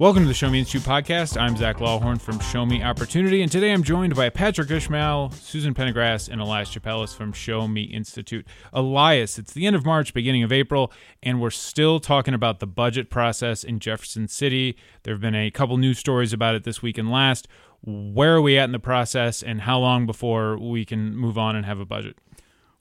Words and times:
Welcome 0.00 0.24
to 0.24 0.28
the 0.28 0.34
Show 0.34 0.50
Me 0.50 0.58
Institute 0.58 0.82
podcast. 0.82 1.40
I'm 1.40 1.56
Zach 1.56 1.76
Lawhorn 1.76 2.20
from 2.20 2.40
Show 2.40 2.66
Me 2.66 2.82
Opportunity, 2.82 3.42
and 3.42 3.52
today 3.52 3.72
I'm 3.72 3.84
joined 3.84 4.16
by 4.16 4.28
Patrick 4.28 4.68
Ishmael, 4.68 5.30
Susan 5.30 5.72
Pendergrass, 5.72 6.28
and 6.28 6.40
Elias 6.40 6.74
Tsapelas 6.74 7.14
from 7.14 7.32
Show 7.32 7.68
Me 7.68 7.82
Institute. 7.82 8.44
Elias, 8.72 9.38
it's 9.38 9.52
the 9.52 9.68
end 9.68 9.76
of 9.76 9.86
March, 9.86 10.12
beginning 10.12 10.42
of 10.42 10.50
April, 10.50 10.90
and 11.22 11.40
we're 11.40 11.50
still 11.50 12.00
talking 12.00 12.34
about 12.34 12.58
the 12.58 12.66
budget 12.66 13.08
process 13.08 13.62
in 13.62 13.78
Jefferson 13.78 14.26
City. 14.26 14.76
There 15.04 15.14
have 15.14 15.20
been 15.20 15.36
a 15.36 15.52
couple 15.52 15.76
news 15.76 16.00
stories 16.00 16.32
about 16.32 16.56
it 16.56 16.64
this 16.64 16.82
week 16.82 16.98
and 16.98 17.08
last. 17.08 17.46
Where 17.80 18.34
are 18.34 18.42
we 18.42 18.58
at 18.58 18.64
in 18.64 18.72
the 18.72 18.80
process, 18.80 19.44
and 19.44 19.60
how 19.60 19.78
long 19.78 20.06
before 20.06 20.58
we 20.58 20.84
can 20.84 21.14
move 21.16 21.38
on 21.38 21.54
and 21.54 21.64
have 21.66 21.78
a 21.78 21.86
budget? 21.86 22.18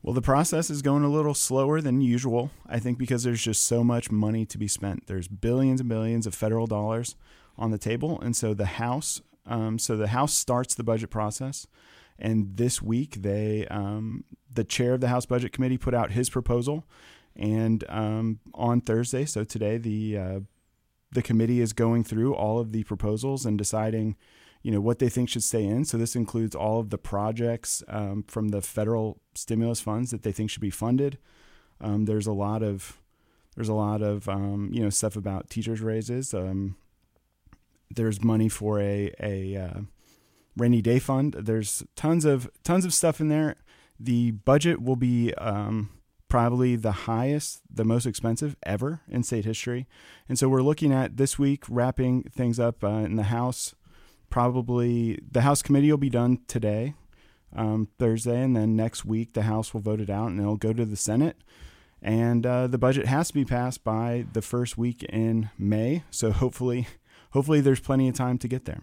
Well, 0.04 0.14
the 0.14 0.22
process 0.22 0.70
is 0.70 0.82
going 0.82 1.06
a 1.06 1.10
little 1.10 1.34
slower 1.34 1.80
than 1.80 2.02
usual, 2.02 2.52
I 2.68 2.78
think, 2.78 2.98
because 2.98 3.24
there's 3.24 3.42
just 3.42 3.66
so 3.66 3.86
much 3.86 4.12
money 4.12 4.46
to 4.48 4.58
be 4.58 4.68
spent. 4.68 5.08
There's 5.08 5.30
billions 5.30 5.80
and 5.80 5.88
billions 5.88 6.28
of 6.28 6.36
federal 6.36 6.68
dollars 6.68 7.16
on 7.58 7.72
the 7.72 7.78
table. 7.78 8.20
And 8.20 8.36
so 8.36 8.54
the 8.54 8.66
House, 8.66 9.22
um, 9.46 9.80
so 9.80 9.96
the 9.96 10.10
House 10.10 10.34
starts 10.34 10.76
the 10.76 10.84
budget 10.84 11.10
process. 11.10 11.68
And 12.20 12.58
this 12.58 12.82
week, 12.82 13.22
they, 13.22 13.66
um, 13.72 14.26
the 14.54 14.66
chair 14.66 14.94
of 14.94 15.00
the 15.00 15.08
House 15.08 15.26
Budget 15.26 15.54
Committee 15.54 15.78
put 15.78 15.94
out 15.94 16.12
his 16.12 16.30
proposal. 16.30 16.84
And 17.34 17.86
um, 17.88 18.42
on 18.54 18.82
Thursday, 18.82 19.24
so 19.24 19.46
today, 19.46 19.78
the, 19.78 20.18
uh, 20.18 20.40
the 21.14 21.22
committee 21.22 21.62
is 21.62 21.72
going 21.72 22.04
through 22.04 22.36
all 22.36 22.60
of 22.60 22.74
the 22.74 22.84
proposals 22.84 23.46
and 23.46 23.58
deciding 23.58 24.18
you 24.64 24.72
know 24.72 24.82
what 24.82 25.00
they 25.00 25.10
think 25.10 25.30
should 25.30 25.44
stay 25.44 25.64
in. 25.64 25.86
So 25.86 25.98
this 25.98 26.16
includes 26.16 26.56
all 26.56 26.80
of 26.80 26.90
the 26.90 26.98
projects 26.98 27.84
um, 27.90 28.24
from 28.28 28.50
the 28.50 28.62
federal 28.62 29.20
stimulus 29.36 29.82
funds 29.82 30.12
that 30.12 30.24
they 30.24 30.32
think 30.32 30.50
should 30.50 30.62
be 30.62 30.70
funded. 30.70 31.18
Um, 31.82 32.06
there's 32.06 32.28
a 32.28 32.34
lot 32.34 32.64
of 32.64 32.98
there's 33.56 33.70
a 33.70 33.74
lot 33.74 34.02
of 34.02 34.28
um, 34.30 34.70
you 34.72 34.82
know 34.82 34.90
stuff 34.90 35.16
about 35.18 35.50
teachers 35.50 35.82
raises. 35.82 36.34
Um, 36.34 36.78
there's 37.92 38.24
money 38.24 38.48
for 38.50 38.80
a 38.80 39.14
a 39.20 39.56
uh, 39.58 39.82
rainy 40.56 40.82
day 40.82 40.98
fund. 40.98 41.36
There's 41.38 41.84
tons 41.96 42.24
of 42.24 42.50
tons 42.64 42.86
of 42.86 42.94
stuff 42.94 43.20
in 43.20 43.28
there. 43.28 43.58
The 44.00 44.32
budget 44.32 44.82
will 44.82 44.96
be 44.96 45.34
um, 45.36 45.90
probably 46.30 46.76
the 46.76 46.92
highest, 46.92 47.62
the 47.70 47.86
most 47.86 48.06
expensive 48.06 48.56
ever 48.64 49.02
in 49.10 49.24
state 49.24 49.46
history. 49.46 49.88
And 50.28 50.40
so 50.40 50.50
we're 50.50 50.64
looking 50.64 50.92
at 50.92 51.18
this 51.18 51.38
week 51.38 51.64
wrapping 51.70 52.24
things 52.24 52.60
up 52.60 52.84
uh, 52.84 52.88
in 52.88 53.18
the 53.18 53.24
House 53.24 53.76
probably 54.34 55.20
the 55.32 55.42
House 55.42 55.62
committee 55.62 55.92
will 55.92 56.00
be 56.00 56.10
done 56.10 56.40
today, 56.48 56.96
um, 57.56 57.88
Thursday, 58.00 58.42
and 58.42 58.56
then 58.56 58.76
next 58.76 59.06
week 59.06 59.34
the 59.34 59.44
House 59.44 59.76
will 59.76 59.82
vote 59.82 60.02
it 60.02 60.10
out 60.10 60.30
and 60.30 60.40
it'll 60.40 60.58
go 60.58 60.74
to 60.74 60.86
the 60.86 60.96
Senate. 60.96 61.38
And 62.02 62.44
uh, 62.44 62.66
the 62.66 62.80
budget 62.80 63.06
has 63.06 63.28
to 63.28 63.36
be 63.36 63.46
passed 63.46 63.84
by 63.84 64.26
the 64.34 64.42
first 64.42 64.76
week 64.76 65.04
in 65.04 65.52
May. 65.56 66.04
So 66.10 66.32
hopefully, 66.32 66.88
hopefully 67.30 67.62
there's 67.62 67.80
plenty 67.80 68.10
of 68.10 68.16
time 68.16 68.40
to 68.40 68.48
get 68.48 68.66
there. 68.66 68.82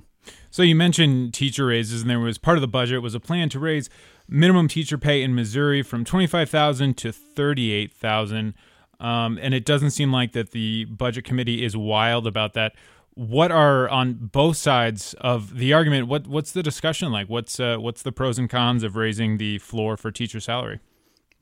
So 0.51 0.62
you 0.62 0.77
mentioned 0.77 1.34
teacher 1.34 1.67
raises, 1.67 2.03
and 2.03 2.09
there 2.09 2.21
was 2.21 2.39
part 2.39 2.56
of 2.56 2.61
the 2.61 2.69
budget 2.69 3.03
was 3.03 3.17
a 3.17 3.21
plan 3.21 3.48
to 3.48 3.59
raise 3.59 3.91
minimum 4.28 4.69
teacher 4.69 4.98
pay 4.98 5.21
in 5.21 5.34
Missouri 5.34 5.83
from 5.83 6.05
twenty 6.05 6.28
five 6.28 6.48
thousand 6.48 6.97
to 6.98 7.11
thirty 7.11 7.73
eight 7.73 7.93
thousand. 7.93 8.55
Um, 9.01 9.37
and 9.43 9.53
it 9.53 9.65
doesn't 9.65 9.91
seem 9.91 10.12
like 10.12 10.31
that 10.33 10.53
the 10.53 10.84
budget 10.84 11.25
committee 11.25 11.65
is 11.65 11.77
wild 11.77 12.28
about 12.28 12.53
that 12.53 12.75
what 13.14 13.50
are 13.50 13.89
on 13.89 14.14
both 14.14 14.56
sides 14.56 15.14
of 15.20 15.56
the 15.56 15.72
argument? 15.72 16.08
What 16.08 16.27
what's 16.27 16.53
the 16.53 16.62
discussion 16.62 17.12
like? 17.12 17.28
What's 17.28 17.61
uh, 17.61 17.77
what's 17.78 18.03
the 18.03 18.12
pros 18.12 18.39
and 18.39 18.48
cons 18.48 18.83
of 18.83 18.97
raising 18.97 19.39
the 19.39 19.58
floor 19.58 19.97
for 19.97 20.11
teacher 20.11 20.41
salary? 20.41 20.80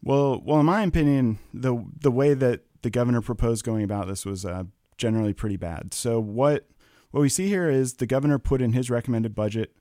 Well, 0.03 0.41
well, 0.45 0.61
in 0.61 0.67
my 0.67 0.83
opinion, 0.83 1.39
the 1.53 1.85
the 2.01 2.11
way 2.11 2.35
that 2.35 2.63
the 2.83 2.91
governor 2.91 3.21
proposed 3.21 3.65
going 3.65 3.83
about 3.83 4.07
this 4.07 4.25
was 4.25 4.45
uh, 4.45 4.65
generally 4.97 5.33
pretty 5.33 5.57
bad. 5.57 5.93
So 5.95 6.21
what 6.21 6.69
what 7.11 7.21
we 7.21 7.29
see 7.29 7.49
here 7.49 7.69
is 7.69 7.95
the 7.95 8.07
governor 8.07 8.39
put 8.39 8.63
in 8.63 8.73
his 8.73 8.91
recommended 8.91 9.35
budget 9.35 9.75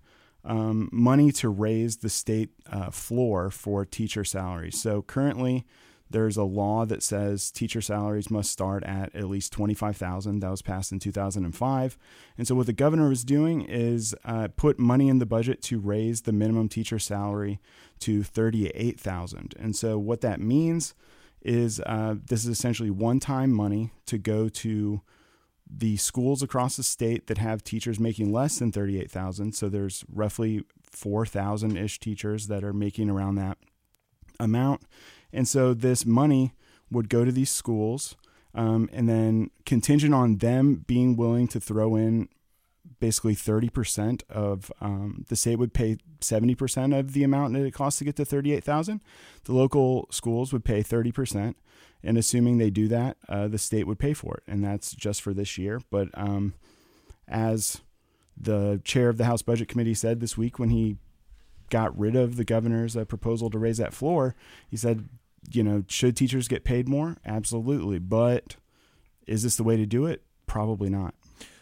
um, 0.44 0.90
money 0.92 1.32
to 1.34 1.50
raise 1.50 1.98
the 1.98 2.10
state 2.10 2.52
uh, 2.72 2.90
floor 2.90 3.50
for 3.50 3.86
teacher 3.86 4.24
salaries. 4.24 4.80
So 4.80 5.02
currently, 5.02 5.66
there's 6.10 6.38
a 6.38 6.44
law 6.44 6.86
that 6.86 7.04
says 7.04 7.52
teacher 7.52 7.82
salaries 7.82 8.32
must 8.32 8.52
start 8.52 8.84
at 8.84 9.14
at 9.16 9.26
least 9.30 9.52
25,000. 9.52 10.40
That 10.40 10.50
was 10.50 10.62
passed 10.62 10.92
in 10.92 11.00
2005. 11.00 11.98
And 12.38 12.48
so 12.48 12.56
what 12.56 12.66
the 12.66 12.74
governor 12.74 13.10
was 13.10 13.24
doing 13.24 13.62
is 13.62 14.16
uh, 14.24 14.48
put 14.56 14.80
money 14.80 15.10
in 15.10 15.20
the 15.20 15.26
budget 15.26 15.62
to 15.64 15.80
raise 15.80 16.22
the 16.22 16.32
minimum 16.32 16.70
teacher 16.70 17.00
salary 17.00 17.60
to 18.00 18.24
38,000. 18.24 19.56
And 19.60 19.76
so 19.76 19.98
what 20.00 20.22
that 20.22 20.40
means 20.40 20.94
is 21.42 21.82
uh, 21.86 22.16
this 22.26 22.44
is 22.44 22.50
essentially 22.50 22.90
one-time 22.90 23.52
money 23.52 23.92
to 24.06 24.18
go 24.18 24.50
to 24.50 25.02
the 25.70 25.98
schools 25.98 26.42
across 26.42 26.78
the 26.78 26.84
state 26.84 27.28
that 27.28 27.38
have 27.38 27.64
teachers 27.64 28.00
making 28.00 28.32
less 28.32 28.60
than 28.60 28.72
38,000. 28.72 29.54
So 29.54 29.68
there's 29.68 30.06
roughly 30.12 30.64
4,000 30.90 31.78
ish 31.78 32.00
teachers 32.00 32.48
that 32.48 32.64
are 32.64 32.74
making 32.74 33.10
around 33.10 33.36
that 33.36 33.58
amount 34.40 34.82
and 35.38 35.48
so 35.48 35.76
this 35.76 36.04
money 36.04 36.56
would 36.90 37.10
go 37.10 37.24
to 37.24 37.32
these 37.32 37.52
schools, 37.52 38.16
um, 38.56 38.90
and 38.92 39.08
then 39.08 39.52
contingent 39.68 40.12
on 40.12 40.38
them 40.38 40.84
being 40.88 41.16
willing 41.16 41.48
to 41.50 41.60
throw 41.60 41.96
in 41.96 42.28
basically 43.00 43.36
30% 43.36 44.24
of 44.32 44.72
um, 44.82 45.26
the 45.30 45.36
state 45.36 45.58
would 45.58 45.76
pay 45.76 45.98
70% 46.22 46.98
of 46.98 47.14
the 47.14 47.24
amount 47.24 47.54
that 47.54 47.64
it 47.64 47.72
costs 47.72 48.00
to 48.00 48.06
get 48.06 48.16
to 48.16 48.26
38,000. 48.26 49.00
The 49.44 49.54
local 49.54 50.08
schools 50.10 50.52
would 50.52 50.66
pay 50.66 50.82
30%. 50.82 51.54
And 52.04 52.18
assuming 52.18 52.58
they 52.58 52.72
do 52.72 52.88
that, 52.88 53.18
uh, 53.30 53.48
the 53.48 53.60
state 53.60 53.86
would 53.86 54.00
pay 54.00 54.14
for 54.14 54.38
it. 54.38 54.44
And 54.52 54.64
that's 54.64 54.96
just 54.96 55.22
for 55.22 55.36
this 55.36 55.60
year. 55.60 55.82
But 55.92 56.10
um, 56.16 56.56
as 57.28 57.82
the 58.36 58.82
chair 58.84 59.10
of 59.10 59.18
the 59.18 59.26
House 59.26 59.44
Budget 59.44 59.68
Committee 59.68 59.94
said 59.94 60.20
this 60.20 60.36
week 60.36 60.58
when 60.58 60.70
he 60.70 60.98
got 61.70 61.98
rid 61.98 62.16
of 62.16 62.38
the 62.38 62.44
governor's 62.44 62.96
uh, 62.96 63.06
proposal 63.06 63.50
to 63.50 63.60
raise 63.60 63.78
that 63.78 63.94
floor. 63.94 64.36
He 64.70 64.78
said, 64.78 65.08
you 65.52 65.64
know, 65.64 65.84
should 65.88 66.16
teachers 66.16 66.48
get 66.48 66.64
paid 66.64 66.88
more? 66.88 67.18
Absolutely. 67.26 68.00
But 68.00 68.56
is 69.26 69.44
this 69.44 69.56
the 69.56 69.64
way 69.64 69.78
to 69.78 69.86
do 69.86 70.06
it? 70.06 70.24
Probably 70.46 70.90
not. 70.90 71.14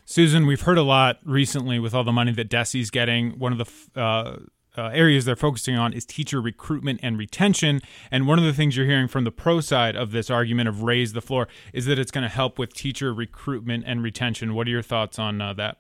Susan, 0.06 0.46
we've 0.46 0.62
heard 0.62 0.78
a 0.78 0.84
lot 0.84 1.20
recently 1.24 1.80
with 1.80 1.94
all 1.94 2.04
the 2.04 2.12
money 2.12 2.32
that 2.32 2.50
DESE's 2.50 2.92
getting. 2.92 3.40
One 3.40 3.52
of 3.52 3.58
the 3.58 4.00
uh, 4.00 4.38
uh, 4.78 4.90
areas 4.94 5.26
they're 5.26 5.36
focusing 5.36 5.76
on 5.76 5.94
is 5.94 6.06
teacher 6.06 6.40
recruitment 6.40 7.00
and 7.02 7.18
retention. 7.18 7.82
And 8.12 8.28
one 8.28 8.38
of 8.38 8.46
the 8.46 8.54
things 8.54 8.78
you're 8.78 8.86
hearing 8.86 9.08
from 9.08 9.24
the 9.24 9.32
pro 9.32 9.62
side 9.62 9.96
of 9.96 10.12
this 10.12 10.30
argument 10.30 10.70
of 10.70 10.84
raise 10.84 11.14
the 11.14 11.22
floor 11.22 11.48
is 11.74 11.86
that 11.86 11.98
it's 11.98 12.12
going 12.12 12.24
to 12.24 12.30
help 12.30 12.60
with 12.60 12.74
teacher 12.74 13.14
recruitment 13.14 13.84
and 13.88 14.04
retention. 14.04 14.54
What 14.54 14.68
are 14.68 14.72
your 14.72 14.84
thoughts 14.84 15.18
on 15.18 15.42
uh, 15.42 15.54
that? 15.54 15.78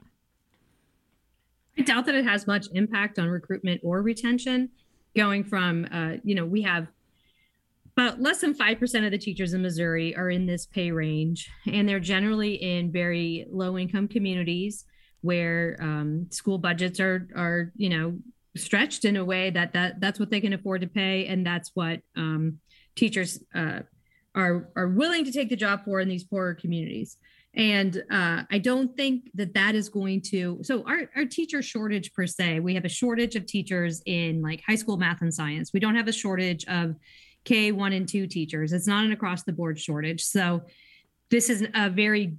I 1.78 1.82
doubt 1.82 2.06
that 2.06 2.16
it 2.16 2.26
has 2.26 2.48
much 2.48 2.68
impact 2.74 3.20
on 3.20 3.28
recruitment 3.28 3.82
or 3.84 4.02
retention. 4.02 4.70
Going 5.16 5.44
from, 5.44 5.88
uh, 5.92 6.18
you 6.24 6.36
know, 6.36 6.46
we 6.46 6.64
have 6.64 6.88
about 7.98 8.22
less 8.22 8.42
than 8.42 8.54
5% 8.54 9.06
of 9.06 9.12
the 9.12 9.18
teachers 9.18 9.54
in 9.54 9.62
Missouri 9.62 10.16
are 10.16 10.30
in 10.30 10.46
this 10.46 10.66
pay 10.66 10.92
range, 10.92 11.50
and 11.72 11.88
they're 11.88 12.00
generally 12.00 12.56
in 12.56 12.92
very 12.92 13.46
low 13.50 13.78
income 13.78 14.08
communities 14.08 14.86
where 15.22 15.78
um, 15.80 16.28
school 16.30 16.58
budgets 16.58 17.00
are, 17.00 17.28
are, 17.36 17.72
you 17.76 17.90
know, 17.90 18.18
stretched 18.58 19.06
in 19.06 19.16
a 19.16 19.26
way 19.26 19.50
that, 19.50 19.74
that 19.74 20.00
that's 20.00 20.20
what 20.20 20.30
they 20.30 20.42
can 20.42 20.54
afford 20.54 20.82
to 20.82 20.88
pay. 20.88 21.26
And 21.28 21.46
that's 21.46 21.72
what 21.74 22.02
um, 22.16 22.60
teachers 22.96 23.40
uh, 23.54 23.80
are, 24.36 24.70
are 24.76 24.90
willing 24.90 25.24
to 25.26 25.32
take 25.32 25.50
the 25.50 25.56
job 25.56 25.86
for 25.86 26.00
in 26.00 26.10
these 26.10 26.24
poorer 26.24 26.54
communities 26.54 27.18
and 27.56 28.04
uh, 28.12 28.44
i 28.52 28.58
don't 28.58 28.96
think 28.98 29.30
that 29.34 29.54
that 29.54 29.76
is 29.76 29.88
going 29.88 30.22
to 30.22 30.60
so 30.62 30.84
our, 30.86 31.10
our 31.16 31.26
teacher 31.26 31.62
shortage 31.62 32.14
per 32.14 32.28
se 32.28 32.60
we 32.60 32.76
have 32.76 32.86
a 32.86 32.90
shortage 32.90 33.36
of 33.36 33.46
teachers 33.46 34.02
in 34.06 34.42
like 34.42 34.62
high 34.68 34.76
school 34.76 34.98
math 34.98 35.22
and 35.22 35.34
science 35.34 35.72
we 35.74 35.80
don't 35.80 35.96
have 35.96 36.08
a 36.08 36.12
shortage 36.12 36.66
of 36.66 36.96
k1 37.46 37.96
and 37.96 38.08
2 38.08 38.28
teachers 38.28 38.74
it's 38.74 38.88
not 38.88 39.06
an 39.06 39.12
across 39.12 39.44
the 39.44 39.54
board 39.54 39.80
shortage 39.80 40.24
so 40.24 40.62
this 41.30 41.50
is 41.50 41.68
a 41.74 41.90
very 41.90 42.36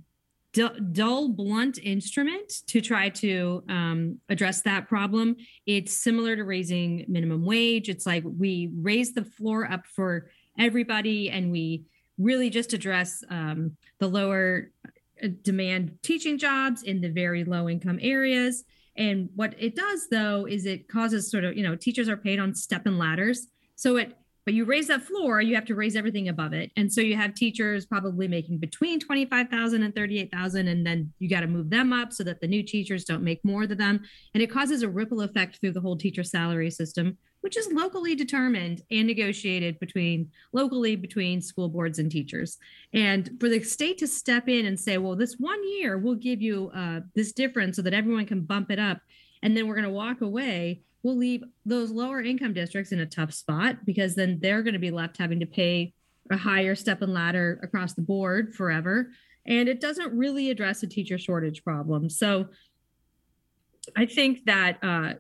dull 0.92 1.28
blunt 1.28 1.78
instrument 1.82 2.50
to 2.66 2.80
try 2.80 3.10
to 3.10 3.62
um, 3.68 4.18
address 4.30 4.62
that 4.62 4.88
problem 4.88 5.36
it's 5.66 5.94
similar 5.94 6.34
to 6.34 6.44
raising 6.44 7.04
minimum 7.08 7.44
wage 7.44 7.88
it's 7.88 8.06
like 8.06 8.24
we 8.24 8.70
raise 8.80 9.12
the 9.12 9.24
floor 9.24 9.70
up 9.70 9.86
for 9.86 10.30
everybody 10.58 11.30
and 11.30 11.50
we 11.50 11.84
really 12.18 12.50
just 12.50 12.72
address 12.72 13.22
um, 13.30 13.76
the 13.98 14.08
lower 14.08 14.70
uh, 15.22 15.28
demand 15.42 15.98
teaching 16.02 16.38
jobs 16.38 16.82
in 16.82 17.00
the 17.00 17.08
very 17.08 17.44
low 17.44 17.68
income 17.68 17.98
areas. 18.00 18.64
And 18.96 19.28
what 19.34 19.54
it 19.58 19.76
does 19.76 20.08
though 20.10 20.46
is 20.46 20.66
it 20.66 20.88
causes 20.88 21.30
sort 21.30 21.44
of, 21.44 21.56
you 21.56 21.62
know, 21.62 21.76
teachers 21.76 22.08
are 22.08 22.16
paid 22.16 22.38
on 22.38 22.54
step 22.54 22.86
and 22.86 22.98
ladders. 22.98 23.48
So 23.74 23.96
it, 23.96 24.16
but 24.46 24.54
you 24.54 24.64
raise 24.64 24.86
that 24.86 25.02
floor, 25.02 25.40
you 25.40 25.56
have 25.56 25.64
to 25.64 25.74
raise 25.74 25.96
everything 25.96 26.28
above 26.28 26.52
it. 26.52 26.70
And 26.76 26.90
so 26.90 27.00
you 27.00 27.16
have 27.16 27.34
teachers 27.34 27.84
probably 27.84 28.28
making 28.28 28.58
between 28.58 29.00
25,000 29.00 29.82
and 29.82 29.92
38,000 29.92 30.68
and 30.68 30.86
then 30.86 31.12
you 31.18 31.28
got 31.28 31.40
to 31.40 31.48
move 31.48 31.68
them 31.68 31.92
up 31.92 32.12
so 32.12 32.22
that 32.22 32.40
the 32.40 32.46
new 32.46 32.62
teachers 32.62 33.04
don't 33.04 33.24
make 33.24 33.44
more 33.44 33.66
than 33.66 33.78
them. 33.78 34.02
And 34.34 34.42
it 34.42 34.50
causes 34.50 34.82
a 34.82 34.88
ripple 34.88 35.22
effect 35.22 35.60
through 35.60 35.72
the 35.72 35.80
whole 35.80 35.96
teacher 35.96 36.22
salary 36.22 36.70
system, 36.70 37.18
which 37.40 37.56
is 37.56 37.72
locally 37.72 38.14
determined 38.14 38.82
and 38.88 39.08
negotiated 39.08 39.80
between 39.80 40.30
locally 40.52 40.94
between 40.94 41.42
school 41.42 41.68
boards 41.68 41.98
and 41.98 42.08
teachers. 42.08 42.56
And 42.92 43.28
for 43.40 43.48
the 43.48 43.60
state 43.64 43.98
to 43.98 44.06
step 44.06 44.48
in 44.48 44.64
and 44.64 44.78
say, 44.78 44.96
well, 44.96 45.16
this 45.16 45.34
one 45.40 45.60
year 45.68 45.98
we'll 45.98 46.14
give 46.14 46.40
you 46.40 46.70
uh, 46.72 47.00
this 47.16 47.32
difference 47.32 47.74
so 47.74 47.82
that 47.82 47.94
everyone 47.94 48.26
can 48.26 48.42
bump 48.42 48.70
it 48.70 48.78
up, 48.78 48.98
and 49.42 49.56
then 49.56 49.66
we're 49.66 49.74
going 49.74 49.84
to 49.84 49.90
walk 49.90 50.20
away. 50.20 50.82
We'll 51.06 51.16
leave 51.16 51.44
those 51.64 51.92
lower 51.92 52.20
income 52.20 52.52
districts 52.52 52.90
in 52.90 52.98
a 52.98 53.06
tough 53.06 53.32
spot 53.32 53.86
because 53.86 54.16
then 54.16 54.40
they're 54.42 54.64
going 54.64 54.72
to 54.72 54.80
be 54.80 54.90
left 54.90 55.18
having 55.18 55.38
to 55.38 55.46
pay 55.46 55.92
a 56.32 56.36
higher 56.36 56.74
step 56.74 57.00
and 57.00 57.14
ladder 57.14 57.60
across 57.62 57.92
the 57.92 58.02
board 58.02 58.56
forever. 58.56 59.12
And 59.46 59.68
it 59.68 59.80
doesn't 59.80 60.12
really 60.18 60.50
address 60.50 60.82
a 60.82 60.88
teacher 60.88 61.16
shortage 61.16 61.62
problem. 61.62 62.10
So 62.10 62.48
I 63.96 64.06
think 64.06 64.46
that 64.46 64.78
uh, 64.82 65.12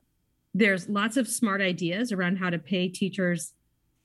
there's 0.54 0.88
lots 0.88 1.16
of 1.16 1.28
smart 1.28 1.60
ideas 1.60 2.10
around 2.10 2.38
how 2.38 2.50
to 2.50 2.58
pay 2.58 2.88
teachers 2.88 3.52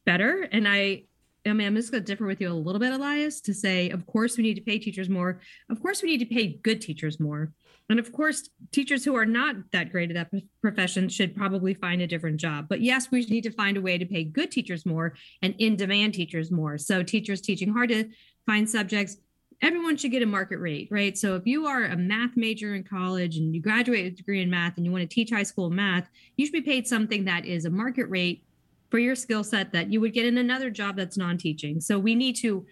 better. 0.06 0.48
And 0.52 0.68
I, 0.68 1.06
I 1.46 1.54
mean, 1.54 1.66
I'm 1.66 1.76
just 1.76 1.92
going 1.92 2.04
to 2.04 2.08
differ 2.08 2.26
with 2.26 2.40
you 2.40 2.52
a 2.52 2.54
little 2.54 2.80
bit, 2.80 2.94
Elias, 2.94 3.42
to 3.42 3.54
say, 3.54 3.90
of 3.90 4.06
course, 4.06 4.38
we 4.38 4.44
need 4.44 4.56
to 4.56 4.62
pay 4.62 4.78
teachers 4.78 5.10
more. 5.10 5.40
Of 5.70 5.82
course, 5.82 6.04
we 6.04 6.10
need 6.10 6.20
to 6.20 6.34
pay 6.34 6.60
good 6.62 6.82
teachers 6.82 7.20
more. 7.20 7.52
And 7.90 8.00
of 8.00 8.14
course, 8.14 8.50
teachers 8.72 9.04
who 9.04 9.16
are 9.16 9.26
not 9.26 9.56
that 9.72 9.92
great 9.92 10.16
at 10.16 10.32
that 10.32 10.44
profession 10.62 11.10
should 11.10 11.36
probably 11.36 11.74
find 11.74 12.02
a 12.02 12.08
different 12.08 12.38
job. 12.38 12.68
But 12.70 12.82
yes, 12.82 13.10
we 13.12 13.26
need 13.26 13.44
to 13.44 13.52
find 13.52 13.76
a 13.76 13.82
way 13.82 13.98
to 13.98 14.06
pay 14.06 14.24
good 14.24 14.52
teachers 14.52 14.86
more 14.86 15.14
and 15.42 15.56
in 15.58 15.76
demand 15.76 16.14
teachers 16.14 16.52
more. 16.52 16.78
So, 16.78 17.04
teachers 17.04 17.42
teaching 17.42 17.74
hard 17.74 17.90
to 17.90 18.10
find 18.46 18.70
subjects, 18.70 19.18
everyone 19.62 19.98
should 19.98 20.12
get 20.12 20.24
a 20.24 20.28
market 20.28 20.60
rate, 20.60 20.88
right? 20.90 21.18
So, 21.18 21.36
if 21.36 21.46
you 21.46 21.66
are 21.66 21.84
a 21.84 21.98
math 21.98 22.38
major 22.38 22.76
in 22.76 22.84
college 22.84 23.36
and 23.36 23.54
you 23.54 23.62
graduate 23.62 24.06
with 24.06 24.14
a 24.14 24.16
degree 24.16 24.42
in 24.42 24.50
math 24.50 24.78
and 24.78 24.86
you 24.86 24.92
want 24.92 25.02
to 25.02 25.14
teach 25.14 25.32
high 25.32 25.44
school 25.44 25.70
math, 25.70 26.08
you 26.38 26.46
should 26.46 26.54
be 26.54 26.62
paid 26.62 26.88
something 26.88 27.26
that 27.26 27.46
is 27.46 27.66
a 27.66 27.70
market 27.70 28.06
rate 28.06 28.46
for 28.92 29.00
your 29.00 29.16
skill 29.16 29.44
set 29.44 29.72
that 29.72 29.92
you 29.92 30.00
would 30.02 30.14
get 30.14 30.26
in 30.26 30.38
another 30.38 30.70
job 30.70 30.96
that's 30.96 31.18
non 31.18 31.38
teaching. 31.38 31.82
So, 31.82 31.98
we 31.98 32.14
need 32.14 32.36
to 32.38 32.66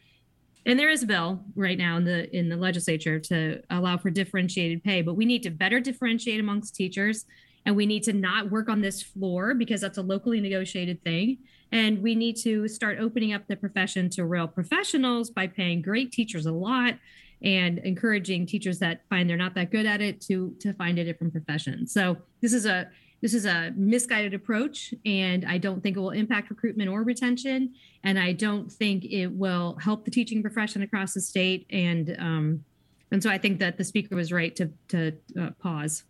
and 0.65 0.77
there 0.77 0.89
is 0.89 1.03
a 1.03 1.07
bill 1.07 1.43
right 1.55 1.77
now 1.77 1.97
in 1.97 2.03
the 2.03 2.35
in 2.35 2.49
the 2.49 2.55
legislature 2.55 3.19
to 3.19 3.61
allow 3.69 3.97
for 3.97 4.09
differentiated 4.09 4.83
pay 4.83 5.01
but 5.01 5.15
we 5.15 5.25
need 5.25 5.43
to 5.43 5.49
better 5.49 5.79
differentiate 5.79 6.39
amongst 6.39 6.75
teachers 6.75 7.25
and 7.65 7.75
we 7.75 7.85
need 7.85 8.03
to 8.03 8.13
not 8.13 8.49
work 8.51 8.69
on 8.69 8.81
this 8.81 9.01
floor 9.01 9.53
because 9.53 9.81
that's 9.81 9.97
a 9.97 10.01
locally 10.01 10.39
negotiated 10.39 11.01
thing 11.03 11.37
and 11.71 12.01
we 12.01 12.15
need 12.15 12.35
to 12.35 12.67
start 12.67 12.97
opening 12.99 13.33
up 13.33 13.47
the 13.47 13.55
profession 13.55 14.09
to 14.09 14.25
real 14.25 14.47
professionals 14.47 15.29
by 15.29 15.47
paying 15.47 15.81
great 15.81 16.11
teachers 16.11 16.45
a 16.45 16.51
lot 16.51 16.95
and 17.41 17.79
encouraging 17.79 18.45
teachers 18.45 18.79
that 18.79 19.01
find 19.09 19.29
they're 19.29 19.37
not 19.37 19.55
that 19.55 19.71
good 19.71 19.85
at 19.85 20.01
it 20.01 20.19
to 20.19 20.53
to 20.59 20.73
find 20.73 20.99
a 20.99 21.03
different 21.03 21.31
profession 21.31 21.87
so 21.87 22.17
this 22.41 22.53
is 22.53 22.65
a 22.65 22.89
this 23.21 23.33
is 23.33 23.45
a 23.45 23.73
misguided 23.75 24.33
approach 24.33 24.93
and 25.05 25.45
i 25.45 25.57
don't 25.57 25.81
think 25.81 25.97
it 25.97 25.99
will 25.99 26.11
impact 26.11 26.49
recruitment 26.49 26.89
or 26.89 27.03
retention. 27.03 27.73
And 28.03 28.19
i 28.19 28.31
don't 28.31 28.71
think 28.71 29.05
it 29.05 29.27
will 29.27 29.77
help 29.81 30.05
the 30.05 30.11
teaching 30.11 30.41
profession 30.41 30.81
across 30.81 31.13
the 31.13 31.21
state. 31.21 31.65
And 31.69 32.15
um, 32.19 32.65
and 33.11 33.21
so 33.21 33.29
i 33.29 33.37
think 33.37 33.59
that 33.59 33.77
the 33.77 33.83
speaker 33.83 34.15
was 34.15 34.31
right 34.31 34.55
to 34.55 34.71
to 34.89 35.13
uh, 35.39 35.49
pause. 35.61 36.03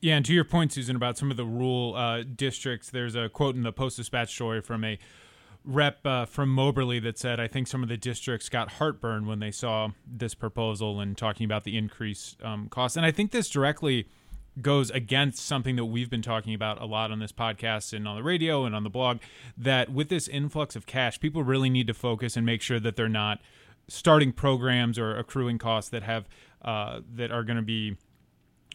Yeah 0.00 0.16
and 0.16 0.24
to 0.24 0.32
your 0.32 0.44
point 0.44 0.72
susan 0.72 0.96
about 0.96 1.18
some 1.18 1.30
of 1.30 1.36
the 1.36 1.44
rural 1.44 1.94
uh, 1.94 2.22
districts 2.22 2.90
there's 2.90 3.14
a 3.14 3.28
quote 3.28 3.54
in 3.54 3.62
the 3.62 3.72
post 3.72 3.96
dispatch 3.96 4.34
story 4.34 4.60
from 4.60 4.84
a 4.84 4.98
rep 5.66 6.06
uh, 6.06 6.24
from 6.24 6.48
Moberly 6.48 7.00
that 7.00 7.18
said, 7.18 7.40
I 7.40 7.48
think 7.48 7.66
some 7.66 7.82
of 7.82 7.88
the 7.88 7.96
districts 7.96 8.48
got 8.48 8.72
heartburn 8.72 9.26
when 9.26 9.40
they 9.40 9.50
saw 9.50 9.90
this 10.06 10.34
proposal 10.34 11.00
and 11.00 11.18
talking 11.18 11.44
about 11.44 11.64
the 11.64 11.76
increased 11.76 12.42
um, 12.42 12.68
costs. 12.68 12.96
And 12.96 13.04
I 13.04 13.10
think 13.10 13.32
this 13.32 13.50
directly 13.50 14.08
goes 14.60 14.90
against 14.90 15.44
something 15.44 15.76
that 15.76 15.84
we've 15.84 16.08
been 16.08 16.22
talking 16.22 16.54
about 16.54 16.80
a 16.80 16.86
lot 16.86 17.10
on 17.10 17.18
this 17.18 17.32
podcast 17.32 17.92
and 17.92 18.08
on 18.08 18.16
the 18.16 18.22
radio 18.22 18.64
and 18.64 18.74
on 18.74 18.84
the 18.84 18.90
blog 18.90 19.18
that 19.56 19.90
with 19.90 20.08
this 20.08 20.28
influx 20.28 20.74
of 20.74 20.86
cash 20.86 21.20
people 21.20 21.42
really 21.42 21.68
need 21.68 21.86
to 21.86 21.94
focus 21.94 22.36
and 22.36 22.46
make 22.46 22.62
sure 22.62 22.80
that 22.80 22.96
they're 22.96 23.08
not 23.08 23.40
starting 23.88 24.32
programs 24.32 24.98
or 24.98 25.16
accruing 25.16 25.58
costs 25.58 25.90
that 25.90 26.02
have 26.02 26.28
uh, 26.62 27.00
that 27.14 27.30
are 27.30 27.44
going 27.44 27.56
to 27.56 27.62
be 27.62 27.96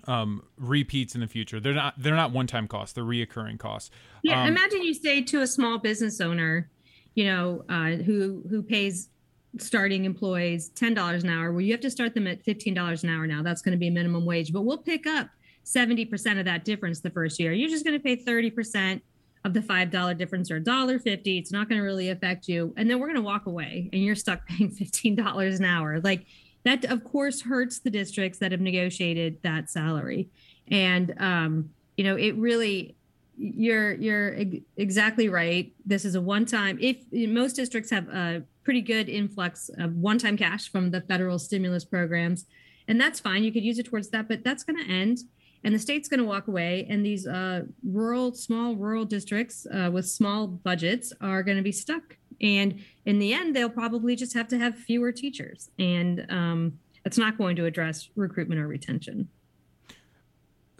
um, 0.07 0.43
repeats 0.57 1.15
in 1.15 1.21
the 1.21 1.27
future. 1.27 1.59
They're 1.59 1.73
not 1.73 1.95
they're 1.97 2.15
not 2.15 2.31
one 2.31 2.47
time 2.47 2.67
costs. 2.67 2.93
They're 2.93 3.03
reoccurring 3.03 3.59
costs. 3.59 3.91
Yeah, 4.23 4.41
um, 4.41 4.47
imagine 4.47 4.83
you 4.83 4.93
say 4.93 5.21
to 5.23 5.41
a 5.41 5.47
small 5.47 5.77
business 5.77 6.21
owner, 6.21 6.69
you 7.15 7.25
know, 7.25 7.63
uh, 7.69 8.03
who 8.03 8.43
who 8.49 8.63
pays 8.63 9.09
starting 9.57 10.05
employees 10.05 10.69
ten 10.69 10.93
dollars 10.93 11.23
an 11.23 11.29
hour. 11.29 11.51
Well, 11.51 11.61
you 11.61 11.71
have 11.73 11.81
to 11.81 11.91
start 11.91 12.13
them 12.13 12.27
at 12.27 12.43
fifteen 12.43 12.73
dollars 12.73 13.03
an 13.03 13.09
hour 13.09 13.27
now. 13.27 13.43
That's 13.43 13.61
going 13.61 13.73
to 13.73 13.79
be 13.79 13.89
minimum 13.89 14.25
wage, 14.25 14.53
but 14.53 14.61
we'll 14.61 14.77
pick 14.77 15.05
up 15.05 15.29
70% 15.65 16.39
of 16.39 16.45
that 16.45 16.65
difference 16.65 16.99
the 16.99 17.09
first 17.09 17.39
year. 17.39 17.53
You're 17.53 17.69
just 17.69 17.85
going 17.85 17.97
to 17.97 18.03
pay 18.03 18.17
30% 18.17 19.01
of 19.43 19.53
the 19.53 19.59
$5 19.59 20.17
difference 20.17 20.51
or 20.51 20.59
$1.50. 20.61 21.21
It's 21.25 21.51
not 21.51 21.67
going 21.67 21.79
to 21.79 21.85
really 21.85 22.09
affect 22.09 22.47
you. 22.47 22.73
And 22.77 22.89
then 22.89 22.99
we're 22.99 23.07
going 23.07 23.15
to 23.17 23.23
walk 23.23 23.45
away 23.47 23.89
and 23.91 24.03
you're 24.03 24.15
stuck 24.15 24.47
paying 24.47 24.71
$15 24.71 25.57
an 25.57 25.65
hour. 25.65 25.99
Like 25.99 26.25
that, 26.63 26.85
of 26.85 27.03
course, 27.03 27.41
hurts 27.41 27.79
the 27.79 27.89
districts 27.89 28.39
that 28.39 28.51
have 28.51 28.61
negotiated 28.61 29.41
that 29.43 29.69
salary. 29.69 30.29
And, 30.67 31.13
um, 31.19 31.71
you 31.97 32.03
know, 32.03 32.15
it 32.15 32.35
really, 32.35 32.95
you're 33.37 33.93
you're 33.93 34.37
exactly 34.77 35.27
right. 35.27 35.73
This 35.83 36.05
is 36.05 36.13
a 36.13 36.21
one-time. 36.21 36.77
If 36.79 36.97
most 37.11 37.55
districts 37.55 37.89
have 37.89 38.07
a 38.09 38.43
pretty 38.63 38.81
good 38.81 39.09
influx 39.09 39.69
of 39.79 39.95
one-time 39.95 40.37
cash 40.37 40.69
from 40.69 40.91
the 40.91 41.01
federal 41.01 41.39
stimulus 41.39 41.83
programs, 41.83 42.45
and 42.87 43.01
that's 43.01 43.19
fine. 43.19 43.43
You 43.43 43.51
could 43.51 43.63
use 43.63 43.79
it 43.79 43.87
towards 43.87 44.09
that, 44.09 44.27
but 44.27 44.43
that's 44.43 44.63
going 44.63 44.83
to 44.83 44.91
end 44.91 45.19
and 45.63 45.75
the 45.75 45.79
state's 45.79 46.07
going 46.07 46.19
to 46.19 46.25
walk 46.25 46.47
away 46.47 46.87
and 46.89 47.05
these 47.05 47.27
uh, 47.27 47.63
rural 47.83 48.33
small 48.33 48.75
rural 48.75 49.05
districts 49.05 49.67
uh, 49.73 49.89
with 49.91 50.07
small 50.07 50.47
budgets 50.47 51.13
are 51.21 51.43
going 51.43 51.57
to 51.57 51.63
be 51.63 51.71
stuck. 51.71 52.17
And 52.41 52.83
in 53.05 53.19
the 53.19 53.33
end 53.33 53.55
they'll 53.55 53.69
probably 53.69 54.15
just 54.15 54.33
have 54.33 54.47
to 54.49 54.57
have 54.57 54.75
fewer 54.75 55.11
teachers. 55.11 55.69
And 55.77 56.25
um, 56.29 56.79
it's 57.05 57.17
not 57.17 57.37
going 57.37 57.55
to 57.57 57.65
address 57.65 58.09
recruitment 58.15 58.59
or 58.59 58.67
retention. 58.67 59.29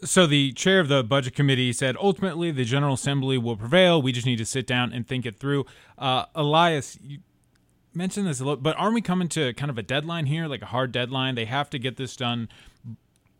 So 0.03 0.25
the 0.25 0.51
chair 0.53 0.79
of 0.79 0.87
the 0.87 1.03
budget 1.03 1.35
committee 1.35 1.71
said 1.73 1.95
ultimately 2.01 2.49
the 2.49 2.65
general 2.65 2.95
assembly 2.95 3.37
will 3.37 3.55
prevail. 3.55 4.01
We 4.01 4.11
just 4.11 4.25
need 4.25 4.37
to 4.37 4.45
sit 4.45 4.65
down 4.65 4.93
and 4.93 5.07
think 5.07 5.27
it 5.27 5.37
through. 5.37 5.65
Uh, 5.97 6.25
elias 6.33 6.97
you 7.01 7.19
mentioned 7.93 8.25
this 8.25 8.39
a 8.39 8.43
little 8.43 8.57
but 8.57 8.75
aren't 8.77 8.95
we 8.95 9.01
coming 9.01 9.27
to 9.27 9.53
kind 9.53 9.69
of 9.69 9.77
a 9.77 9.83
deadline 9.83 10.25
here 10.25 10.47
like 10.47 10.63
a 10.63 10.67
hard 10.67 10.91
deadline? 10.91 11.35
They 11.35 11.45
have 11.45 11.69
to 11.69 11.77
get 11.77 11.97
this 11.97 12.15
done 12.15 12.49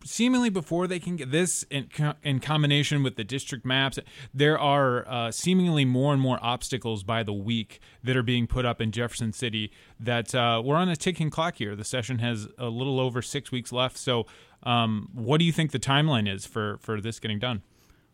seemingly 0.03 0.49
before 0.49 0.87
they 0.87 0.99
can 0.99 1.15
get 1.15 1.31
this 1.31 1.63
in, 1.69 1.89
in 2.23 2.39
combination 2.39 3.03
with 3.03 3.15
the 3.15 3.23
district 3.23 3.65
maps 3.65 3.99
there 4.33 4.57
are 4.57 5.07
uh, 5.07 5.31
seemingly 5.31 5.85
more 5.85 6.13
and 6.13 6.21
more 6.21 6.39
obstacles 6.41 7.03
by 7.03 7.23
the 7.23 7.33
week 7.33 7.79
that 8.03 8.15
are 8.15 8.23
being 8.23 8.47
put 8.47 8.65
up 8.65 8.81
in 8.81 8.91
jefferson 8.91 9.33
city 9.33 9.71
that 9.99 10.33
uh, 10.33 10.61
we're 10.63 10.75
on 10.75 10.89
a 10.89 10.95
ticking 10.95 11.29
clock 11.29 11.55
here. 11.57 11.75
The 11.75 11.85
session 11.85 12.19
has 12.19 12.47
a 12.57 12.67
little 12.67 12.99
over 12.99 13.21
six 13.21 13.51
weeks 13.51 13.71
left. 13.71 13.97
So 13.97 14.25
um, 14.63 15.09
what 15.13 15.37
do 15.37 15.45
you 15.45 15.51
think 15.51 15.71
the 15.71 15.79
timeline 15.79 16.31
is 16.31 16.45
for, 16.45 16.77
for 16.77 16.99
this 16.99 17.19
getting 17.19 17.39
done? 17.39 17.61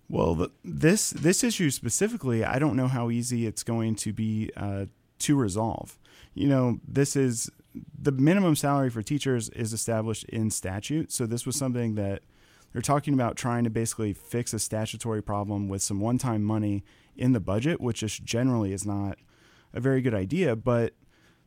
Well 0.10 0.48
this 0.64 1.10
this 1.10 1.44
issue 1.44 1.70
specifically 1.70 2.46
i 2.46 2.60
don't 2.60 2.78
know 2.78 2.88
how 2.88 3.10
easy 3.10 3.46
it's 3.46 3.62
going 3.62 3.96
to 3.96 4.14
be 4.14 4.50
uh, 4.56 4.86
to 5.20 5.36
resolve. 5.36 5.98
You 6.34 6.48
know 6.48 6.80
this 6.88 7.18
is 7.18 7.52
the 7.98 8.12
minimum 8.12 8.56
salary 8.56 8.90
for 8.90 9.02
teachers 9.02 9.50
is 9.50 9.74
established 9.74 10.24
in 10.26 10.50
statute. 10.52 11.12
So 11.12 11.26
this 11.26 11.46
was 11.46 11.56
something 11.56 11.96
that 11.96 12.22
they're 12.72 12.82
talking 12.82 13.14
about 13.14 13.36
trying 13.36 13.64
to 13.64 13.70
basically 13.70 14.14
fix 14.14 14.54
a 14.54 14.60
statutory 14.60 15.22
problem 15.22 15.70
with 15.70 15.82
some 15.82 16.00
one-time 16.00 16.44
money 16.44 16.84
in 17.16 17.32
the 17.32 17.40
budget, 17.40 17.82
which 17.82 18.02
just 18.02 18.24
generally 18.24 18.74
is 18.74 18.86
not 18.86 19.18
a 19.74 19.80
very 19.80 20.02
good 20.02 20.14
idea. 20.14 20.56
But 20.56 20.94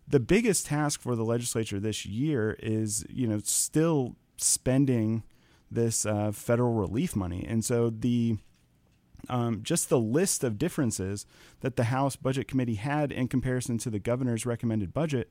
the 0.09 0.21
biggest 0.21 0.67
task 0.67 1.01
for 1.01 1.15
the 1.15 1.25
legislature 1.25 1.79
this 1.79 2.05
year 2.05 2.57
is, 2.61 3.07
you 3.09 3.27
know, 3.27 3.41
still 3.45 4.17
spending 4.37 5.23
this 5.71 6.05
uh, 6.05 6.33
federal 6.33 6.73
relief 6.73 7.15
money, 7.15 7.45
and 7.49 7.65
so 7.65 7.91
the 7.91 8.39
um, 9.29 9.63
just 9.63 9.89
the 9.89 10.01
list 10.01 10.43
of 10.43 10.59
differences 10.59 11.27
that 11.61 11.77
the 11.77 11.85
House 11.85 12.17
Budget 12.17 12.49
Committee 12.49 12.75
had 12.75 13.13
in 13.13 13.29
comparison 13.29 13.79
to 13.79 13.91
the 13.91 13.99
governor's 13.99 14.47
recommended 14.47 14.93
budget 14.93 15.31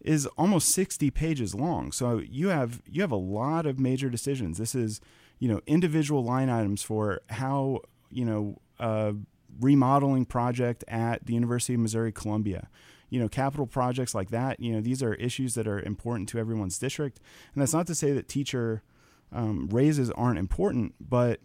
is 0.00 0.26
almost 0.38 0.68
60 0.70 1.10
pages 1.10 1.54
long. 1.54 1.92
So 1.92 2.18
you 2.18 2.48
have 2.48 2.82
you 2.86 3.02
have 3.02 3.12
a 3.12 3.16
lot 3.16 3.66
of 3.66 3.78
major 3.78 4.08
decisions. 4.08 4.58
This 4.58 4.74
is, 4.74 5.00
you 5.38 5.48
know, 5.48 5.60
individual 5.66 6.24
line 6.24 6.48
items 6.48 6.82
for 6.82 7.20
how, 7.30 7.80
you 8.10 8.24
know, 8.24 8.60
a 8.78 9.14
remodeling 9.60 10.24
project 10.24 10.84
at 10.86 11.26
the 11.26 11.34
University 11.34 11.74
of 11.74 11.80
Missouri 11.80 12.12
Columbia. 12.12 12.68
You 13.10 13.20
know, 13.20 13.28
capital 13.28 13.66
projects 13.66 14.14
like 14.14 14.30
that, 14.30 14.60
you 14.60 14.72
know, 14.72 14.82
these 14.82 15.02
are 15.02 15.14
issues 15.14 15.54
that 15.54 15.66
are 15.66 15.80
important 15.80 16.28
to 16.30 16.38
everyone's 16.38 16.78
district. 16.78 17.20
And 17.54 17.62
that's 17.62 17.72
not 17.72 17.86
to 17.86 17.94
say 17.94 18.12
that 18.12 18.28
teacher 18.28 18.82
um, 19.32 19.68
raises 19.72 20.10
aren't 20.10 20.38
important, 20.38 20.94
but 21.00 21.40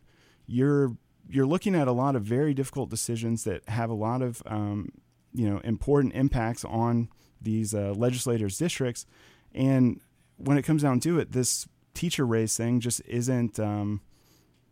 you're 0.46 0.98
you're 1.30 1.46
looking 1.46 1.74
at 1.74 1.88
a 1.88 1.92
lot 1.92 2.16
of 2.16 2.24
very 2.24 2.54
difficult 2.54 2.90
decisions 2.90 3.46
that 3.46 3.68
have 3.70 3.90
a 3.90 3.94
lot 3.94 4.22
of 4.22 4.44
um, 4.46 4.90
you 5.34 5.50
know 5.50 5.60
important 5.60 6.14
impacts 6.14 6.66
on 6.66 7.10
these 7.44 7.74
uh, 7.74 7.94
legislators' 7.96 8.58
districts. 8.58 9.06
And 9.54 10.00
when 10.38 10.58
it 10.58 10.64
comes 10.64 10.82
down 10.82 11.00
to 11.02 11.20
it, 11.20 11.32
this 11.32 11.68
teacher 11.94 12.26
raise 12.26 12.58
thing 12.58 12.80
just 12.80 13.02
isn't, 13.06 13.60
um, 13.60 14.02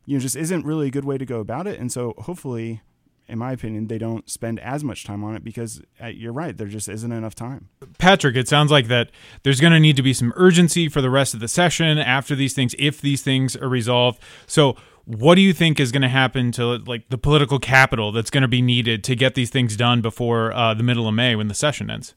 you 0.05 0.17
know, 0.17 0.21
just 0.21 0.35
isn't 0.35 0.65
really 0.65 0.87
a 0.87 0.91
good 0.91 1.05
way 1.05 1.17
to 1.17 1.25
go 1.25 1.39
about 1.39 1.67
it. 1.67 1.79
And 1.79 1.91
so 1.91 2.15
hopefully, 2.17 2.81
in 3.27 3.37
my 3.37 3.53
opinion, 3.53 3.87
they 3.87 3.97
don't 3.97 4.29
spend 4.29 4.59
as 4.59 4.83
much 4.83 5.05
time 5.05 5.23
on 5.23 5.35
it 5.35 5.43
because 5.43 5.81
uh, 6.03 6.07
you're 6.07 6.33
right, 6.33 6.57
there 6.57 6.67
just 6.67 6.89
isn't 6.89 7.11
enough 7.11 7.33
time. 7.33 7.69
Patrick, 7.97 8.35
it 8.35 8.47
sounds 8.47 8.71
like 8.71 8.87
that 8.87 9.09
there's 9.43 9.61
going 9.61 9.73
to 9.73 9.79
need 9.79 9.95
to 9.95 10.03
be 10.03 10.13
some 10.13 10.33
urgency 10.35 10.89
for 10.89 11.01
the 11.01 11.09
rest 11.09 11.33
of 11.33 11.39
the 11.39 11.47
session 11.47 11.97
after 11.97 12.35
these 12.35 12.53
things, 12.53 12.75
if 12.77 12.99
these 12.99 13.21
things 13.21 13.55
are 13.55 13.69
resolved. 13.69 14.21
So, 14.47 14.75
what 15.05 15.35
do 15.35 15.41
you 15.41 15.53
think 15.53 15.79
is 15.79 15.91
going 15.91 16.03
to 16.03 16.09
happen 16.09 16.51
to 16.53 16.77
like 16.85 17.09
the 17.09 17.17
political 17.17 17.57
capital 17.57 18.11
that's 18.11 18.29
going 18.29 18.43
to 18.43 18.47
be 18.47 18.61
needed 18.61 19.03
to 19.05 19.15
get 19.15 19.33
these 19.33 19.49
things 19.49 19.75
done 19.75 20.01
before 20.01 20.53
uh, 20.53 20.73
the 20.73 20.83
middle 20.83 21.07
of 21.07 21.13
May 21.13 21.35
when 21.35 21.47
the 21.47 21.55
session 21.55 21.89
ends? 21.89 22.13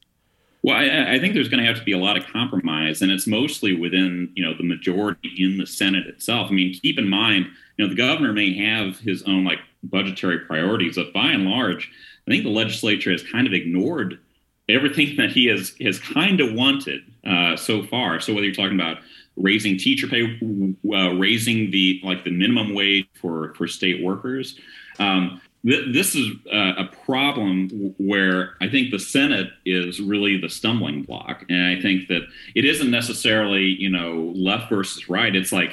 Well, 0.65 0.75
I, 0.75 1.13
I, 1.13 1.19
think 1.19 1.35
there's 1.35 1.47
going 1.47 1.61
to 1.61 1.67
have 1.67 1.77
to 1.77 1.83
be 1.83 1.91
a 1.91 1.97
lot 1.99 2.17
of 2.17 2.25
compromise, 2.25 3.03
and 3.03 3.11
it's 3.11 3.27
mostly 3.27 3.75
within 3.75 4.31
you 4.33 4.43
know 4.43 4.57
the 4.57 4.63
majority 4.63 5.31
in 5.37 5.59
the 5.59 5.67
Senate 5.67 6.07
itself. 6.07 6.49
I 6.49 6.53
mean, 6.55 6.73
keep 6.73 6.97
in 6.97 7.07
mind, 7.07 7.45
you 7.77 7.85
know, 7.85 7.89
the 7.89 7.95
governor 7.95 8.33
may 8.33 8.51
have 8.65 8.97
his 8.97 9.21
own 9.27 9.45
like 9.45 9.59
budgetary 9.83 10.39
priorities, 10.39 10.95
but 10.95 11.13
by 11.13 11.27
and 11.27 11.45
large, 11.45 11.91
I 12.27 12.31
think 12.31 12.45
the 12.45 12.49
legislature 12.49 13.11
has 13.11 13.21
kind 13.21 13.45
of 13.45 13.53
ignored 13.53 14.19
everything 14.67 15.15
that 15.17 15.31
he 15.33 15.45
has 15.45 15.75
has 15.81 15.99
kind 15.99 16.41
of 16.41 16.53
wanted 16.53 17.01
uh, 17.27 17.55
so 17.55 17.83
far. 17.83 18.19
So 18.19 18.33
whether 18.33 18.47
you're 18.47 18.55
talking 18.55 18.79
about 18.79 18.97
raising 19.35 19.77
teacher 19.77 20.07
pay, 20.07 20.23
uh, 20.23 21.13
raising 21.13 21.69
the 21.69 22.01
like 22.03 22.23
the 22.23 22.31
minimum 22.31 22.73
wage 22.73 23.05
for 23.21 23.53
for 23.53 23.67
state 23.67 24.03
workers. 24.03 24.59
Um, 24.97 25.41
this 25.65 26.13
is 26.13 26.29
a 26.51 26.85
problem 27.05 27.95
where 27.97 28.53
I 28.61 28.69
think 28.69 28.91
the 28.91 28.99
Senate 28.99 29.47
is 29.65 29.99
really 29.99 30.37
the 30.39 30.47
stumbling 30.47 31.01
block, 31.01 31.43
and 31.49 31.77
I 31.77 31.81
think 31.81 32.07
that 32.09 32.21
it 32.53 32.65
isn't 32.65 32.91
necessarily 32.91 33.63
you 33.63 33.89
know 33.89 34.31
left 34.35 34.69
versus 34.69 35.09
right. 35.09 35.35
It's 35.35 35.51
like 35.51 35.71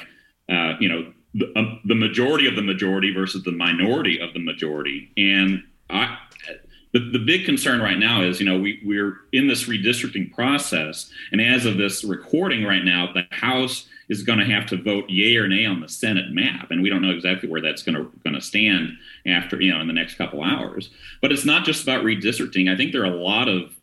uh, 0.49 0.73
you 0.79 0.89
know 0.89 1.13
the, 1.35 1.53
um, 1.55 1.79
the 1.85 1.93
majority 1.93 2.47
of 2.47 2.55
the 2.55 2.63
majority 2.63 3.13
versus 3.13 3.43
the 3.43 3.51
minority 3.51 4.19
of 4.19 4.33
the 4.33 4.39
majority, 4.39 5.11
and 5.15 5.63
I. 5.89 6.17
The, 6.93 6.99
the 6.99 7.25
big 7.25 7.45
concern 7.45 7.81
right 7.81 7.97
now 7.97 8.21
is, 8.21 8.39
you 8.39 8.45
know, 8.45 8.59
we, 8.59 8.79
we're 8.85 9.17
in 9.31 9.47
this 9.47 9.63
redistricting 9.63 10.31
process. 10.31 11.09
And 11.31 11.41
as 11.41 11.65
of 11.65 11.75
this 11.75 12.03
recording 12.03 12.63
right 12.63 12.85
now, 12.85 13.11
the 13.11 13.25
House 13.31 13.87
is 14.09 14.23
going 14.23 14.39
to 14.39 14.45
have 14.45 14.65
to 14.67 14.81
vote 14.81 15.09
yay 15.09 15.35
or 15.35 15.47
nay 15.47 15.65
on 15.65 15.79
the 15.79 15.89
Senate 15.89 16.31
map, 16.31 16.71
and 16.71 16.81
we 16.81 16.89
don't 16.89 17.01
know 17.01 17.11
exactly 17.11 17.49
where 17.49 17.61
that's 17.61 17.83
going 17.83 17.95
to 17.95 18.11
going 18.23 18.35
to 18.35 18.41
stand 18.41 18.89
after 19.25 19.61
you 19.61 19.71
know 19.73 19.81
in 19.81 19.87
the 19.87 19.93
next 19.93 20.15
couple 20.15 20.43
hours. 20.43 20.89
But 21.21 21.31
it's 21.31 21.45
not 21.45 21.65
just 21.65 21.83
about 21.83 22.03
redistricting. 22.03 22.71
I 22.71 22.77
think 22.77 22.91
there 22.91 23.03
are 23.03 23.13
a 23.13 23.15
lot 23.15 23.47
of 23.47 23.73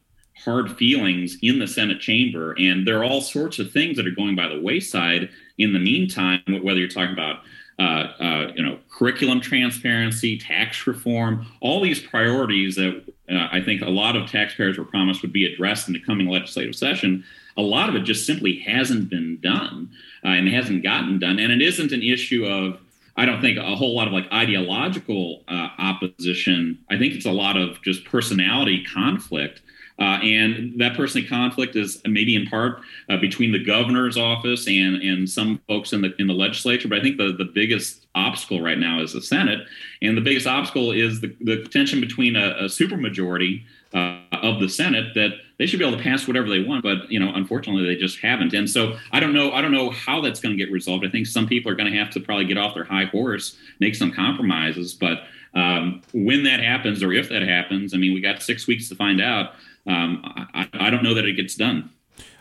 hard 0.45 0.77
feelings 0.77 1.37
in 1.43 1.59
the 1.59 1.67
Senate 1.67 2.01
chamber, 2.01 2.55
and 2.59 2.87
there 2.87 2.99
are 2.99 3.05
all 3.05 3.21
sorts 3.21 3.59
of 3.59 3.73
things 3.73 3.97
that 3.97 4.07
are 4.07 4.13
going 4.13 4.37
by 4.37 4.49
the 4.49 4.61
wayside 4.61 5.29
in 5.59 5.73
the 5.73 5.79
meantime. 5.79 6.43
Whether 6.63 6.81
you're 6.81 6.89
talking 6.89 7.13
about 7.13 7.41
uh, 7.79 8.13
uh, 8.23 8.53
you 8.55 8.63
know 8.63 8.79
curriculum 8.91 9.41
transparency, 9.41 10.39
tax 10.39 10.87
reform, 10.87 11.47
all 11.61 11.81
these 11.81 12.01
priorities 12.01 12.77
that 12.77 13.03
uh, 13.31 13.49
I 13.51 13.63
think 13.63 13.83
a 13.83 13.89
lot 13.89 14.17
of 14.17 14.31
taxpayers 14.31 14.77
were 14.77 14.85
promised 14.85 15.23
would 15.23 15.33
be 15.33 15.51
addressed 15.51 15.89
in 15.89 15.95
the 15.95 16.01
coming 16.01 16.29
legislative 16.29 16.75
session. 16.75 17.25
A 17.57 17.63
lot 17.63 17.89
of 17.89 17.95
it 17.95 18.01
just 18.01 18.27
simply 18.27 18.59
hasn't 18.61 19.11
been 19.11 19.39
done 19.41 19.91
uh, 20.25 20.29
and 20.29 20.49
hasn't 20.49 20.83
gotten 20.83 21.19
done, 21.19 21.39
and 21.39 21.53
it 21.53 21.63
isn't 21.63 21.93
an 21.93 22.03
issue 22.03 22.47
of 22.47 22.79
I 23.17 23.27
don't 23.27 23.41
think 23.41 23.59
a 23.59 23.77
whole 23.77 23.95
lot 23.95 24.07
of 24.07 24.15
like 24.15 24.33
ideological 24.33 25.43
uh, 25.49 25.69
opposition. 25.79 26.79
I 26.91 26.97
think 26.97 27.15
it's 27.15 27.27
a 27.27 27.33
lot 27.33 27.57
of 27.57 27.83
just 27.83 28.05
personality 28.05 28.85
conflict. 28.85 29.61
Uh, 29.99 30.19
and 30.23 30.81
that 30.81 30.97
personally 30.97 31.27
conflict 31.27 31.77
is 31.77 32.01
maybe 32.07 32.35
in 32.35 32.47
part 32.47 32.81
uh, 33.11 33.19
between 33.19 33.53
the 33.53 33.63
governor's 33.63 34.17
office 34.17 34.67
and, 34.67 34.97
and 35.03 35.29
some 35.29 35.61
folks 35.69 35.93
in 35.93 36.01
the 36.01 36.15
in 36.19 36.27
the 36.27 36.33
legislature. 36.33 36.89
But 36.89 36.99
I 36.99 37.03
think 37.03 37.19
the, 37.19 37.35
the 37.37 37.45
biggest 37.45 38.07
obstacle 38.15 38.63
right 38.63 38.79
now 38.79 39.03
is 39.03 39.13
the 39.13 39.21
Senate, 39.21 39.61
and 40.01 40.17
the 40.17 40.23
biggest 40.23 40.47
obstacle 40.47 40.91
is 40.91 41.21
the, 41.21 41.37
the 41.43 41.65
tension 41.65 42.01
between 42.01 42.35
a, 42.35 42.53
a 42.61 42.65
supermajority 42.65 43.65
uh, 43.93 44.21
of 44.33 44.61
the 44.61 44.69
Senate 44.71 45.13
that 45.15 45.33
they 45.61 45.67
should 45.67 45.79
be 45.79 45.87
able 45.87 45.99
to 45.99 46.03
pass 46.03 46.27
whatever 46.27 46.49
they 46.49 46.63
want, 46.63 46.83
but 46.83 47.13
you 47.13 47.21
know, 47.21 47.31
unfortunately, 47.35 47.85
they 47.85 47.95
just 47.95 48.19
haven't. 48.21 48.55
And 48.55 48.69
so 48.69 48.97
I 49.13 49.21
don't 49.21 49.35
know. 49.35 49.53
I 49.53 49.61
don't 49.61 49.73
know 49.73 49.91
how 49.91 50.23
that's 50.23 50.41
going 50.41 50.57
to 50.57 50.65
get 50.65 50.73
resolved. 50.73 51.05
I 51.05 51.11
think 51.11 51.27
some 51.27 51.47
people 51.47 51.71
are 51.71 51.75
going 51.75 51.93
to 51.93 51.99
have 51.99 52.09
to 52.13 52.21
probably 52.21 52.47
get 52.47 52.57
off 52.57 52.75
their 52.75 52.85
high 52.85 53.05
horse, 53.05 53.59
make 53.79 53.95
some 53.95 54.11
compromises. 54.11 54.95
But 54.95 55.19
um, 55.55 56.01
when 56.15 56.45
that 56.45 56.61
happens, 56.61 57.03
or 57.03 57.13
if 57.13 57.29
that 57.29 57.43
happens, 57.43 57.93
I 57.93 57.99
mean, 57.99 58.15
we 58.15 58.23
got 58.23 58.43
six 58.43 58.67
weeks 58.67 58.89
to 58.89 58.95
find 58.95 59.21
out. 59.21 59.53
Um, 59.87 60.23
I, 60.55 60.67
I 60.73 60.89
don't 60.89 61.03
know 61.03 61.13
that 61.13 61.27
it 61.27 61.35
gets 61.35 61.57
done. 61.57 61.91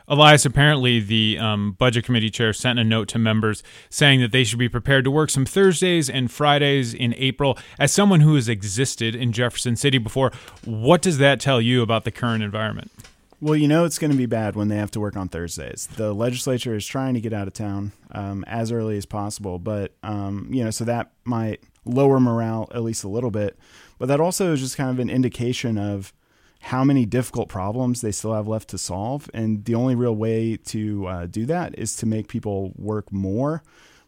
Elias, 0.10 0.44
apparently 0.44 1.00
the 1.00 1.38
um, 1.38 1.74
budget 1.74 2.04
committee 2.04 2.32
chair 2.32 2.52
sent 2.52 2.80
a 2.80 2.84
note 2.84 3.08
to 3.10 3.20
members 3.20 3.62
saying 3.92 4.20
that 4.22 4.32
they 4.32 4.44
should 4.44 4.58
be 4.58 4.68
prepared 4.68 5.04
to 5.06 5.12
work 5.12 5.30
some 5.30 5.46
Thursdays 5.46 6.10
and 6.10 6.32
Fridays 6.32 6.96
in 6.96 7.14
April. 7.16 7.58
As 7.78 7.92
someone 7.92 8.22
who 8.22 8.34
has 8.34 8.50
existed 8.50 9.16
in 9.16 9.32
Jefferson 9.32 9.76
City 9.76 10.00
before, 10.00 10.32
what 10.66 11.04
does 11.04 11.20
that 11.20 11.40
tell 11.40 11.62
you 11.62 11.84
about 11.84 12.06
the 12.06 12.12
current 12.12 12.44
environment? 12.44 12.92
Well, 13.40 13.56
you 13.56 13.68
know 13.68 13.86
it's 13.86 14.00
going 14.00 14.12
to 14.12 14.18
be 14.18 14.26
bad 14.26 14.56
when 14.56 14.68
they 14.68 14.78
have 14.78 14.92
to 14.92 15.00
work 15.00 15.16
on 15.16 15.30
Thursdays. 15.30 15.88
The 15.96 16.12
legislature 16.12 16.76
is 16.76 16.86
trying 16.86 17.14
to 17.14 17.22
get 17.22 17.32
out 17.32 17.48
of 17.48 17.54
town 17.54 17.92
um, 18.12 18.44
as 18.48 18.72
early 18.72 18.98
as 18.98 19.06
possible, 19.06 19.60
but 19.60 19.94
um, 20.02 20.50
you 20.52 20.64
know, 20.64 20.72
so 20.72 20.84
that 20.86 21.12
might 21.24 21.62
lower 21.86 22.20
morale 22.20 22.68
at 22.74 22.84
least 22.84 23.04
a 23.04 23.08
little 23.08 23.32
bit. 23.32 23.58
But 24.00 24.08
that 24.08 24.20
also 24.20 24.54
is 24.54 24.60
just 24.60 24.76
kind 24.76 24.90
of 24.90 25.00
an 25.00 25.10
indication 25.10 25.78
of 25.78 26.14
how 26.62 26.84
many 26.84 27.06
difficult 27.06 27.50
problems 27.50 28.02
they 28.02 28.12
still 28.12 28.34
have 28.34 28.48
left 28.48 28.70
to 28.70 28.78
solve. 28.78 29.30
And 29.34 29.66
the 29.66 29.76
only 29.76 29.96
real 29.96 30.16
way 30.16 30.58
to 30.58 31.08
uh, 31.08 31.26
do 31.26 31.46
that 31.46 31.78
is 31.78 31.96
to 31.98 32.06
make 32.06 32.28
people 32.28 32.74
work 32.76 33.12
more. 33.12 33.64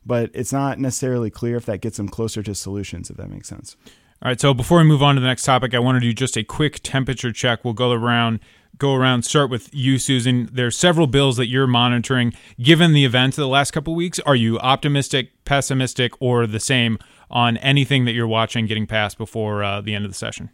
But 0.05 0.31
it's 0.34 0.51
not 0.51 0.79
necessarily 0.79 1.29
clear 1.29 1.58
if 1.58 1.65
that 1.65 1.81
gets 1.81 1.98
them 1.98 2.10
closer 2.10 2.41
to 2.43 2.55
solutions, 2.55 3.10
if 3.10 3.17
that 3.17 3.29
makes 3.29 3.48
sense. 3.48 3.77
All 4.24 4.29
right. 4.29 4.39
So 4.39 4.53
before 4.53 4.79
we 4.79 4.84
move 4.84 5.01
on 5.01 5.15
to 5.15 5.22
the 5.22 5.27
next 5.27 5.43
topic, 5.43 5.74
I 5.74 5.79
want 5.79 5.96
to 5.96 6.00
do 6.00 6.13
just 6.13 6.38
a 6.38 6.43
quick 6.43 6.81
temperature 6.84 7.31
check. 7.31 7.63
We'll 7.63 7.74
go 7.74 7.91
around. 7.91 8.39
Go 8.77 8.96
around. 8.96 9.24
Start 9.24 9.50
with 9.50 9.74
you, 9.74 9.98
Susan. 9.98 10.50
There's 10.51 10.77
several 10.77 11.08
bills 11.08 11.38
that 11.38 11.48
you're 11.48 11.67
monitoring. 11.67 12.34
Given 12.60 12.93
the 12.93 13.05
events 13.05 13.38
of 13.38 13.43
the 13.43 13.48
last 13.48 13.72
couple 13.72 13.93
weeks, 13.96 14.20
are 14.20 14.36
you 14.36 14.60
optimistic, 14.60 15.43
pessimistic, 15.46 16.13
or 16.20 16.48
the 16.48 16.60
same 16.60 16.98
on 17.29 17.58
anything 17.58 18.05
that 18.05 18.13
you're 18.13 18.27
watching 18.27 18.65
getting 18.65 18.88
passed 18.88 19.17
before 19.17 19.63
uh, 19.63 19.81
the 19.81 19.93
end 19.93 20.05
of 20.05 20.12
the 20.12 20.17
session? 20.17 20.50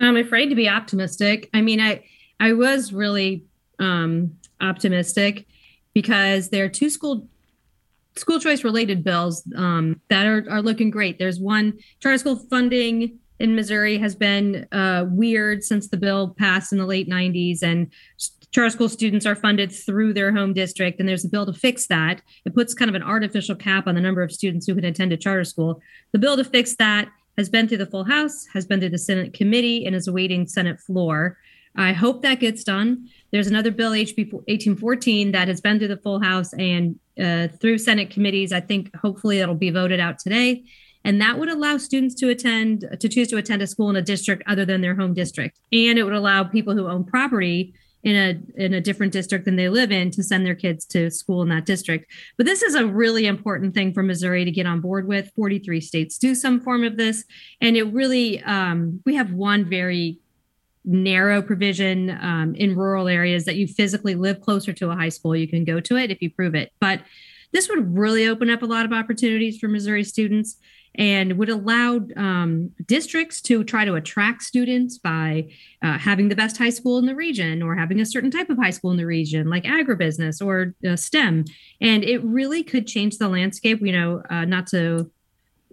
I'm 0.00 0.16
afraid 0.16 0.48
to 0.48 0.54
be 0.54 0.68
optimistic. 0.68 1.50
I 1.52 1.60
mean, 1.60 1.80
I 1.80 2.04
I 2.38 2.54
was 2.54 2.92
really 2.92 3.44
um, 3.78 4.36
optimistic 4.60 5.46
because 5.94 6.48
there 6.48 6.64
are 6.64 6.68
two 6.68 6.90
school 6.90 7.28
school 8.16 8.40
choice 8.40 8.64
related 8.64 9.04
bills 9.04 9.42
um, 9.56 10.00
that 10.08 10.26
are 10.26 10.44
are 10.50 10.62
looking 10.62 10.90
great. 10.90 11.18
There's 11.18 11.38
one 11.38 11.78
charter 12.00 12.18
school 12.18 12.36
funding 12.36 13.18
in 13.40 13.56
Missouri 13.56 13.96
has 13.98 14.14
been 14.14 14.68
uh, 14.70 15.06
weird 15.08 15.64
since 15.64 15.88
the 15.88 15.96
bill 15.96 16.34
passed 16.38 16.72
in 16.72 16.78
the 16.78 16.84
late 16.84 17.08
90s, 17.08 17.62
and 17.62 17.90
charter 18.52 18.70
school 18.70 18.88
students 18.88 19.24
are 19.24 19.34
funded 19.34 19.72
through 19.72 20.12
their 20.12 20.30
home 20.30 20.52
district. 20.52 21.00
And 21.00 21.08
there's 21.08 21.24
a 21.24 21.28
bill 21.28 21.46
to 21.46 21.52
fix 21.54 21.86
that. 21.86 22.20
It 22.44 22.54
puts 22.54 22.74
kind 22.74 22.90
of 22.90 22.94
an 22.94 23.02
artificial 23.02 23.54
cap 23.54 23.86
on 23.86 23.94
the 23.94 24.00
number 24.00 24.22
of 24.22 24.30
students 24.30 24.66
who 24.66 24.74
can 24.74 24.84
attend 24.84 25.12
a 25.12 25.16
charter 25.16 25.44
school. 25.44 25.80
The 26.12 26.18
bill 26.18 26.36
to 26.36 26.44
fix 26.44 26.76
that 26.76 27.08
has 27.40 27.48
been 27.48 27.66
through 27.66 27.78
the 27.78 27.86
full 27.86 28.04
House, 28.04 28.46
has 28.52 28.66
been 28.66 28.80
through 28.80 28.90
the 28.90 28.98
Senate 28.98 29.32
committee, 29.32 29.86
and 29.86 29.96
is 29.96 30.06
awaiting 30.06 30.46
Senate 30.46 30.78
floor. 30.78 31.38
I 31.74 31.92
hope 31.92 32.22
that 32.22 32.38
gets 32.38 32.62
done. 32.62 33.08
There's 33.30 33.46
another 33.46 33.70
bill, 33.70 33.92
HB 33.92 34.32
1814, 34.32 35.32
that 35.32 35.48
has 35.48 35.60
been 35.60 35.78
through 35.78 35.88
the 35.88 35.96
full 35.96 36.20
House 36.20 36.52
and 36.52 36.98
uh, 37.18 37.48
through 37.60 37.78
Senate 37.78 38.10
committees. 38.10 38.52
I 38.52 38.60
think 38.60 38.94
hopefully 38.94 39.40
it'll 39.40 39.54
be 39.54 39.70
voted 39.70 40.00
out 40.00 40.18
today. 40.18 40.64
And 41.02 41.18
that 41.22 41.38
would 41.38 41.48
allow 41.48 41.78
students 41.78 42.14
to 42.16 42.28
attend, 42.28 42.84
to 43.00 43.08
choose 43.08 43.28
to 43.28 43.38
attend 43.38 43.62
a 43.62 43.66
school 43.66 43.88
in 43.88 43.96
a 43.96 44.02
district 44.02 44.42
other 44.46 44.66
than 44.66 44.82
their 44.82 44.94
home 44.94 45.14
district. 45.14 45.58
And 45.72 45.98
it 45.98 46.04
would 46.04 46.12
allow 46.12 46.44
people 46.44 46.74
who 46.74 46.88
own 46.88 47.04
property 47.04 47.72
in 48.02 48.16
a 48.16 48.62
in 48.62 48.74
a 48.74 48.80
different 48.80 49.12
district 49.12 49.44
than 49.44 49.56
they 49.56 49.68
live 49.68 49.92
in 49.92 50.10
to 50.10 50.22
send 50.22 50.46
their 50.46 50.54
kids 50.54 50.86
to 50.86 51.10
school 51.10 51.42
in 51.42 51.48
that 51.50 51.66
district. 51.66 52.10
But 52.36 52.46
this 52.46 52.62
is 52.62 52.74
a 52.74 52.86
really 52.86 53.26
important 53.26 53.74
thing 53.74 53.92
for 53.92 54.02
Missouri 54.02 54.44
to 54.44 54.50
get 54.50 54.66
on 54.66 54.80
board 54.80 55.06
with. 55.06 55.30
43 55.36 55.80
states 55.80 56.18
do 56.18 56.34
some 56.34 56.60
form 56.60 56.84
of 56.84 56.96
this, 56.96 57.24
and 57.60 57.76
it 57.76 57.84
really 57.84 58.42
um, 58.44 59.00
we 59.04 59.14
have 59.14 59.32
one 59.32 59.68
very 59.68 60.18
narrow 60.84 61.42
provision 61.42 62.10
um, 62.22 62.54
in 62.54 62.74
rural 62.74 63.06
areas 63.06 63.44
that 63.44 63.56
you 63.56 63.66
physically 63.66 64.14
live 64.14 64.40
closer 64.40 64.72
to 64.72 64.90
a 64.90 64.96
high 64.96 65.10
school. 65.10 65.36
You 65.36 65.48
can 65.48 65.64
go 65.64 65.78
to 65.80 65.96
it 65.96 66.10
if 66.10 66.22
you 66.22 66.30
prove 66.30 66.54
it, 66.54 66.72
but 66.80 67.00
this 67.52 67.68
would 67.68 67.96
really 67.96 68.26
open 68.26 68.48
up 68.48 68.62
a 68.62 68.66
lot 68.66 68.86
of 68.86 68.92
opportunities 68.92 69.58
for 69.58 69.68
Missouri 69.68 70.04
students 70.04 70.56
and 70.96 71.38
would 71.38 71.48
allow 71.48 72.00
um, 72.16 72.70
districts 72.86 73.40
to 73.42 73.64
try 73.64 73.84
to 73.84 73.94
attract 73.94 74.42
students 74.42 74.98
by 74.98 75.48
uh, 75.82 75.98
having 75.98 76.28
the 76.28 76.36
best 76.36 76.56
high 76.56 76.70
school 76.70 76.98
in 76.98 77.06
the 77.06 77.14
region 77.14 77.62
or 77.62 77.76
having 77.76 78.00
a 78.00 78.06
certain 78.06 78.30
type 78.30 78.50
of 78.50 78.58
high 78.58 78.70
school 78.70 78.90
in 78.90 78.96
the 78.96 79.06
region, 79.06 79.48
like 79.48 79.64
agribusiness 79.64 80.44
or 80.44 80.74
uh, 80.88 80.96
STEM. 80.96 81.44
And 81.80 82.04
it 82.04 82.22
really 82.24 82.62
could 82.62 82.86
change 82.86 83.18
the 83.18 83.28
landscape. 83.28 83.80
You 83.80 83.92
know, 83.92 84.22
uh, 84.30 84.44
not 84.44 84.66
to 84.68 85.10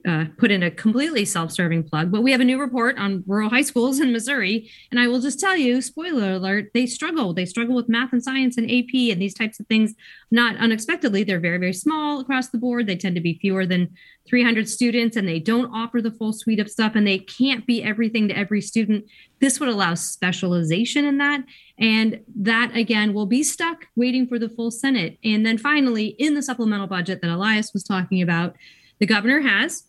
uh, 0.08 0.26
put 0.38 0.52
in 0.52 0.64
a 0.64 0.72
completely 0.72 1.26
self-serving 1.26 1.84
plug, 1.84 2.12
but 2.12 2.24
we 2.24 2.32
have 2.32 2.40
a 2.40 2.46
new 2.46 2.60
report 2.60 2.98
on 2.98 3.26
rural 3.28 3.50
high 3.50 3.62
schools 3.62 4.00
in 4.00 4.14
Missouri, 4.14 4.70
and 4.90 5.00
I 5.00 5.08
will 5.08 5.20
just 5.20 5.38
tell 5.38 5.58
you, 5.58 5.82
spoiler 5.82 6.34
alert, 6.34 6.72
they 6.74 6.86
struggle. 6.86 7.34
They 7.34 7.46
struggle 7.46 7.76
with 7.76 7.90
math 7.90 8.14
and 8.14 8.24
science 8.24 8.58
and 8.58 8.72
AP 8.72 9.12
and 9.12 9.22
these 9.22 9.34
types 9.34 9.60
of 9.60 9.68
things. 9.68 9.94
Not 10.32 10.56
unexpectedly, 10.58 11.24
they're 11.24 11.42
very 11.42 11.58
very 11.58 11.74
small 11.74 12.22
across 12.22 12.50
the 12.50 12.58
board. 12.58 12.88
They 12.88 12.96
tend 12.96 13.16
to 13.16 13.22
be 13.22 13.38
fewer 13.42 13.66
than 13.66 13.90
300 14.30 14.70
students, 14.70 15.18
and 15.18 15.28
they 15.28 15.40
don't 15.40 15.74
offer 15.74 16.02
the 16.02 16.12
full 16.12 16.32
suite 16.32 16.62
of 16.62 16.72
stuff, 16.72 16.94
and 16.96 17.06
they 17.06 17.20
can't 17.20 17.68
be 17.68 17.84
everything 17.84 18.30
to 18.30 18.38
every 18.38 18.62
student. 18.62 19.06
This 19.42 19.60
would 19.60 19.70
allow 19.70 19.94
specialization 19.96 21.04
in 21.04 21.18
that, 21.18 21.44
and 21.78 22.22
that 22.38 22.74
again 22.76 23.14
will 23.14 23.26
be 23.26 23.44
stuck 23.44 23.88
waiting 23.98 24.26
for 24.26 24.40
the 24.40 24.50
full 24.50 24.72
Senate. 24.72 25.18
And 25.26 25.46
then 25.46 25.58
finally, 25.58 26.16
in 26.18 26.34
the 26.34 26.42
supplemental 26.42 26.88
budget 26.88 27.22
that 27.22 27.30
Elias 27.30 27.74
was 27.74 27.84
talking 27.84 28.22
about, 28.22 28.56
the 29.00 29.06
governor 29.06 29.42
has 29.42 29.84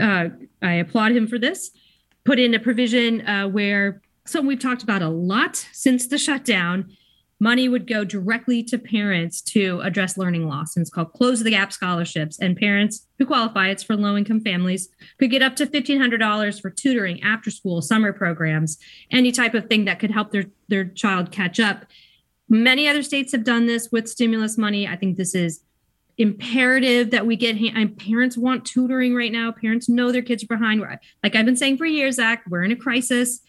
uh, 0.00 0.28
I 0.62 0.74
applaud 0.74 1.12
him 1.12 1.26
for 1.26 1.38
this, 1.38 1.70
put 2.24 2.38
in 2.38 2.54
a 2.54 2.58
provision 2.58 3.26
uh, 3.26 3.48
where 3.48 4.02
something 4.26 4.46
we've 4.46 4.58
talked 4.58 4.82
about 4.82 5.02
a 5.02 5.08
lot 5.08 5.56
since 5.72 6.06
the 6.06 6.18
shutdown. 6.18 6.90
Money 7.40 7.68
would 7.68 7.86
go 7.86 8.04
directly 8.04 8.62
to 8.62 8.78
parents 8.78 9.42
to 9.42 9.80
address 9.80 10.16
learning 10.16 10.46
loss. 10.48 10.76
And 10.76 10.82
it's 10.82 10.90
called 10.90 11.12
Close 11.12 11.42
the 11.42 11.50
Gap 11.50 11.72
Scholarships. 11.72 12.38
And 12.38 12.56
parents 12.56 13.06
who 13.18 13.26
qualify, 13.26 13.68
it's 13.68 13.82
for 13.82 13.96
low 13.96 14.16
income 14.16 14.40
families, 14.40 14.88
could 15.18 15.30
get 15.30 15.42
up 15.42 15.56
to 15.56 15.66
$1,500 15.66 16.60
for 16.60 16.70
tutoring, 16.70 17.22
after 17.22 17.50
school, 17.50 17.82
summer 17.82 18.12
programs, 18.12 18.78
any 19.10 19.32
type 19.32 19.52
of 19.52 19.66
thing 19.66 19.84
that 19.84 19.98
could 19.98 20.12
help 20.12 20.30
their, 20.30 20.44
their 20.68 20.84
child 20.84 21.32
catch 21.32 21.58
up. 21.58 21.84
Many 22.48 22.88
other 22.88 23.02
states 23.02 23.32
have 23.32 23.44
done 23.44 23.66
this 23.66 23.90
with 23.90 24.08
stimulus 24.08 24.56
money. 24.56 24.86
I 24.86 24.96
think 24.96 25.16
this 25.16 25.34
is 25.34 25.60
imperative 26.18 27.10
that 27.10 27.26
we 27.26 27.36
get 27.36 27.56
parents 27.98 28.36
want 28.36 28.64
tutoring 28.64 29.14
right 29.14 29.32
now. 29.32 29.52
Parents 29.52 29.88
know 29.88 30.12
their 30.12 30.22
kids 30.22 30.44
are 30.44 30.48
behind. 30.48 30.80
Like 30.80 31.34
i've 31.34 31.46
been 31.46 31.56
saying 31.56 31.76
for 31.76 31.86
years 31.86 32.16
zach 32.16 32.44
we're 32.48 32.62
in 32.62 32.72
a 32.72 32.76
crisis 32.76 33.40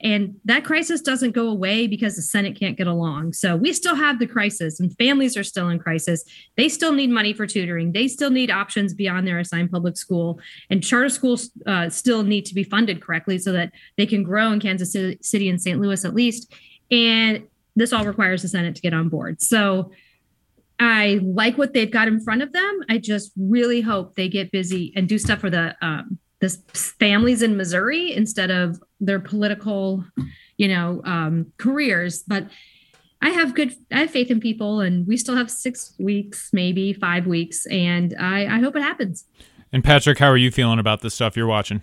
and 0.00 0.34
that 0.44 0.64
crisis 0.64 1.00
doesn't 1.00 1.32
go 1.32 1.48
away 1.48 1.86
because 1.86 2.16
the 2.16 2.22
senate 2.22 2.58
can't 2.58 2.76
get 2.76 2.86
along. 2.86 3.32
So 3.32 3.56
we 3.56 3.72
still 3.72 3.94
have 3.94 4.18
the 4.18 4.26
crisis 4.26 4.80
and 4.80 4.94
families 4.98 5.36
are 5.36 5.44
still 5.44 5.68
in 5.68 5.78
crisis. 5.78 6.24
They 6.56 6.68
still 6.68 6.92
need 6.92 7.10
money 7.10 7.32
for 7.32 7.46
tutoring. 7.46 7.92
They 7.92 8.08
still 8.08 8.30
need 8.30 8.50
options 8.50 8.92
beyond 8.92 9.26
their 9.26 9.38
assigned 9.38 9.70
public 9.70 9.96
school 9.96 10.40
and 10.68 10.82
charter 10.82 11.08
schools 11.08 11.50
uh, 11.66 11.88
still 11.88 12.22
need 12.22 12.44
to 12.46 12.54
be 12.54 12.64
funded 12.64 13.00
correctly 13.00 13.38
so 13.38 13.52
that 13.52 13.72
they 13.96 14.06
can 14.06 14.22
grow 14.22 14.52
in 14.52 14.60
kansas 14.60 14.92
city 15.20 15.48
and 15.48 15.60
st 15.60 15.80
louis 15.80 16.04
at 16.04 16.14
least 16.14 16.52
and 16.90 17.46
this 17.76 17.92
all 17.92 18.04
requires 18.04 18.42
the 18.42 18.48
senate 18.48 18.74
to 18.74 18.82
get 18.82 18.94
on 18.94 19.08
board. 19.08 19.42
So 19.42 19.90
I 20.80 21.20
like 21.22 21.56
what 21.56 21.72
they've 21.72 21.90
got 21.90 22.08
in 22.08 22.20
front 22.20 22.42
of 22.42 22.52
them. 22.52 22.80
I 22.88 22.98
just 22.98 23.32
really 23.36 23.80
hope 23.80 24.16
they 24.16 24.28
get 24.28 24.50
busy 24.50 24.92
and 24.96 25.08
do 25.08 25.18
stuff 25.18 25.40
for 25.40 25.50
the 25.50 25.76
um, 25.80 26.18
the 26.40 26.50
families 26.98 27.42
in 27.42 27.56
Missouri 27.56 28.12
instead 28.12 28.50
of 28.50 28.82
their 29.00 29.20
political, 29.20 30.04
you 30.56 30.68
know, 30.68 31.00
um, 31.04 31.52
careers. 31.58 32.22
But 32.22 32.48
I 33.22 33.30
have 33.30 33.54
good, 33.54 33.74
I 33.90 34.00
have 34.00 34.10
faith 34.10 34.30
in 34.30 34.40
people, 34.40 34.80
and 34.80 35.06
we 35.06 35.16
still 35.16 35.36
have 35.36 35.50
six 35.50 35.94
weeks, 35.98 36.50
maybe 36.52 36.92
five 36.92 37.26
weeks, 37.26 37.66
and 37.66 38.14
I, 38.20 38.56
I 38.56 38.58
hope 38.60 38.76
it 38.76 38.82
happens. 38.82 39.24
And 39.72 39.82
Patrick, 39.82 40.18
how 40.18 40.28
are 40.28 40.36
you 40.36 40.50
feeling 40.50 40.78
about 40.78 41.00
the 41.00 41.10
stuff 41.10 41.36
you're 41.36 41.46
watching? 41.46 41.80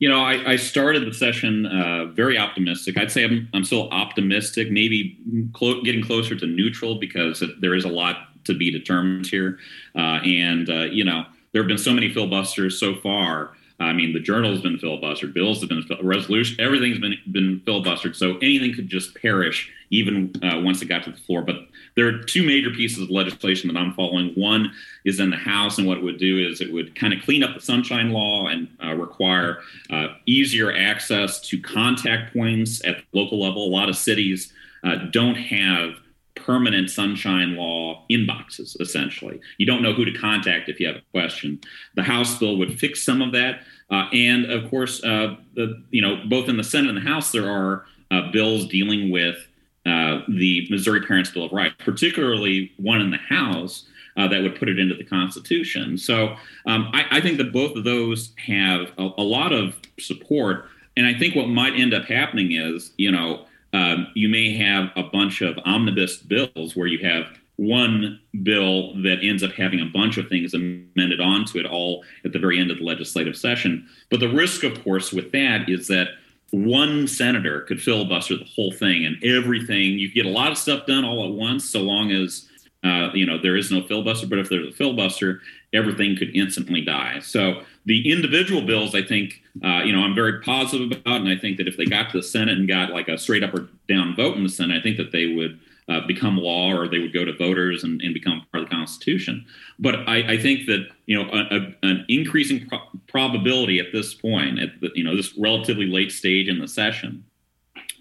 You 0.00 0.08
know, 0.08 0.22
I, 0.24 0.52
I 0.52 0.56
started 0.56 1.06
the 1.06 1.14
session 1.14 1.66
uh, 1.66 2.06
very 2.06 2.38
optimistic. 2.38 2.96
I'd 2.98 3.12
say 3.12 3.22
I'm, 3.22 3.48
I'm 3.52 3.64
still 3.64 3.88
optimistic, 3.90 4.70
maybe 4.70 5.18
clo- 5.52 5.82
getting 5.82 6.02
closer 6.02 6.34
to 6.34 6.46
neutral 6.46 6.98
because 6.98 7.44
there 7.60 7.74
is 7.74 7.84
a 7.84 7.88
lot 7.88 8.16
to 8.44 8.54
be 8.54 8.70
determined 8.70 9.26
here. 9.26 9.58
Uh, 9.94 10.18
and, 10.24 10.70
uh, 10.70 10.84
you 10.84 11.04
know, 11.04 11.26
there 11.52 11.62
have 11.62 11.68
been 11.68 11.78
so 11.78 11.92
many 11.92 12.12
filibusters 12.12 12.80
so 12.80 12.94
far. 12.96 13.52
I 13.78 13.92
mean, 13.92 14.12
the 14.12 14.20
journal's 14.20 14.60
been 14.60 14.78
filibustered, 14.78 15.32
bills 15.32 15.60
have 15.60 15.68
been 15.68 15.84
resolution, 16.02 16.56
everything's 16.60 16.98
been 16.98 17.16
been 17.30 17.60
filibustered. 17.66 18.14
So 18.14 18.36
anything 18.38 18.74
could 18.74 18.88
just 18.88 19.14
perish 19.14 19.70
even 19.90 20.32
uh, 20.42 20.60
once 20.60 20.82
it 20.82 20.86
got 20.86 21.04
to 21.04 21.10
the 21.10 21.16
floor. 21.16 21.42
But 21.42 21.56
there 21.96 22.06
are 22.06 22.22
two 22.22 22.44
major 22.44 22.70
pieces 22.70 23.02
of 23.02 23.10
legislation 23.10 23.72
that 23.72 23.78
I'm 23.78 23.92
following. 23.94 24.32
One 24.34 24.72
is 25.04 25.20
in 25.20 25.30
the 25.30 25.36
House, 25.36 25.78
and 25.78 25.86
what 25.86 25.98
it 25.98 26.04
would 26.04 26.18
do 26.18 26.38
is 26.38 26.60
it 26.60 26.72
would 26.72 26.94
kind 26.94 27.12
of 27.12 27.22
clean 27.22 27.42
up 27.42 27.54
the 27.54 27.60
Sunshine 27.60 28.12
Law 28.12 28.46
and 28.46 28.68
uh, 28.82 28.94
require 28.94 29.60
uh, 29.90 30.08
easier 30.26 30.72
access 30.72 31.40
to 31.48 31.60
contact 31.60 32.32
points 32.32 32.84
at 32.84 32.98
the 32.98 33.18
local 33.18 33.40
level. 33.40 33.66
A 33.66 33.70
lot 33.70 33.88
of 33.88 33.96
cities 33.96 34.52
uh, 34.84 34.96
don't 35.10 35.36
have 35.36 35.94
permanent 36.34 36.90
sunshine 36.90 37.54
law 37.54 38.04
inboxes 38.10 38.80
essentially 38.80 39.40
you 39.58 39.66
don't 39.66 39.82
know 39.82 39.92
who 39.92 40.04
to 40.04 40.12
contact 40.12 40.68
if 40.68 40.80
you 40.80 40.86
have 40.86 40.96
a 40.96 41.02
question 41.12 41.60
the 41.96 42.02
house 42.02 42.38
bill 42.38 42.56
would 42.56 42.78
fix 42.78 43.02
some 43.02 43.20
of 43.20 43.32
that 43.32 43.60
uh, 43.90 44.06
and 44.12 44.46
of 44.46 44.68
course 44.70 45.02
uh, 45.04 45.36
the 45.54 45.82
you 45.90 46.00
know 46.00 46.22
both 46.28 46.48
in 46.48 46.56
the 46.56 46.64
senate 46.64 46.88
and 46.88 46.96
the 46.96 47.08
house 47.08 47.30
there 47.32 47.50
are 47.50 47.84
uh, 48.10 48.30
bills 48.32 48.66
dealing 48.66 49.10
with 49.10 49.36
uh, 49.86 50.20
the 50.28 50.66
Missouri 50.70 51.00
Parents 51.00 51.30
Bill 51.30 51.44
of 51.44 51.52
Rights, 51.52 51.74
particularly 51.78 52.72
one 52.76 53.00
in 53.00 53.10
the 53.10 53.16
House 53.16 53.86
uh, 54.16 54.28
that 54.28 54.42
would 54.42 54.58
put 54.58 54.68
it 54.68 54.78
into 54.78 54.94
the 54.94 55.04
Constitution. 55.04 55.96
So 55.96 56.36
um, 56.66 56.90
I, 56.92 57.06
I, 57.10 57.20
think 57.20 57.38
that 57.38 57.52
both 57.52 57.76
of 57.76 57.84
those 57.84 58.34
have 58.36 58.92
a, 58.98 59.08
a, 59.18 59.22
lot 59.22 59.52
of 59.52 59.76
support. 59.98 60.66
And 60.96 61.06
I 61.06 61.14
think 61.14 61.34
what 61.34 61.48
might 61.48 61.74
end 61.74 61.94
up 61.94 62.04
happening 62.04 62.52
is, 62.52 62.92
you 62.98 63.10
know, 63.10 63.46
um, 63.72 64.08
you 64.14 64.28
may 64.28 64.54
have 64.56 64.90
a 64.96 65.04
bunch 65.04 65.40
of 65.40 65.58
omnibus 65.64 66.18
bills 66.18 66.74
where 66.74 66.88
you 66.88 66.98
have 67.06 67.26
one 67.56 68.18
bill 68.42 68.94
that 69.02 69.18
ends 69.22 69.42
up 69.42 69.52
having 69.52 69.80
a 69.80 69.84
bunch 69.84 70.16
of 70.16 70.28
things 70.28 70.54
amended 70.54 71.20
onto 71.20 71.58
it 71.58 71.66
all 71.66 72.02
at 72.24 72.32
the 72.32 72.38
very 72.38 72.58
end 72.58 72.70
of 72.70 72.78
the 72.78 72.84
legislative 72.84 73.36
session. 73.36 73.86
But 74.10 74.20
the 74.20 74.28
risk, 74.28 74.64
of 74.64 74.82
course, 74.82 75.12
with 75.12 75.30
that 75.32 75.68
is 75.68 75.86
that 75.88 76.08
one 76.50 77.06
senator 77.06 77.60
could 77.62 77.80
filibuster 77.80 78.36
the 78.36 78.44
whole 78.44 78.72
thing 78.72 79.04
and 79.04 79.22
everything. 79.22 79.98
You 79.98 80.12
get 80.12 80.26
a 80.26 80.30
lot 80.30 80.50
of 80.50 80.58
stuff 80.58 80.86
done 80.86 81.04
all 81.04 81.24
at 81.24 81.32
once, 81.32 81.68
so 81.68 81.80
long 81.80 82.10
as 82.10 82.48
uh, 82.82 83.10
you 83.14 83.26
know 83.26 83.38
there 83.38 83.56
is 83.56 83.70
no 83.70 83.82
filibuster. 83.82 84.26
But 84.26 84.38
if 84.38 84.48
there's 84.48 84.68
a 84.68 84.76
filibuster, 84.76 85.40
everything 85.72 86.16
could 86.16 86.34
instantly 86.34 86.80
die. 86.80 87.20
So 87.20 87.62
the 87.86 88.10
individual 88.10 88.62
bills, 88.62 88.94
I 88.94 89.02
think, 89.02 89.42
uh, 89.64 89.82
you 89.84 89.92
know, 89.92 90.00
I'm 90.00 90.14
very 90.14 90.40
positive 90.40 90.90
about, 90.90 91.20
and 91.20 91.28
I 91.28 91.36
think 91.36 91.56
that 91.58 91.68
if 91.68 91.76
they 91.76 91.86
got 91.86 92.10
to 92.10 92.18
the 92.18 92.22
Senate 92.22 92.58
and 92.58 92.68
got 92.68 92.90
like 92.90 93.08
a 93.08 93.16
straight 93.16 93.42
up 93.42 93.54
or 93.54 93.68
down 93.88 94.14
vote 94.16 94.36
in 94.36 94.42
the 94.42 94.48
Senate, 94.48 94.78
I 94.78 94.82
think 94.82 94.96
that 94.96 95.12
they 95.12 95.26
would 95.26 95.58
uh, 95.90 96.06
become 96.06 96.36
law 96.36 96.72
or 96.72 96.86
they 96.86 97.00
would 97.00 97.12
go 97.12 97.24
to 97.24 97.32
voters 97.36 97.82
and, 97.82 98.00
and 98.00 98.14
become 98.14 98.46
part 98.52 98.62
of 98.62 98.70
the 98.70 98.74
Constitution. 98.74 99.44
But 99.78 100.08
I, 100.08 100.34
I 100.34 100.38
think 100.38 100.66
that 100.66 100.86
you 101.06 101.20
know 101.20 101.28
a, 101.30 101.56
a, 101.56 101.74
an 101.82 102.04
increasing 102.08 102.66
pro- 102.68 102.88
probability 103.08 103.80
at 103.80 103.86
this 103.92 104.14
point, 104.14 104.60
at 104.60 104.80
the, 104.80 104.90
you 104.94 105.02
know 105.02 105.16
this 105.16 105.36
relatively 105.36 105.86
late 105.86 106.12
stage 106.12 106.48
in 106.48 106.60
the 106.60 106.68
session, 106.68 107.24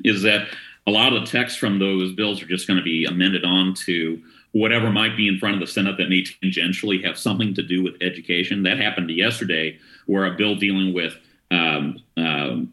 is 0.05 0.21
that 0.21 0.47
a 0.85 0.91
lot 0.91 1.13
of 1.13 1.21
the 1.21 1.27
text 1.27 1.57
from 1.59 1.79
those 1.79 2.13
bills 2.13 2.41
are 2.41 2.47
just 2.47 2.67
going 2.67 2.77
to 2.77 2.83
be 2.83 3.05
amended 3.05 3.43
on 3.43 3.73
to 3.73 4.21
whatever 4.51 4.91
might 4.91 5.17
be 5.17 5.27
in 5.27 5.37
front 5.37 5.55
of 5.55 5.59
the 5.59 5.67
Senate 5.67 5.97
that 5.97 6.09
may 6.09 6.23
tangentially 6.23 7.03
have 7.03 7.17
something 7.17 7.53
to 7.55 7.63
do 7.63 7.83
with 7.83 7.95
education. 8.01 8.63
That 8.63 8.77
happened 8.77 9.09
yesterday, 9.09 9.79
where 10.05 10.25
a 10.25 10.35
bill 10.35 10.55
dealing 10.55 10.93
with 10.93 11.15
um, 11.51 11.97
um, 12.17 12.71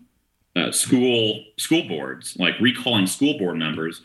uh, 0.57 0.72
school 0.72 1.44
school 1.59 1.87
boards, 1.88 2.37
like 2.38 2.59
recalling 2.61 3.07
school 3.07 3.38
board 3.38 3.57
members, 3.57 4.02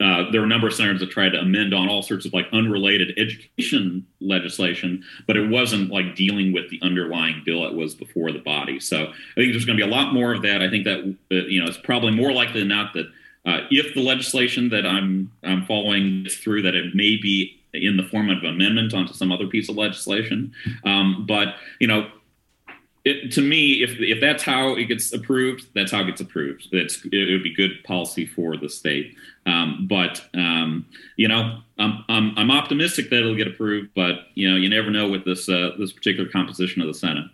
uh, 0.00 0.30
there 0.30 0.40
were 0.40 0.46
a 0.46 0.48
number 0.48 0.68
of 0.68 0.74
senators 0.74 1.00
that 1.00 1.10
tried 1.10 1.30
to 1.30 1.40
amend 1.40 1.74
on 1.74 1.88
all 1.88 2.02
sorts 2.02 2.24
of 2.24 2.32
like 2.32 2.46
unrelated 2.52 3.18
education 3.18 4.06
legislation, 4.20 5.02
but 5.26 5.36
it 5.36 5.48
wasn't 5.48 5.90
like 5.90 6.14
dealing 6.14 6.52
with 6.52 6.70
the 6.70 6.78
underlying 6.82 7.42
bill 7.44 7.66
it 7.66 7.74
was 7.74 7.94
before 7.94 8.30
the 8.30 8.38
body. 8.38 8.78
So 8.78 9.06
I 9.06 9.34
think 9.34 9.52
there's 9.52 9.64
going 9.64 9.76
to 9.76 9.84
be 9.84 9.90
a 9.90 9.92
lot 9.92 10.14
more 10.14 10.32
of 10.32 10.42
that. 10.42 10.62
I 10.62 10.70
think 10.70 10.84
that 10.84 11.16
uh, 11.32 11.46
you 11.46 11.60
know 11.60 11.66
it's 11.66 11.78
probably 11.78 12.12
more 12.12 12.32
likely 12.32 12.60
than 12.60 12.68
not 12.68 12.94
that 12.94 13.06
uh, 13.44 13.66
if 13.70 13.94
the 13.94 14.02
legislation 14.02 14.68
that 14.68 14.86
I'm 14.86 15.32
I'm 15.42 15.64
following 15.66 16.26
is 16.26 16.36
through, 16.36 16.62
that 16.62 16.74
it 16.74 16.94
may 16.94 17.16
be 17.16 17.58
in 17.74 17.96
the 17.96 18.04
form 18.04 18.30
of 18.30 18.42
amendment 18.44 18.94
onto 18.94 19.12
some 19.12 19.32
other 19.32 19.46
piece 19.46 19.68
of 19.68 19.76
legislation. 19.76 20.52
Um, 20.84 21.26
but 21.26 21.56
you 21.80 21.88
know, 21.88 22.08
it, 23.08 23.32
to 23.32 23.40
me, 23.40 23.82
if 23.82 23.98
if 23.98 24.20
that's 24.20 24.42
how 24.42 24.74
it 24.76 24.84
gets 24.84 25.12
approved, 25.12 25.68
that's 25.74 25.90
how 25.92 26.00
it 26.00 26.06
gets 26.06 26.20
approved. 26.20 26.68
It's 26.72 27.04
it 27.04 27.32
would 27.32 27.42
be 27.42 27.54
good 27.54 27.82
policy 27.84 28.26
for 28.26 28.56
the 28.56 28.68
state. 28.68 29.16
Um, 29.46 29.86
but 29.88 30.24
um, 30.34 30.86
you 31.16 31.28
know, 31.28 31.60
I'm, 31.78 32.04
I'm, 32.08 32.34
I'm 32.36 32.50
optimistic 32.50 33.08
that 33.10 33.20
it'll 33.20 33.34
get 33.34 33.46
approved. 33.46 33.90
But 33.94 34.26
you 34.34 34.50
know, 34.50 34.56
you 34.56 34.68
never 34.68 34.90
know 34.90 35.08
with 35.08 35.24
this 35.24 35.48
uh, 35.48 35.70
this 35.78 35.92
particular 35.92 36.28
composition 36.28 36.82
of 36.82 36.88
the 36.88 36.94
Senate. 36.94 37.26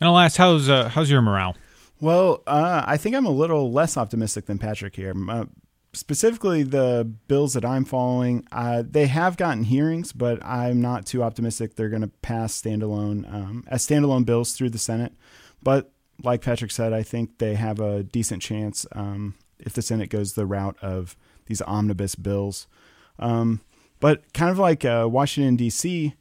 And 0.00 0.12
last, 0.12 0.36
how's 0.36 0.68
uh, 0.68 0.88
how's 0.88 1.10
your 1.10 1.22
morale? 1.22 1.56
Well, 2.00 2.42
uh, 2.46 2.84
I 2.86 2.96
think 2.96 3.14
I'm 3.16 3.26
a 3.26 3.30
little 3.30 3.72
less 3.72 3.96
optimistic 3.96 4.46
than 4.46 4.58
Patrick 4.58 4.94
here. 4.96 5.14
Uh, 5.28 5.46
specifically, 5.94 6.62
the 6.62 7.10
bills 7.28 7.54
that 7.54 7.64
I'm 7.64 7.84
following, 7.84 8.46
uh, 8.52 8.82
they 8.88 9.06
have 9.06 9.36
gotten 9.36 9.64
hearings, 9.64 10.12
but 10.12 10.44
I'm 10.44 10.80
not 10.80 11.06
too 11.06 11.22
optimistic 11.22 11.74
they're 11.74 11.88
going 11.88 12.02
to 12.02 12.08
pass 12.22 12.60
standalone 12.60 13.32
um, 13.32 13.64
as 13.68 13.86
standalone 13.86 14.24
bills 14.24 14.52
through 14.52 14.70
the 14.70 14.78
Senate. 14.78 15.12
But 15.62 15.90
like 16.22 16.42
Patrick 16.42 16.70
said, 16.70 16.92
I 16.92 17.02
think 17.02 17.38
they 17.38 17.54
have 17.54 17.80
a 17.80 18.02
decent 18.02 18.42
chance 18.42 18.86
um, 18.92 19.34
if 19.58 19.72
the 19.72 19.82
Senate 19.82 20.10
goes 20.10 20.34
the 20.34 20.46
route 20.46 20.76
of 20.82 21.16
these 21.46 21.62
omnibus 21.62 22.14
bills. 22.14 22.66
Um, 23.18 23.60
but 24.00 24.32
kind 24.32 24.50
of 24.50 24.58
like 24.58 24.84
uh, 24.84 25.08
Washington 25.10 25.56
D.C., 25.56 26.14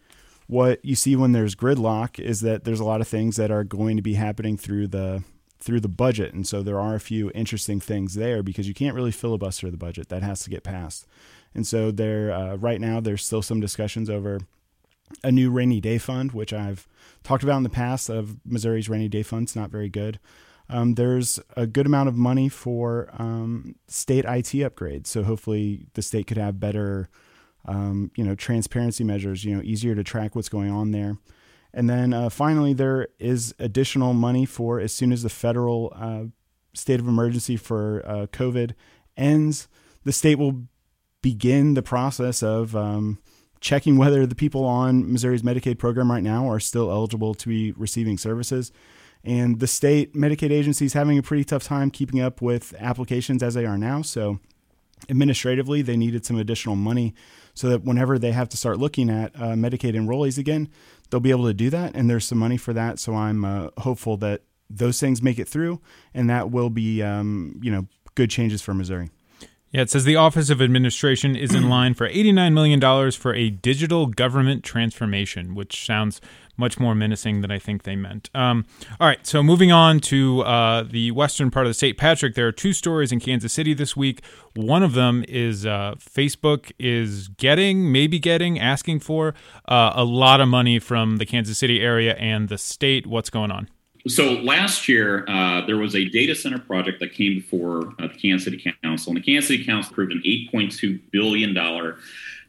what 0.47 0.83
you 0.83 0.95
see 0.95 1.15
when 1.15 1.31
there's 1.31 1.55
gridlock 1.55 2.19
is 2.19 2.41
that 2.41 2.63
there's 2.63 2.79
a 2.79 2.85
lot 2.85 3.01
of 3.01 3.07
things 3.07 3.37
that 3.37 3.51
are 3.51 3.63
going 3.63 3.95
to 3.95 4.03
be 4.03 4.13
happening 4.15 4.57
through 4.57 4.87
the 4.87 5.23
through 5.63 5.79
the 5.79 5.87
budget, 5.87 6.33
and 6.33 6.45
so 6.45 6.61
there 6.61 6.79
are 6.79 6.95
a 6.95 6.99
few 6.99 7.31
interesting 7.33 7.79
things 7.79 8.15
there 8.15 8.43
because 8.43 8.67
you 8.67 8.73
can't 8.73 8.95
really 8.95 9.11
filibuster 9.11 9.71
the 9.71 9.77
budget; 9.77 10.09
that 10.09 10.21
has 10.23 10.43
to 10.43 10.49
get 10.49 10.63
passed. 10.63 11.07
And 11.55 11.65
so 11.65 11.91
there, 11.91 12.31
uh, 12.31 12.55
right 12.55 12.81
now, 12.81 12.99
there's 12.99 13.25
still 13.25 13.41
some 13.41 13.59
discussions 13.59 14.09
over 14.09 14.39
a 15.23 15.31
new 15.31 15.51
rainy 15.51 15.79
day 15.79 15.97
fund, 15.97 16.31
which 16.31 16.53
I've 16.53 16.87
talked 17.23 17.43
about 17.43 17.57
in 17.57 17.63
the 17.63 17.69
past. 17.69 18.09
Of 18.09 18.37
Missouri's 18.45 18.89
rainy 18.89 19.07
day 19.07 19.23
fund's 19.23 19.55
not 19.55 19.69
very 19.69 19.89
good. 19.89 20.19
Um, 20.69 20.95
there's 20.95 21.39
a 21.55 21.67
good 21.67 21.85
amount 21.85 22.09
of 22.09 22.15
money 22.15 22.49
for 22.49 23.09
um, 23.17 23.75
state 23.87 24.25
IT 24.25 24.53
upgrades, 24.57 25.07
so 25.07 25.23
hopefully 25.23 25.87
the 25.93 26.01
state 26.01 26.27
could 26.27 26.37
have 26.37 26.59
better, 26.59 27.09
um, 27.65 28.11
you 28.15 28.23
know, 28.23 28.35
transparency 28.35 29.03
measures. 29.03 29.45
You 29.45 29.55
know, 29.55 29.61
easier 29.63 29.95
to 29.95 30.03
track 30.03 30.35
what's 30.35 30.49
going 30.49 30.71
on 30.71 30.91
there. 30.91 31.17
And 31.73 31.89
then 31.89 32.13
uh, 32.13 32.29
finally, 32.29 32.73
there 32.73 33.07
is 33.19 33.55
additional 33.57 34.13
money 34.13 34.45
for 34.45 34.79
as 34.79 34.93
soon 34.93 35.11
as 35.11 35.23
the 35.23 35.29
federal 35.29 35.91
uh, 35.95 36.25
state 36.73 36.99
of 36.99 37.07
emergency 37.07 37.57
for 37.57 38.03
uh, 38.05 38.27
COVID 38.27 38.73
ends, 39.17 39.67
the 40.03 40.11
state 40.11 40.37
will 40.37 40.63
begin 41.21 41.73
the 41.73 41.81
process 41.81 42.43
of 42.43 42.75
um, 42.75 43.19
checking 43.59 43.97
whether 43.97 44.25
the 44.27 44.35
people 44.35 44.65
on 44.65 45.11
Missouri's 45.11 45.41
Medicaid 45.41 45.79
program 45.79 46.11
right 46.11 46.23
now 46.23 46.47
are 46.47 46.59
still 46.59 46.91
eligible 46.91 47.33
to 47.33 47.47
be 47.47 47.71
receiving 47.71 48.17
services. 48.17 48.71
And 49.23 49.59
the 49.59 49.67
state 49.67 50.13
Medicaid 50.13 50.51
agency 50.51 50.85
is 50.85 50.93
having 50.93 51.17
a 51.17 51.23
pretty 51.23 51.45
tough 51.45 51.63
time 51.63 51.89
keeping 51.89 52.19
up 52.19 52.41
with 52.41 52.75
applications 52.77 53.41
as 53.41 53.53
they 53.53 53.65
are 53.65 53.77
now. 53.77 54.01
So, 54.01 54.39
administratively, 55.09 55.81
they 55.81 55.95
needed 55.95 56.25
some 56.25 56.37
additional 56.37 56.75
money 56.75 57.13
so 57.53 57.69
that 57.69 57.83
whenever 57.83 58.19
they 58.19 58.31
have 58.31 58.49
to 58.49 58.57
start 58.57 58.79
looking 58.79 59.09
at 59.09 59.33
uh, 59.35 59.53
Medicaid 59.53 59.95
enrollees 59.95 60.37
again, 60.37 60.69
they'll 61.13 61.19
be 61.19 61.29
able 61.29 61.45
to 61.45 61.53
do 61.53 61.69
that. 61.69 61.95
And 61.95 62.09
there's 62.09 62.25
some 62.25 62.39
money 62.39 62.57
for 62.57 62.73
that. 62.73 62.97
So, 62.97 63.13
I'm 63.13 63.45
uh, 63.45 63.69
hopeful 63.77 64.17
that 64.17 64.41
those 64.67 64.99
things 64.99 65.21
make 65.21 65.37
it 65.37 65.47
through 65.47 65.79
and 66.15 66.27
that 66.31 66.49
will 66.49 66.71
be, 66.71 67.03
um, 67.03 67.59
you 67.61 67.71
know, 67.71 67.85
good 68.15 68.31
changes 68.31 68.63
for 68.63 68.73
Missouri. 68.73 69.11
Yeah, 69.73 69.81
it 69.81 69.89
says 69.89 70.05
the 70.05 70.15
Office 70.15 70.51
of 70.51 70.61
Administration 70.61 71.35
is 71.35 71.55
in 71.55 71.67
line 71.69 71.95
for 71.95 72.07
$89 72.07 72.53
million 72.53 73.11
for 73.11 73.33
a 73.33 73.49
digital 73.49 74.05
government 74.05 74.63
transformation, 74.63 75.55
which 75.55 75.83
sounds 75.83 76.21
much 76.57 76.79
more 76.79 76.93
menacing 76.93 77.41
than 77.41 77.49
I 77.49 77.57
think 77.57 77.81
they 77.81 77.95
meant. 77.95 78.29
Um, 78.35 78.65
all 78.99 79.07
right, 79.07 79.25
so 79.25 79.41
moving 79.41 79.71
on 79.71 79.99
to 80.01 80.41
uh, 80.41 80.83
the 80.83 81.09
western 81.09 81.49
part 81.49 81.65
of 81.65 81.71
the 81.71 81.73
state. 81.73 81.97
Patrick, 81.97 82.35
there 82.35 82.47
are 82.47 82.51
two 82.51 82.71
stories 82.71 83.11
in 83.11 83.19
Kansas 83.19 83.51
City 83.51 83.73
this 83.73 83.97
week. 83.97 84.21
One 84.55 84.83
of 84.83 84.93
them 84.93 85.25
is 85.27 85.65
uh, 85.65 85.95
Facebook 85.97 86.71
is 86.77 87.29
getting, 87.29 87.91
maybe 87.91 88.19
getting, 88.19 88.59
asking 88.59 88.99
for 88.99 89.33
uh, 89.67 89.93
a 89.95 90.03
lot 90.03 90.39
of 90.39 90.47
money 90.47 90.77
from 90.77 91.17
the 91.17 91.25
Kansas 91.25 91.57
City 91.57 91.81
area 91.81 92.13
and 92.15 92.47
the 92.47 92.59
state. 92.59 93.07
What's 93.07 93.31
going 93.31 93.49
on? 93.49 93.69
So 94.07 94.33
last 94.33 94.89
year, 94.89 95.23
uh, 95.29 95.65
there 95.65 95.77
was 95.77 95.95
a 95.95 96.03
data 96.05 96.35
center 96.35 96.59
project 96.59 96.99
that 96.99 97.13
came 97.13 97.35
before 97.35 97.93
uh, 97.99 98.07
the 98.07 98.15
Kansas 98.15 98.43
City 98.43 98.75
Council, 98.83 99.11
and 99.11 99.17
the 99.17 99.25
Kansas 99.25 99.47
City 99.47 99.63
Council 99.63 99.91
approved 99.91 100.11
an 100.11 100.21
$8.2 100.25 100.99
billion 101.11 101.55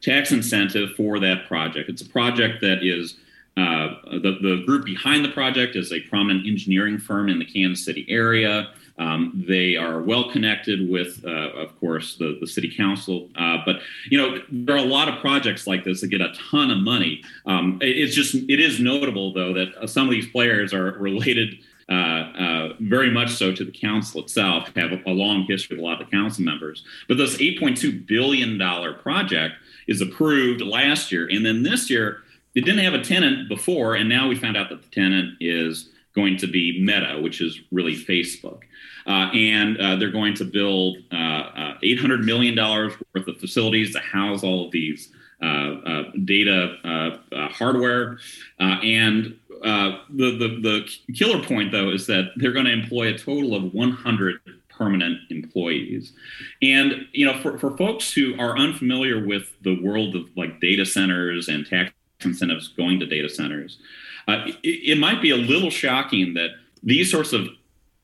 tax 0.00 0.32
incentive 0.32 0.90
for 0.96 1.20
that 1.20 1.46
project. 1.46 1.88
It's 1.88 2.02
a 2.02 2.08
project 2.08 2.60
that 2.62 2.82
is 2.82 3.18
uh, 3.56 3.94
the, 4.10 4.38
the 4.42 4.62
group 4.66 4.84
behind 4.84 5.24
the 5.24 5.28
project 5.28 5.76
is 5.76 5.92
a 5.92 6.00
prominent 6.00 6.44
engineering 6.44 6.98
firm 6.98 7.28
in 7.28 7.38
the 7.38 7.44
Kansas 7.44 7.84
City 7.84 8.04
area. 8.08 8.70
Um, 8.96 9.44
they 9.48 9.76
are 9.76 10.00
well 10.00 10.30
connected 10.30 10.88
with, 10.88 11.24
uh, 11.24 11.28
of 11.28 11.78
course, 11.80 12.16
the, 12.16 12.38
the 12.40 12.46
city 12.46 12.72
council. 12.74 13.28
Uh, 13.36 13.58
but 13.66 13.80
you 14.08 14.18
know, 14.18 14.40
there 14.50 14.76
are 14.76 14.78
a 14.78 14.88
lot 14.88 15.08
of 15.08 15.20
projects 15.20 15.66
like 15.66 15.84
this 15.84 16.00
that 16.00 16.08
get 16.08 16.20
a 16.20 16.32
ton 16.50 16.70
of 16.70 16.78
money. 16.78 17.22
Um, 17.46 17.78
it, 17.82 17.88
it's 17.88 18.14
just 18.14 18.34
it 18.34 18.60
is 18.60 18.80
notable 18.80 19.32
though 19.32 19.52
that 19.52 19.88
some 19.88 20.06
of 20.06 20.12
these 20.12 20.28
players 20.28 20.72
are 20.72 20.92
related. 20.98 21.58
Uh, 21.86 21.92
uh, 21.92 22.72
very 22.80 23.10
much 23.10 23.30
so 23.30 23.52
to 23.52 23.62
the 23.62 23.70
council 23.70 24.22
itself, 24.22 24.70
have 24.74 24.90
a, 24.90 25.02
a, 25.06 25.12
long 25.12 25.42
history 25.42 25.76
with 25.76 25.84
a 25.84 25.86
lot 25.86 26.00
of 26.00 26.08
the 26.08 26.16
council 26.16 26.42
members. 26.42 26.82
But 27.08 27.18
this 27.18 27.36
$8.2 27.36 28.06
billion 28.06 28.58
project 29.02 29.56
is 29.86 30.00
approved 30.00 30.62
last 30.62 31.12
year. 31.12 31.28
And 31.30 31.44
then 31.44 31.62
this 31.62 31.90
year, 31.90 32.22
it 32.54 32.64
didn't 32.64 32.82
have 32.84 32.94
a 32.94 33.04
tenant 33.04 33.50
before. 33.50 33.96
And 33.96 34.08
now 34.08 34.28
we 34.28 34.34
found 34.34 34.56
out 34.56 34.70
that 34.70 34.80
the 34.80 34.88
tenant 34.88 35.34
is 35.40 35.90
going 36.14 36.36
to 36.38 36.46
be 36.46 36.80
Meta, 36.80 37.20
which 37.20 37.40
is 37.40 37.60
really 37.72 37.96
Facebook. 37.96 38.60
Uh, 39.06 39.30
and 39.34 39.78
uh, 39.78 39.96
they're 39.96 40.10
going 40.10 40.34
to 40.34 40.44
build 40.44 40.98
uh, 41.12 41.16
uh 41.16 41.78
$800 41.82 42.24
million 42.24 42.56
worth 42.56 43.28
of 43.28 43.36
facilities 43.38 43.92
to 43.92 43.98
house 43.98 44.42
all 44.42 44.66
of 44.66 44.72
these 44.72 45.12
uh, 45.42 45.46
uh, 45.46 46.02
data 46.24 47.18
hardware. 47.50 48.18
and 48.58 49.36
the, 49.60 49.98
the, 50.10 50.58
the 50.62 51.12
killer 51.12 51.42
point, 51.42 51.72
though, 51.72 51.90
is 51.90 52.06
that 52.06 52.30
they're 52.36 52.52
going 52.52 52.66
to 52.66 52.72
employ 52.72 53.12
a 53.12 53.18
total 53.18 53.54
of 53.54 53.74
100 53.74 54.40
permanent 54.68 55.20
employees. 55.30 56.12
And, 56.62 57.06
you 57.12 57.26
know, 57.26 57.38
for, 57.40 57.58
for 57.58 57.76
folks 57.76 58.12
who 58.12 58.38
are 58.40 58.56
unfamiliar 58.56 59.24
with 59.24 59.52
the 59.62 59.80
world 59.82 60.16
of 60.16 60.28
like 60.36 60.60
data 60.60 60.84
centers 60.84 61.48
and 61.48 61.66
tax 61.66 61.92
incentives 62.24 62.68
going 62.68 62.98
to 63.00 63.06
data 63.06 63.28
centers, 63.28 63.78
uh, 64.28 64.44
it, 64.62 64.92
it, 64.92 64.98
might 64.98 65.20
be 65.20 65.30
a 65.30 65.36
little 65.36 65.70
shocking 65.70 66.34
that 66.34 66.50
these 66.82 67.10
sorts 67.10 67.32
of 67.32 67.48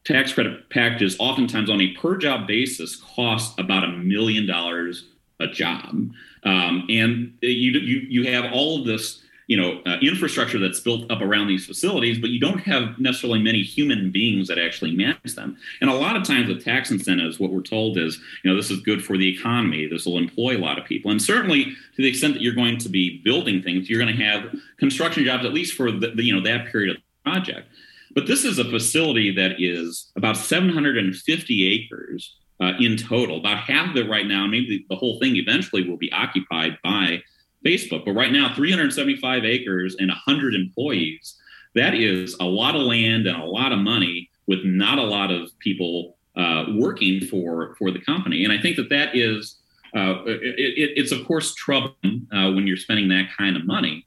tax 0.05 0.33
credit 0.33 0.69
packages, 0.71 1.17
oftentimes 1.19 1.71
on 1.71 1.81
a 1.81 1.93
per 1.95 2.17
job 2.17 2.47
basis, 2.47 2.97
cost 2.97 3.59
about 3.59 3.85
a 3.85 3.89
million 3.89 4.47
dollars 4.47 5.07
a 5.41 5.47
job, 5.47 6.11
um, 6.45 6.87
and 6.89 7.35
you, 7.41 7.73
you 7.73 7.99
you 8.09 8.33
have 8.33 8.53
all 8.53 8.81
of 8.81 8.87
this 8.87 9.23
you 9.51 9.57
know 9.57 9.83
uh, 9.85 9.97
infrastructure 10.01 10.61
that's 10.61 10.79
built 10.79 11.11
up 11.11 11.21
around 11.21 11.49
these 11.49 11.67
facilities, 11.67 12.21
but 12.21 12.31
you 12.31 12.39
don't 12.39 12.61
have 12.61 13.01
necessarily 13.01 13.43
many 13.43 13.63
human 13.63 14.13
beings 14.13 14.47
that 14.47 14.59
actually 14.59 14.95
manage 14.95 15.35
them. 15.35 15.57
And 15.81 15.91
a 15.91 15.95
lot 15.95 16.15
of 16.15 16.23
times 16.23 16.49
with 16.49 16.65
tax 16.65 16.93
incentives, 16.93 17.41
what 17.41 17.51
we're 17.51 17.61
told 17.61 17.99
is 17.99 18.21
you 18.45 18.51
know 18.51 18.57
this 18.57 18.71
is 18.71 18.81
good 18.81 19.05
for 19.05 19.19
the 19.19 19.29
economy. 19.29 19.89
This 19.89 20.07
will 20.07 20.19
employ 20.19 20.57
a 20.57 20.63
lot 20.63 20.79
of 20.79 20.85
people, 20.85 21.11
and 21.11 21.21
certainly 21.21 21.65
to 21.65 21.97
the 21.97 22.07
extent 22.07 22.35
that 22.35 22.43
you're 22.43 22.55
going 22.55 22.79
to 22.79 22.89
be 22.89 23.21
building 23.25 23.61
things, 23.61 23.91
you're 23.91 24.01
going 24.01 24.17
to 24.17 24.25
have 24.25 24.55
construction 24.79 25.25
jobs 25.25 25.45
at 25.45 25.53
least 25.53 25.75
for 25.75 25.91
the, 25.91 26.13
the 26.13 26.23
you 26.23 26.33
know 26.33 26.43
that 26.43 26.71
period 26.71 26.97
of 26.97 27.03
the 27.03 27.31
project. 27.31 27.67
But 28.15 28.29
this 28.29 28.45
is 28.45 28.61
a 28.61 28.65
facility 28.65 29.35
that 29.35 29.57
is 29.59 30.13
about 30.15 30.37
750 30.37 31.73
acres 31.73 32.37
uh, 32.61 32.75
in 32.79 32.97
total. 32.97 33.39
About 33.39 33.59
half 33.59 33.91
of 33.91 33.97
it 33.97 34.09
right 34.09 34.27
now, 34.27 34.47
maybe 34.47 34.85
the 34.89 34.97
whole 34.97 35.19
thing 35.19 35.35
eventually 35.35 35.89
will 35.89 35.97
be 35.97 36.13
occupied 36.13 36.79
by 36.85 37.23
Facebook. 37.65 38.05
But 38.05 38.13
right 38.13 38.33
now, 38.33 38.55
375 38.55 39.45
acres 39.45 39.97
and 39.99 40.09
100 40.09 40.55
employees. 40.55 41.37
That 41.75 41.95
is 41.95 42.37
a 42.41 42.45
lot 42.45 42.75
of 42.75 42.83
land 42.83 43.27
and 43.27 43.41
a 43.41 43.47
lot 43.47 43.73
of 43.73 43.79
money 43.79 44.31
with 44.47 44.65
not 44.65 44.99
a 44.99 45.03
lot 45.03 45.31
of 45.31 45.57
people 45.61 46.17
uh, 46.37 46.65
working 46.75 47.21
for 47.27 47.75
for 47.79 47.91
the 47.91 48.01
company. 48.01 48.45
And 48.45 48.53
I 48.53 48.61
think 48.61 48.77
that 48.77 48.89
that 48.91 49.17
is 49.17 49.57
uh, 49.95 50.25
it, 50.25 50.41
it, 50.59 50.91
it's 50.97 51.13
of 51.13 51.25
course 51.27 51.55
troubling 51.55 52.27
uh, 52.33 52.51
when 52.53 52.67
you're 52.67 52.77
spending 52.77 53.09
that 53.09 53.29
kind 53.37 53.57
of 53.57 53.67
money. 53.67 54.07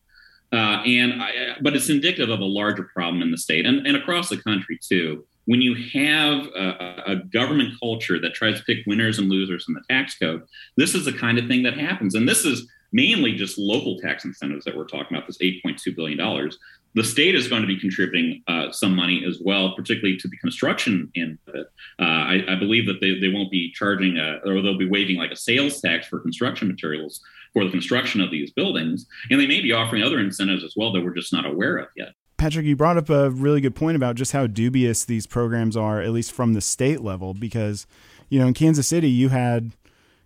Uh, 0.52 0.84
and 0.86 1.22
I, 1.22 1.56
but 1.62 1.76
it's 1.76 1.90
indicative 1.90 2.30
of 2.30 2.40
a 2.40 2.46
larger 2.46 2.84
problem 2.94 3.24
in 3.24 3.32
the 3.32 3.38
state 3.38 3.66
and, 3.66 3.88
and 3.88 3.98
across 3.98 4.30
the 4.30 4.38
country 4.38 4.80
too. 4.82 5.26
When 5.46 5.62
you 5.62 5.76
have 5.76 6.46
a, 6.56 7.04
a, 7.08 7.16
government 7.18 7.74
culture 7.82 8.18
that 8.18 8.34
tries 8.34 8.60
to 8.60 8.64
pick 8.64 8.86
winners 8.88 9.20
and 9.20 9.30
losers 9.30 9.66
in 9.68 9.74
the 9.74 9.82
tax 9.90 10.18
code, 10.18 10.44
this 10.78 10.96
is 10.96 11.04
the 11.04 11.12
kind 11.12 11.38
of 11.38 11.48
thing 11.48 11.64
that 11.64 11.78
happens. 11.78 12.16
And 12.16 12.30
this 12.30 12.46
is 12.46 12.66
mainly 12.94 13.34
just 13.34 13.58
local 13.58 14.00
tax 14.00 14.24
incentives 14.24 14.64
that 14.66 14.78
we're 14.78 14.86
talking 14.86 15.18
about. 15.18 15.28
This 15.28 15.40
8.2 15.40 15.96
billion 15.96 16.18
dollars. 16.18 16.58
The 16.96 17.04
state 17.04 17.34
is 17.34 17.48
going 17.48 17.64
to 17.64 17.68
be 17.68 17.80
contributing 17.80 18.44
uh, 18.48 18.72
some 18.72 18.96
money 18.96 19.26
as 19.28 19.40
well, 19.44 19.76
particularly 19.76 20.16
to 20.18 20.28
the 20.28 20.38
construction 20.38 21.12
end 21.16 21.40
of 21.48 21.56
it. 21.56 21.68
Uh, 22.00 22.04
I, 22.04 22.44
I, 22.50 22.56
believe 22.56 22.86
that 22.86 23.02
they, 23.02 23.20
they 23.20 23.34
won't 23.34 23.50
be 23.50 23.72
charging 23.72 24.18
a, 24.18 24.38
or 24.46 24.62
they'll 24.62 24.78
be 24.78 24.88
waiving 24.88 25.18
like 25.18 25.32
a 25.32 25.36
sales 25.36 25.82
tax 25.82 26.06
for 26.06 26.20
construction 26.20 26.68
materials 26.68 27.20
for 27.52 27.64
the 27.66 27.72
construction 27.72 28.22
of 28.22 28.30
these 28.30 28.52
buildings. 28.52 29.08
And 29.32 29.40
they 29.40 29.48
may 29.48 29.60
be 29.60 29.72
offering 29.72 30.04
other 30.04 30.20
incentives 30.20 30.64
as 30.64 30.76
well 30.78 30.92
that 30.94 31.04
we're 31.04 31.16
just 31.16 31.34
not 31.34 31.48
aware 31.48 31.78
of 31.78 31.88
yet. 31.96 32.10
Patrick, 32.38 32.66
you 32.66 32.76
brought 32.76 32.98
up 32.98 33.10
a 33.10 33.30
really 33.30 33.62
good 33.62 33.76
point 33.76 33.96
about 33.96 34.16
just 34.16 34.34
how 34.34 34.48
dubious 34.48 35.06
these 35.06 35.26
programs 35.26 35.78
are, 35.78 36.02
at 36.02 36.12
least 36.12 36.32
from 36.32 36.54
the 36.54 36.62
state 36.62 37.02
level, 37.02 37.34
because, 37.34 37.88
you 38.30 38.38
know, 38.38 38.48
in 38.48 38.54
Kansas 38.54 38.88
City, 38.88 39.10
you 39.10 39.30
had, 39.30 39.72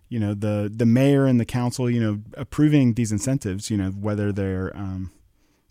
you 0.08 0.18
know, 0.18 0.34
the, 0.34 0.70
the 0.74 0.86
mayor 0.86 1.26
and 1.26 1.38
the 1.38 1.44
council, 1.44 1.90
you 1.90 2.00
know, 2.00 2.20
approving 2.34 2.94
these 2.94 3.12
incentives, 3.12 3.70
you 3.70 3.76
know, 3.76 3.90
whether 3.90 4.32
they're, 4.32 4.74
um, 4.76 5.10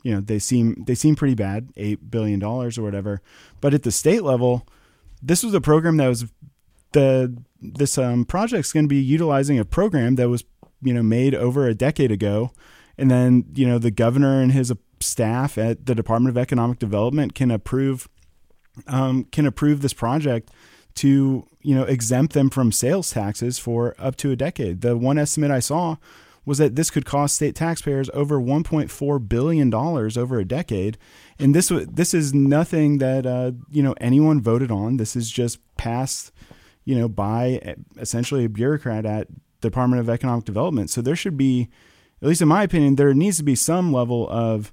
you 0.03 0.13
know, 0.13 0.21
they 0.21 0.39
seem, 0.39 0.83
they 0.85 0.95
seem 0.95 1.15
pretty 1.15 1.35
bad, 1.35 1.73
$8 1.75 2.09
billion 2.09 2.43
or 2.43 2.69
whatever. 2.77 3.21
But 3.61 3.73
at 3.73 3.83
the 3.83 3.91
state 3.91 4.23
level, 4.23 4.67
this 5.21 5.43
was 5.43 5.53
a 5.53 5.61
program 5.61 5.97
that 5.97 6.07
was 6.07 6.25
the, 6.93 7.35
this 7.61 7.97
um, 7.97 8.25
project 8.25 8.65
is 8.67 8.73
going 8.73 8.85
to 8.85 8.89
be 8.89 9.01
utilizing 9.01 9.59
a 9.59 9.65
program 9.65 10.15
that 10.15 10.29
was 10.29 10.43
you 10.81 10.93
know 10.93 11.03
made 11.03 11.33
over 11.33 11.67
a 11.67 11.73
decade 11.73 12.11
ago 12.11 12.51
and 12.97 13.09
then 13.09 13.45
you 13.55 13.67
know 13.67 13.77
the 13.77 13.91
governor 13.91 14.41
and 14.41 14.51
his 14.51 14.71
staff 14.99 15.57
at 15.57 15.85
the 15.85 15.95
Department 15.95 16.35
of 16.35 16.41
Economic 16.41 16.79
Development 16.79 17.35
can 17.35 17.51
approve 17.51 18.07
um, 18.87 19.25
can 19.25 19.45
approve 19.45 19.81
this 19.81 19.93
project 19.93 20.51
to 20.95 21.47
you 21.67 21.75
know 21.75 21.83
exempt 21.83 22.31
them 22.31 22.49
from 22.49 22.71
sales 22.71 23.11
taxes 23.11 23.59
for 23.59 23.93
up 23.99 24.15
to 24.15 24.31
a 24.31 24.37
decade. 24.37 24.79
The 24.79 24.95
one 24.95 25.17
estimate 25.17 25.51
I 25.51 25.59
saw 25.59 25.97
was 26.45 26.59
that 26.59 26.77
this 26.77 26.89
could 26.89 27.05
cost 27.05 27.35
state 27.35 27.55
taxpayers 27.55 28.09
over 28.13 28.39
1.4 28.39 29.27
billion 29.27 29.69
dollars 29.69 30.17
over 30.17 30.39
a 30.39 30.45
decade, 30.45 30.97
and 31.37 31.53
this 31.53 31.69
this 31.69 32.13
is 32.13 32.33
nothing 32.33 32.99
that 32.99 33.25
uh, 33.25 33.51
you 33.69 33.83
know 33.83 33.93
anyone 33.99 34.39
voted 34.39 34.71
on. 34.71 34.95
This 34.95 35.17
is 35.17 35.29
just 35.29 35.59
passed, 35.75 36.31
you 36.85 36.97
know, 36.97 37.09
by 37.09 37.75
essentially 37.97 38.45
a 38.45 38.49
bureaucrat 38.49 39.05
at 39.05 39.27
the 39.59 39.69
Department 39.69 39.99
of 39.99 40.09
Economic 40.09 40.45
Development. 40.45 40.89
So 40.89 41.01
there 41.01 41.17
should 41.17 41.35
be, 41.35 41.67
at 42.21 42.29
least 42.29 42.41
in 42.41 42.47
my 42.47 42.63
opinion, 42.63 42.95
there 42.95 43.13
needs 43.13 43.35
to 43.39 43.43
be 43.43 43.55
some 43.55 43.91
level 43.91 44.29
of, 44.29 44.71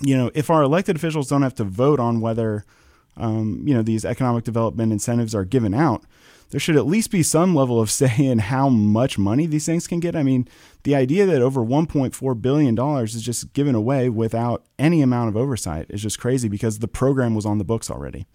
you 0.00 0.16
know, 0.16 0.30
if 0.32 0.48
our 0.48 0.62
elected 0.62 0.94
officials 0.94 1.28
don't 1.28 1.42
have 1.42 1.56
to 1.56 1.64
vote 1.64 1.98
on 1.98 2.20
whether, 2.20 2.64
um, 3.16 3.64
you 3.66 3.74
know, 3.74 3.82
these 3.82 4.04
economic 4.04 4.44
development 4.44 4.92
incentives 4.92 5.34
are 5.34 5.44
given 5.44 5.74
out 5.74 6.04
there 6.50 6.60
should 6.60 6.76
at 6.76 6.86
least 6.86 7.10
be 7.10 7.22
some 7.22 7.54
level 7.54 7.80
of 7.80 7.90
say 7.90 8.14
in 8.18 8.38
how 8.38 8.68
much 8.68 9.18
money 9.18 9.46
these 9.46 9.66
things 9.66 9.86
can 9.86 10.00
get. 10.00 10.14
I 10.14 10.22
mean, 10.22 10.48
the 10.82 10.94
idea 10.94 11.26
that 11.26 11.42
over 11.42 11.60
$1.4 11.60 12.42
billion 12.42 12.78
is 13.02 13.22
just 13.22 13.52
given 13.52 13.74
away 13.74 14.08
without 14.08 14.64
any 14.78 15.02
amount 15.02 15.28
of 15.28 15.36
oversight 15.36 15.86
is 15.88 16.02
just 16.02 16.20
crazy 16.20 16.48
because 16.48 16.78
the 16.78 16.88
program 16.88 17.34
was 17.34 17.46
on 17.46 17.58
the 17.58 17.64
books 17.64 17.90
already. 17.90 18.26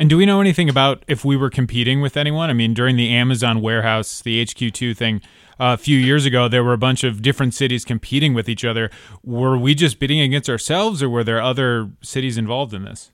And 0.00 0.08
do 0.08 0.16
we 0.16 0.26
know 0.26 0.40
anything 0.40 0.68
about 0.68 1.04
if 1.08 1.24
we 1.24 1.36
were 1.36 1.50
competing 1.50 2.00
with 2.00 2.16
anyone? 2.16 2.50
I 2.50 2.52
mean, 2.52 2.72
during 2.72 2.96
the 2.96 3.12
Amazon 3.12 3.60
warehouse, 3.60 4.22
the 4.22 4.44
HQ2 4.44 4.96
thing 4.96 5.20
uh, 5.58 5.74
a 5.74 5.76
few 5.76 5.98
years 5.98 6.24
ago, 6.24 6.46
there 6.46 6.62
were 6.62 6.72
a 6.72 6.78
bunch 6.78 7.02
of 7.02 7.20
different 7.20 7.52
cities 7.52 7.84
competing 7.84 8.32
with 8.32 8.48
each 8.48 8.64
other. 8.64 8.90
Were 9.24 9.58
we 9.58 9.74
just 9.74 9.98
bidding 9.98 10.20
against 10.20 10.48
ourselves, 10.48 11.02
or 11.02 11.08
were 11.08 11.24
there 11.24 11.42
other 11.42 11.90
cities 12.00 12.38
involved 12.38 12.72
in 12.72 12.84
this? 12.84 13.10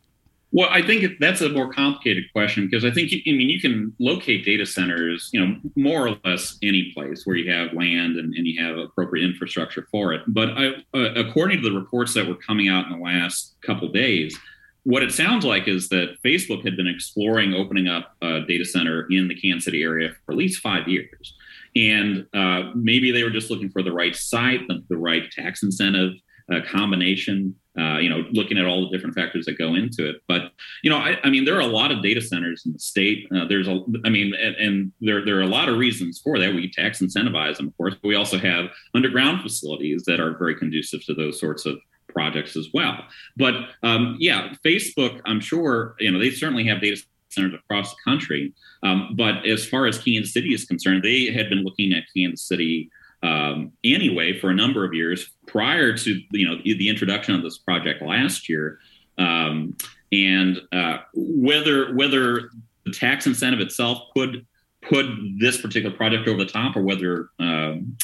Well, 0.54 0.68
I 0.70 0.82
think 0.82 1.18
that's 1.18 1.40
a 1.40 1.48
more 1.48 1.68
complicated 1.68 2.32
question 2.32 2.66
because 2.66 2.84
I 2.84 2.92
think 2.92 3.10
you, 3.10 3.20
I 3.26 3.36
mean 3.36 3.50
you 3.50 3.60
can 3.60 3.92
locate 3.98 4.44
data 4.44 4.64
centers, 4.64 5.28
you 5.32 5.44
know, 5.44 5.56
more 5.74 6.06
or 6.06 6.16
less 6.24 6.56
any 6.62 6.92
place 6.94 7.26
where 7.26 7.34
you 7.34 7.50
have 7.50 7.72
land 7.72 8.16
and, 8.16 8.32
and 8.32 8.46
you 8.46 8.62
have 8.62 8.78
appropriate 8.78 9.24
infrastructure 9.24 9.88
for 9.90 10.12
it. 10.12 10.22
But 10.28 10.50
I, 10.50 10.68
uh, 10.94 11.12
according 11.16 11.60
to 11.60 11.68
the 11.68 11.76
reports 11.76 12.14
that 12.14 12.28
were 12.28 12.36
coming 12.36 12.68
out 12.68 12.86
in 12.86 12.92
the 12.92 13.04
last 13.04 13.56
couple 13.66 13.88
days, 13.88 14.38
what 14.84 15.02
it 15.02 15.10
sounds 15.10 15.44
like 15.44 15.66
is 15.66 15.88
that 15.88 16.22
Facebook 16.24 16.64
had 16.64 16.76
been 16.76 16.86
exploring 16.86 17.52
opening 17.52 17.88
up 17.88 18.14
a 18.22 18.42
data 18.42 18.64
center 18.64 19.08
in 19.10 19.26
the 19.26 19.34
Kansas 19.34 19.64
City 19.64 19.82
area 19.82 20.10
for 20.24 20.32
at 20.32 20.38
least 20.38 20.62
five 20.62 20.86
years, 20.86 21.34
and 21.74 22.26
uh, 22.32 22.70
maybe 22.76 23.10
they 23.10 23.24
were 23.24 23.30
just 23.30 23.50
looking 23.50 23.70
for 23.70 23.82
the 23.82 23.90
right 23.90 24.14
site, 24.14 24.60
the, 24.68 24.84
the 24.88 24.96
right 24.96 25.28
tax 25.32 25.64
incentive 25.64 26.12
uh, 26.52 26.60
combination 26.70 27.56
uh, 27.78 27.98
you 27.98 28.08
know, 28.08 28.24
looking 28.32 28.58
at 28.58 28.66
all 28.66 28.82
the 28.82 28.96
different 28.96 29.14
factors 29.14 29.46
that 29.46 29.58
go 29.58 29.74
into 29.74 30.08
it. 30.08 30.16
But 30.28 30.52
you 30.82 30.90
know, 30.90 30.98
I, 30.98 31.18
I 31.24 31.30
mean, 31.30 31.44
there 31.44 31.56
are 31.56 31.60
a 31.60 31.66
lot 31.66 31.90
of 31.90 32.02
data 32.02 32.20
centers 32.20 32.62
in 32.66 32.72
the 32.72 32.78
state. 32.78 33.26
Uh, 33.34 33.46
there's 33.46 33.68
a, 33.68 33.84
I 34.04 34.10
mean, 34.10 34.34
and, 34.34 34.54
and, 34.56 34.92
there 35.00 35.24
there 35.24 35.38
are 35.38 35.42
a 35.42 35.46
lot 35.46 35.68
of 35.68 35.76
reasons 35.76 36.20
for 36.22 36.38
that. 36.38 36.54
We 36.54 36.70
tax 36.70 37.00
incentivize 37.00 37.56
them, 37.56 37.68
of 37.68 37.76
course, 37.76 37.94
but 37.94 38.08
we 38.08 38.14
also 38.14 38.38
have 38.38 38.66
underground 38.94 39.42
facilities 39.42 40.04
that 40.04 40.20
are 40.20 40.36
very 40.38 40.54
conducive 40.54 41.04
to 41.06 41.14
those 41.14 41.40
sorts 41.40 41.66
of 41.66 41.78
projects 42.08 42.56
as 42.56 42.68
well. 42.72 42.98
But 43.36 43.54
um, 43.82 44.16
yeah, 44.20 44.54
Facebook, 44.64 45.20
I'm 45.26 45.40
sure, 45.40 45.96
you 45.98 46.10
know, 46.10 46.18
they 46.18 46.30
certainly 46.30 46.64
have 46.66 46.80
data 46.80 47.02
centers 47.30 47.54
across 47.54 47.90
the 47.90 47.96
country. 48.04 48.54
Um, 48.82 49.14
but 49.16 49.44
as 49.46 49.66
far 49.66 49.86
as 49.86 49.98
Kansas 49.98 50.32
City 50.32 50.54
is 50.54 50.64
concerned, 50.64 51.02
they 51.02 51.26
had 51.26 51.50
been 51.50 51.64
looking 51.64 51.92
at 51.92 52.04
Kansas 52.16 52.46
City 52.46 52.90
um, 53.24 53.72
anyway 53.82 54.38
for 54.38 54.50
a 54.50 54.54
number 54.54 54.84
of 54.84 54.92
years 54.92 55.30
prior 55.46 55.96
to 55.96 56.20
you 56.30 56.46
know 56.46 56.56
the 56.62 56.88
introduction 56.88 57.34
of 57.34 57.42
this 57.42 57.58
project 57.58 58.02
last 58.02 58.48
year, 58.48 58.78
um, 59.18 59.76
and 60.12 60.60
uh, 60.72 60.98
whether 61.14 61.94
whether 61.94 62.50
the 62.84 62.92
tax 62.92 63.26
incentive 63.26 63.60
itself 63.60 63.98
could 64.14 64.46
put 64.82 65.06
this 65.38 65.60
particular 65.60 65.96
project 65.96 66.28
over 66.28 66.44
the 66.44 66.50
top, 66.50 66.76
or 66.76 66.82
whether 66.82 67.30
um, 67.38 67.96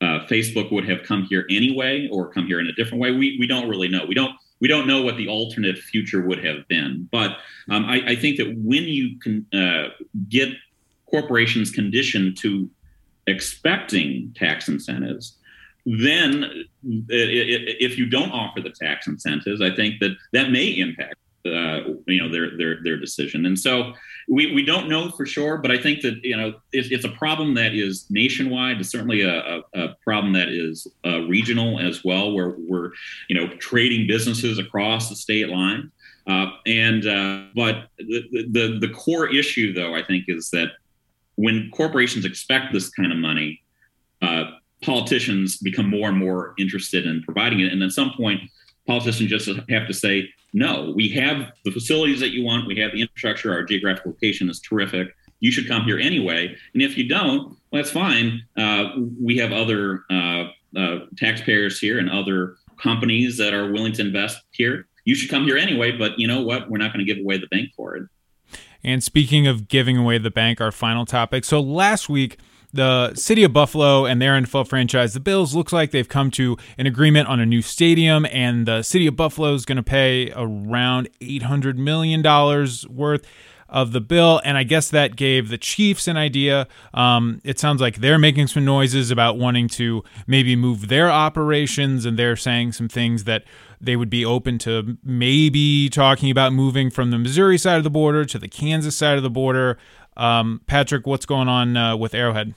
uh, 0.00 0.20
Facebook 0.30 0.70
would 0.70 0.88
have 0.88 1.02
come 1.02 1.24
here 1.24 1.44
anyway, 1.50 2.08
or 2.12 2.30
come 2.30 2.46
here 2.46 2.60
in 2.60 2.68
a 2.68 2.72
different 2.72 3.02
way, 3.02 3.10
we 3.10 3.36
we 3.40 3.48
don't 3.48 3.68
really 3.68 3.88
know. 3.88 4.06
We 4.06 4.14
don't 4.14 4.34
we 4.60 4.68
don't 4.68 4.86
know 4.86 5.02
what 5.02 5.16
the 5.16 5.26
alternate 5.26 5.78
future 5.78 6.22
would 6.22 6.44
have 6.44 6.68
been. 6.68 7.08
But 7.10 7.38
um, 7.68 7.86
I, 7.86 8.02
I, 8.10 8.16
think 8.16 8.36
that 8.36 8.54
when 8.58 8.84
you 8.84 9.18
can 9.18 9.46
uh, 9.58 9.88
get 10.28 10.50
corporations 11.06 11.70
conditioned 11.70 12.36
to 12.38 12.70
expecting 13.26 14.34
tax 14.36 14.68
incentives, 14.68 15.36
then 15.86 16.64
if 16.84 17.98
you 17.98 18.06
don't 18.06 18.30
offer 18.30 18.60
the 18.60 18.70
tax 18.70 19.06
incentives, 19.06 19.62
I 19.62 19.74
think 19.74 20.00
that 20.00 20.16
that 20.32 20.50
may 20.50 20.66
impact 20.66 21.16
uh, 21.46 21.80
you 22.06 22.22
know 22.22 22.30
their 22.30 22.56
their 22.56 22.82
their 22.82 22.96
decision. 22.98 23.46
And 23.46 23.58
so 23.58 23.94
we, 24.28 24.54
we 24.54 24.64
don't 24.64 24.88
know 24.88 25.10
for 25.10 25.24
sure, 25.24 25.56
but 25.56 25.70
I 25.70 25.78
think 25.78 26.02
that 26.02 26.20
you 26.22 26.36
know 26.36 26.54
it's, 26.72 26.90
it's 26.90 27.04
a 27.04 27.10
problem 27.10 27.54
that 27.54 27.74
is 27.74 28.06
nationwide. 28.10 28.78
It's 28.78 28.90
certainly 28.90 29.22
a, 29.22 29.38
a, 29.38 29.62
a 29.74 29.96
problem 30.04 30.32
that 30.34 30.48
is 30.48 30.86
uh, 31.06 31.20
regional 31.22 31.78
as 31.80 32.04
well, 32.04 32.32
where 32.32 32.56
we're 32.58 32.90
you 33.28 33.36
know 33.36 33.48
trading 33.56 34.06
businesses 34.06 34.58
across 34.58 35.08
the 35.08 35.16
state 35.16 35.48
line. 35.48 35.90
Uh, 36.26 36.50
and 36.66 37.06
uh, 37.06 37.44
but 37.54 37.88
the, 37.98 38.46
the 38.50 38.78
the 38.80 38.92
core 38.94 39.32
issue, 39.32 39.72
though, 39.72 39.94
I 39.94 40.02
think, 40.02 40.26
is 40.28 40.50
that 40.50 40.72
when 41.40 41.70
corporations 41.70 42.26
expect 42.26 42.70
this 42.70 42.90
kind 42.90 43.10
of 43.10 43.18
money, 43.18 43.62
uh, 44.20 44.44
politicians 44.82 45.56
become 45.56 45.88
more 45.88 46.10
and 46.10 46.18
more 46.18 46.54
interested 46.58 47.06
in 47.06 47.22
providing 47.22 47.60
it. 47.60 47.72
And 47.72 47.82
at 47.82 47.92
some 47.92 48.12
point, 48.14 48.42
politicians 48.86 49.30
just 49.30 49.48
have 49.70 49.86
to 49.86 49.94
say, 49.94 50.28
no, 50.52 50.92
we 50.94 51.08
have 51.10 51.52
the 51.64 51.70
facilities 51.70 52.20
that 52.20 52.32
you 52.32 52.44
want, 52.44 52.66
we 52.66 52.76
have 52.76 52.92
the 52.92 53.00
infrastructure, 53.00 53.52
our 53.52 53.62
geographic 53.62 54.04
location 54.04 54.50
is 54.50 54.60
terrific. 54.60 55.14
You 55.38 55.50
should 55.50 55.66
come 55.66 55.84
here 55.84 55.98
anyway. 55.98 56.54
And 56.74 56.82
if 56.82 56.98
you 56.98 57.08
don't, 57.08 57.56
well, 57.70 57.82
that's 57.82 57.90
fine. 57.90 58.42
Uh, 58.58 58.90
we 59.18 59.38
have 59.38 59.52
other 59.52 60.04
uh, 60.10 60.44
uh 60.76 60.98
taxpayers 61.16 61.80
here 61.80 61.98
and 61.98 62.10
other 62.10 62.56
companies 62.82 63.38
that 63.38 63.54
are 63.54 63.72
willing 63.72 63.94
to 63.94 64.02
invest 64.02 64.42
here. 64.50 64.86
You 65.06 65.14
should 65.14 65.30
come 65.30 65.44
here 65.44 65.56
anyway, 65.56 65.92
but 65.92 66.18
you 66.18 66.28
know 66.28 66.42
what? 66.42 66.68
We're 66.68 66.78
not 66.78 66.92
going 66.92 67.04
to 67.04 67.10
give 67.10 67.22
away 67.22 67.38
the 67.38 67.46
bank 67.46 67.70
for 67.74 67.96
it. 67.96 68.04
And 68.82 69.02
speaking 69.02 69.46
of 69.46 69.68
giving 69.68 69.96
away 69.96 70.18
the 70.18 70.30
bank, 70.30 70.60
our 70.60 70.72
final 70.72 71.04
topic. 71.04 71.44
So 71.44 71.60
last 71.60 72.08
week, 72.08 72.38
the 72.72 73.14
city 73.14 73.42
of 73.42 73.52
Buffalo 73.52 74.06
and 74.06 74.22
their 74.22 74.40
NFL 74.40 74.68
franchise, 74.68 75.12
the 75.12 75.20
Bills, 75.20 75.54
looks 75.54 75.72
like 75.72 75.90
they've 75.90 76.08
come 76.08 76.30
to 76.32 76.56
an 76.78 76.86
agreement 76.86 77.28
on 77.28 77.40
a 77.40 77.46
new 77.46 77.62
stadium, 77.62 78.26
and 78.26 78.66
the 78.66 78.82
city 78.82 79.06
of 79.06 79.16
Buffalo 79.16 79.54
is 79.54 79.64
going 79.64 79.76
to 79.76 79.82
pay 79.82 80.32
around 80.36 81.08
$800 81.20 81.76
million 81.76 82.22
worth 82.88 83.26
of 83.70 83.92
the 83.92 84.00
bill. 84.00 84.40
And 84.44 84.58
I 84.58 84.64
guess 84.64 84.90
that 84.90 85.16
gave 85.16 85.48
the 85.48 85.58
Chiefs 85.58 86.06
an 86.08 86.16
idea. 86.16 86.66
Um, 86.92 87.40
it 87.44 87.58
sounds 87.58 87.80
like 87.80 87.96
they're 87.96 88.18
making 88.18 88.48
some 88.48 88.64
noises 88.64 89.10
about 89.10 89.38
wanting 89.38 89.68
to 89.68 90.04
maybe 90.26 90.56
move 90.56 90.88
their 90.88 91.10
operations, 91.10 92.04
and 92.04 92.18
they're 92.18 92.36
saying 92.36 92.72
some 92.72 92.88
things 92.88 93.24
that 93.24 93.44
they 93.80 93.96
would 93.96 94.10
be 94.10 94.24
open 94.24 94.58
to 94.58 94.98
maybe 95.02 95.88
talking 95.88 96.30
about 96.30 96.52
moving 96.52 96.90
from 96.90 97.10
the 97.10 97.18
Missouri 97.18 97.56
side 97.56 97.78
of 97.78 97.84
the 97.84 97.90
border 97.90 98.24
to 98.26 98.38
the 98.38 98.48
Kansas 98.48 98.96
side 98.96 99.16
of 99.16 99.22
the 99.22 99.30
border. 99.30 99.78
Um, 100.16 100.60
Patrick, 100.66 101.06
what's 101.06 101.24
going 101.24 101.48
on 101.48 101.76
uh, 101.76 101.96
with 101.96 102.14
Arrowhead? 102.14 102.54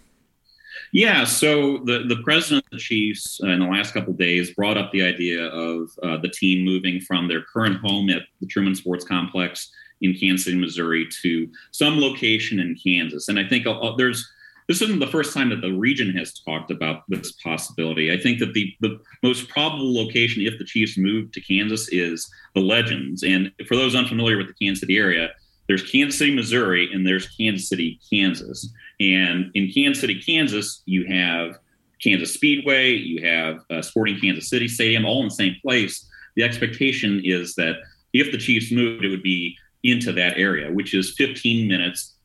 Yeah, 0.91 1.23
so 1.23 1.79
the, 1.79 2.03
the 2.07 2.21
president 2.23 2.65
of 2.65 2.71
the 2.71 2.77
Chiefs 2.77 3.39
uh, 3.43 3.47
in 3.47 3.59
the 3.59 3.65
last 3.65 3.93
couple 3.93 4.13
days 4.13 4.51
brought 4.51 4.77
up 4.77 4.91
the 4.91 5.03
idea 5.03 5.45
of 5.47 5.89
uh, 6.03 6.17
the 6.17 6.29
team 6.29 6.65
moving 6.65 6.99
from 6.99 7.27
their 7.27 7.41
current 7.41 7.77
home 7.77 8.09
at 8.09 8.23
the 8.41 8.47
Truman 8.47 8.75
Sports 8.75 9.05
Complex 9.05 9.71
in 10.03 10.13
Kansas 10.13 10.45
City, 10.45 10.57
Missouri, 10.57 11.07
to 11.23 11.49
some 11.71 11.99
location 11.99 12.59
in 12.59 12.75
Kansas. 12.75 13.27
And 13.27 13.39
I 13.39 13.47
think 13.47 13.65
uh, 13.65 13.95
there's 13.97 14.29
this 14.67 14.81
isn't 14.81 14.99
the 14.99 15.07
first 15.07 15.33
time 15.33 15.49
that 15.49 15.61
the 15.61 15.73
region 15.73 16.15
has 16.15 16.39
talked 16.39 16.71
about 16.71 17.03
this 17.09 17.33
possibility. 17.33 18.13
I 18.13 18.17
think 18.17 18.39
that 18.39 18.53
the, 18.53 18.73
the 18.79 18.99
most 19.21 19.49
probable 19.49 19.93
location, 19.93 20.43
if 20.43 20.57
the 20.57 20.63
Chiefs 20.63 20.97
move 20.97 21.31
to 21.33 21.41
Kansas, 21.41 21.89
is 21.89 22.31
the 22.55 22.61
Legends. 22.61 23.23
And 23.23 23.51
for 23.67 23.75
those 23.75 23.93
unfamiliar 23.93 24.37
with 24.37 24.47
the 24.47 24.53
Kansas 24.53 24.79
City 24.79 24.97
area, 24.97 25.31
there's 25.67 25.89
Kansas 25.89 26.17
City, 26.17 26.33
Missouri, 26.33 26.89
and 26.93 27.05
there's 27.05 27.27
Kansas 27.27 27.67
City, 27.67 27.99
Kansas. 28.09 28.73
And 29.01 29.51
in 29.53 29.69
Kansas 29.69 29.99
City, 29.99 30.21
Kansas, 30.21 30.81
you 30.85 31.05
have 31.07 31.59
Kansas 32.01 32.33
Speedway, 32.33 32.93
you 32.93 33.25
have 33.25 33.59
uh, 33.69 33.81
Sporting 33.81 34.19
Kansas 34.19 34.49
City 34.49 34.67
Stadium, 34.67 35.05
all 35.05 35.21
in 35.21 35.27
the 35.27 35.35
same 35.35 35.55
place. 35.61 36.09
The 36.35 36.43
expectation 36.43 37.21
is 37.23 37.55
that 37.55 37.77
if 38.13 38.31
the 38.31 38.37
Chiefs 38.37 38.71
moved, 38.71 39.03
it 39.03 39.09
would 39.09 39.23
be 39.23 39.57
into 39.83 40.11
that 40.13 40.37
area, 40.37 40.71
which 40.71 40.93
is 40.93 41.13
15 41.15 41.67
minutes 41.67 42.15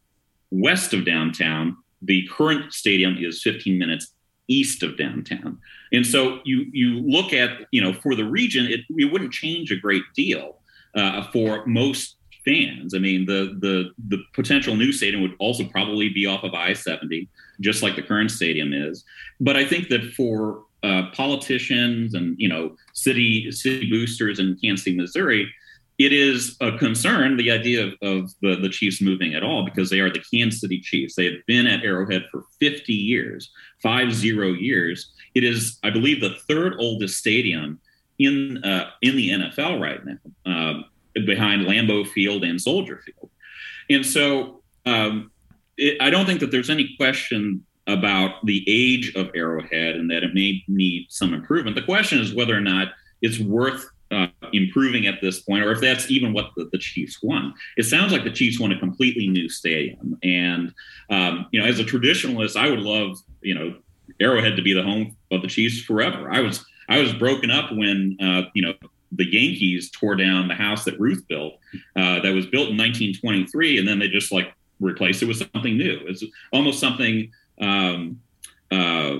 west 0.50 0.92
of 0.94 1.04
downtown. 1.04 1.76
The 2.02 2.28
current 2.30 2.72
stadium 2.72 3.16
is 3.18 3.42
15 3.42 3.78
minutes 3.78 4.12
east 4.48 4.82
of 4.82 4.96
downtown. 4.96 5.58
And 5.92 6.06
so 6.06 6.40
you 6.44 6.66
you 6.72 7.00
look 7.00 7.32
at, 7.32 7.66
you 7.70 7.82
know, 7.82 7.92
for 7.92 8.14
the 8.14 8.24
region, 8.24 8.66
it, 8.66 8.80
it 8.90 9.12
wouldn't 9.12 9.32
change 9.32 9.70
a 9.70 9.76
great 9.76 10.02
deal 10.14 10.58
uh, 10.94 11.30
for 11.32 11.64
most 11.66 12.16
fans. 12.44 12.94
I 12.94 12.98
mean, 12.98 13.26
the 13.26 13.56
the 13.60 13.90
the 14.08 14.22
potential 14.32 14.74
new 14.74 14.92
stadium 14.92 15.22
would 15.22 15.36
also 15.38 15.64
probably 15.64 16.08
be 16.08 16.26
off 16.26 16.44
of 16.44 16.54
I-70, 16.54 17.28
just 17.60 17.82
like 17.82 17.96
the 17.96 18.02
current 18.02 18.30
stadium 18.30 18.72
is. 18.72 19.04
But 19.40 19.56
I 19.56 19.64
think 19.64 19.88
that 19.88 20.12
for 20.14 20.64
uh, 20.82 21.10
politicians 21.12 22.14
and 22.14 22.36
you 22.38 22.48
know 22.48 22.76
city 22.92 23.50
city 23.50 23.90
boosters 23.90 24.38
in 24.38 24.56
Kansas 24.62 24.84
City, 24.84 24.96
Missouri, 24.96 25.52
it 25.98 26.12
is 26.12 26.56
a 26.60 26.78
concern 26.78 27.36
the 27.36 27.50
idea 27.50 27.86
of, 27.86 27.92
of 28.02 28.30
the, 28.40 28.56
the 28.56 28.68
Chiefs 28.68 29.02
moving 29.02 29.34
at 29.34 29.42
all 29.42 29.64
because 29.64 29.90
they 29.90 29.98
are 29.98 30.10
the 30.10 30.22
Kansas 30.32 30.60
City 30.60 30.80
Chiefs. 30.80 31.16
They 31.16 31.24
have 31.24 31.44
been 31.46 31.66
at 31.66 31.84
Arrowhead 31.84 32.26
for 32.30 32.44
50 32.60 32.92
years, 32.92 33.50
five 33.82 34.12
zero 34.14 34.52
years. 34.52 35.12
It 35.34 35.42
is, 35.42 35.78
I 35.82 35.90
believe, 35.90 36.20
the 36.20 36.36
third 36.46 36.74
oldest 36.78 37.18
stadium 37.18 37.80
in 38.20 38.62
uh, 38.64 38.90
in 39.02 39.16
the 39.16 39.30
NFL 39.30 39.80
right 39.80 40.00
now, 40.04 40.18
um, 40.46 40.84
behind 41.26 41.66
Lambeau 41.66 42.06
Field 42.06 42.44
and 42.44 42.60
Soldier 42.60 43.00
Field. 43.04 43.30
And 43.90 44.06
so, 44.06 44.62
um, 44.86 45.30
it, 45.76 46.00
I 46.00 46.10
don't 46.10 46.26
think 46.26 46.40
that 46.40 46.50
there's 46.50 46.70
any 46.70 46.94
question 46.96 47.64
about 47.88 48.44
the 48.44 48.64
age 48.68 49.14
of 49.16 49.30
Arrowhead 49.34 49.96
and 49.96 50.10
that 50.10 50.22
it 50.22 50.34
may 50.34 50.62
need 50.68 51.06
some 51.08 51.32
improvement. 51.34 51.74
The 51.74 51.82
question 51.82 52.20
is 52.20 52.34
whether 52.34 52.56
or 52.56 52.60
not 52.60 52.88
it's 53.22 53.38
worth 53.40 53.88
uh, 54.10 54.26
improving 54.52 55.06
at 55.06 55.20
this 55.20 55.40
point, 55.40 55.64
or 55.64 55.72
if 55.72 55.80
that's 55.80 56.10
even 56.10 56.32
what 56.32 56.50
the, 56.56 56.68
the, 56.72 56.78
Chiefs 56.78 57.22
want. 57.22 57.54
It 57.76 57.84
sounds 57.84 58.12
like 58.12 58.24
the 58.24 58.30
Chiefs 58.30 58.58
want 58.58 58.72
a 58.72 58.78
completely 58.78 59.28
new 59.28 59.48
stadium, 59.48 60.18
and 60.22 60.72
um, 61.10 61.46
you 61.52 61.60
know, 61.60 61.66
as 61.66 61.78
a 61.78 61.84
traditionalist, 61.84 62.56
I 62.56 62.70
would 62.70 62.80
love 62.80 63.18
you 63.42 63.54
know 63.54 63.74
Arrowhead 64.20 64.56
to 64.56 64.62
be 64.62 64.72
the 64.72 64.82
home 64.82 65.16
of 65.30 65.42
the 65.42 65.48
Chiefs 65.48 65.82
forever. 65.82 66.30
I 66.30 66.40
was 66.40 66.64
I 66.88 66.98
was 67.00 67.12
broken 67.12 67.50
up 67.50 67.70
when 67.72 68.16
uh, 68.20 68.42
you 68.54 68.62
know 68.62 68.74
the 69.12 69.30
Yankees 69.30 69.90
tore 69.90 70.16
down 70.16 70.48
the 70.48 70.54
house 70.54 70.84
that 70.84 70.98
Ruth 70.98 71.24
built, 71.28 71.54
uh, 71.96 72.20
that 72.20 72.32
was 72.34 72.46
built 72.46 72.70
in 72.70 72.76
1923, 72.76 73.78
and 73.78 73.88
then 73.88 73.98
they 73.98 74.08
just 74.08 74.32
like 74.32 74.54
replaced 74.80 75.22
it 75.22 75.26
with 75.26 75.36
something 75.36 75.76
new. 75.76 76.00
It's 76.06 76.24
almost 76.52 76.80
something. 76.80 77.30
Um, 77.60 78.20
uh, 78.70 79.16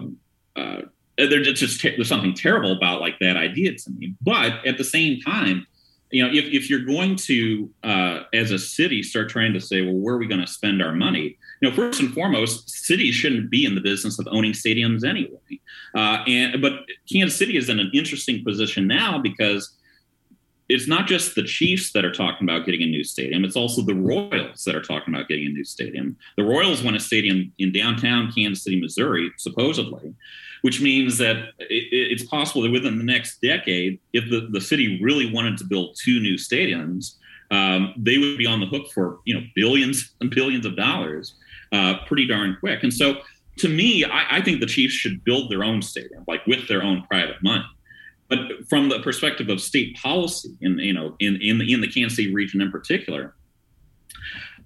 uh 0.57 0.83
there's 1.19 1.59
just 1.59 1.83
there's 1.83 2.09
something 2.09 2.35
terrible 2.35 2.73
about 2.73 3.01
like 3.01 3.19
that 3.21 3.37
idea 3.37 3.75
to 3.75 3.91
me. 3.91 4.15
But 4.21 4.65
at 4.67 4.79
the 4.79 4.85
same 4.85 5.21
time, 5.21 5.67
you 6.11 6.23
know, 6.25 6.33
if, 6.33 6.47
if 6.47 6.71
you're 6.71 6.85
going 6.85 7.17
to, 7.17 7.71
uh, 7.85 8.21
as 8.33 8.51
a 8.51 8.59
city, 8.59 9.03
start 9.03 9.29
trying 9.29 9.53
to 9.53 9.61
say, 9.61 9.83
well, 9.83 9.95
where 9.95 10.15
are 10.15 10.19
we 10.19 10.27
going 10.27 10.41
to 10.41 10.47
spend 10.47 10.83
our 10.83 10.93
money? 10.93 11.37
You 11.61 11.69
know, 11.69 11.75
first 11.75 12.01
and 12.01 12.13
foremost, 12.15 12.71
cities 12.71 13.15
shouldn't 13.15 13.51
be 13.51 13.65
in 13.67 13.75
the 13.75 13.81
business 13.81 14.19
of 14.19 14.27
owning 14.31 14.53
stadiums 14.53 15.05
anyway. 15.05 15.61
Uh, 15.95 16.23
and 16.27 16.63
but 16.63 16.85
Kansas 17.13 17.39
City 17.39 17.57
is 17.57 17.69
in 17.69 17.81
an 17.81 17.91
interesting 17.93 18.45
position 18.45 18.87
now 18.87 19.19
because 19.19 19.77
it's 20.69 20.87
not 20.87 21.07
just 21.07 21.35
the 21.35 21.43
Chiefs 21.43 21.93
that 21.93 22.05
are 22.05 22.13
talking 22.13 22.47
about 22.47 22.67
getting 22.67 22.83
a 22.83 22.87
new 22.87 23.05
stadium. 23.05 23.45
It's 23.45 23.57
also 23.57 23.83
the 23.83 23.95
Royals 23.95 24.65
that 24.65 24.75
are 24.75 24.83
talking 24.83 25.15
about 25.15 25.29
getting 25.29 25.47
a 25.47 25.51
new 25.51 25.65
stadium. 25.65 26.17
The 26.37 26.45
Royals 26.45 26.83
want 26.83 26.97
a 26.97 27.01
stadium 27.01 27.53
in 27.59 27.73
downtown 27.73 28.33
Kansas 28.33 28.65
City, 28.65 28.81
Missouri, 28.81 29.31
supposedly 29.39 30.15
which 30.63 30.81
means 30.81 31.19
that 31.19 31.37
it, 31.59 31.89
it's 31.93 32.25
possible 32.25 32.63
that 32.63 32.71
within 32.71 32.99
the 32.99 33.05
next 33.05 33.41
decade, 33.41 33.99
if 34.13 34.29
the, 34.31 34.49
the 34.51 34.61
city 34.61 35.01
really 35.03 35.33
wanted 35.33 35.57
to 35.59 35.65
build 35.65 35.97
two 36.03 36.21
new 36.21 36.35
stadiums, 36.35 37.17
um, 37.51 37.95
they 37.97 38.19
would 38.19 38.39
be 38.39 38.47
on 38.47 38.61
the 38.61 38.67
hook 38.67 38.91
for 38.93 39.21
you 39.25 39.35
know 39.35 39.43
billions 39.55 40.15
and 40.21 40.31
billions 40.31 40.67
of 40.67 40.77
dollars 40.77 41.35
uh, 41.73 41.95
pretty 42.07 42.27
darn 42.27 42.57
quick. 42.61 42.83
And 42.83 42.93
so, 42.93 43.19
to 43.59 43.69
me, 43.69 44.05
I, 44.05 44.39
I 44.39 44.43
think 44.43 44.61
the 44.61 44.67
Chiefs 44.67 44.95
should 44.95 45.25
build 45.25 45.51
their 45.51 45.65
own 45.65 45.83
stadium, 45.83 46.25
like 46.29 46.47
with 46.47 46.69
their 46.69 46.83
own 46.83 47.05
private 47.09 47.43
money. 47.43 47.65
But 48.29 48.38
from 48.69 48.88
the 48.88 49.01
perspective 49.01 49.49
of 49.49 49.61
state 49.61 49.97
policy, 49.97 50.51
in 50.61 50.79
you 50.79 50.93
know, 50.93 51.17
in 51.19 51.37
in 51.41 51.59
the, 51.59 51.73
in 51.73 51.81
the 51.81 51.88
Kansas 51.88 52.17
City 52.17 52.35
region 52.35 52.61
in 52.61 52.71
particular, 52.71 53.35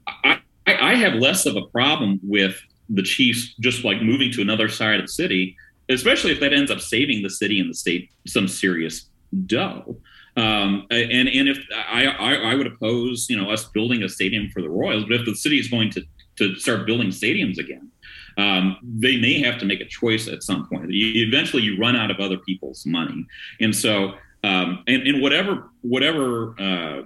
I, 0.07 0.40
I 0.66 0.94
have 0.96 1.14
less 1.14 1.46
of 1.46 1.57
a 1.57 1.66
problem 1.66 2.18
with 2.22 2.61
the 2.88 3.03
Chiefs 3.03 3.55
just 3.61 3.85
like 3.85 4.03
moving 4.03 4.33
to 4.33 4.42
another 4.42 4.68
side 4.68 5.01
of 5.01 5.07
the 5.07 5.12
city 5.12 5.57
especially 5.88 6.33
if 6.33 6.40
that 6.40 6.53
ends 6.53 6.70
up 6.70 6.81
saving 6.81 7.22
the 7.22 7.31
city 7.31 7.61
and 7.61 7.70
the 7.70 7.75
state 7.75 8.11
some 8.27 8.48
serious 8.48 9.07
dough. 9.46 9.96
Um, 10.37 10.87
and 10.90 11.29
and 11.29 11.48
if 11.48 11.59
I, 11.75 12.07
I, 12.07 12.35
I 12.35 12.55
would 12.55 12.66
oppose 12.66 13.27
you 13.29 13.37
know 13.37 13.51
us 13.51 13.64
building 13.66 14.03
a 14.03 14.09
stadium 14.09 14.48
for 14.51 14.62
the 14.62 14.70
Royals, 14.70 15.05
but 15.05 15.20
if 15.20 15.27
the 15.27 15.35
city 15.35 15.59
is 15.59 15.68
going 15.68 15.90
to 15.90 16.03
to 16.37 16.57
start 16.57 16.87
building 16.87 17.09
stadiums 17.09 17.59
again, 17.59 17.90
um, 18.37 18.77
they 18.83 19.16
may 19.16 19.40
have 19.40 19.59
to 19.59 19.64
make 19.64 19.81
a 19.81 19.87
choice 19.87 20.29
at 20.29 20.42
some 20.42 20.66
point. 20.68 20.90
You, 20.90 21.27
eventually, 21.27 21.62
you 21.62 21.79
run 21.79 21.97
out 21.97 22.11
of 22.11 22.21
other 22.21 22.38
people's 22.38 22.85
money, 22.87 23.27
and 23.61 23.75
so 23.75 24.14
um, 24.45 24.83
and, 24.87 25.23
whatever 25.23 25.71
whatever 25.83 26.55
uh, 26.61 27.03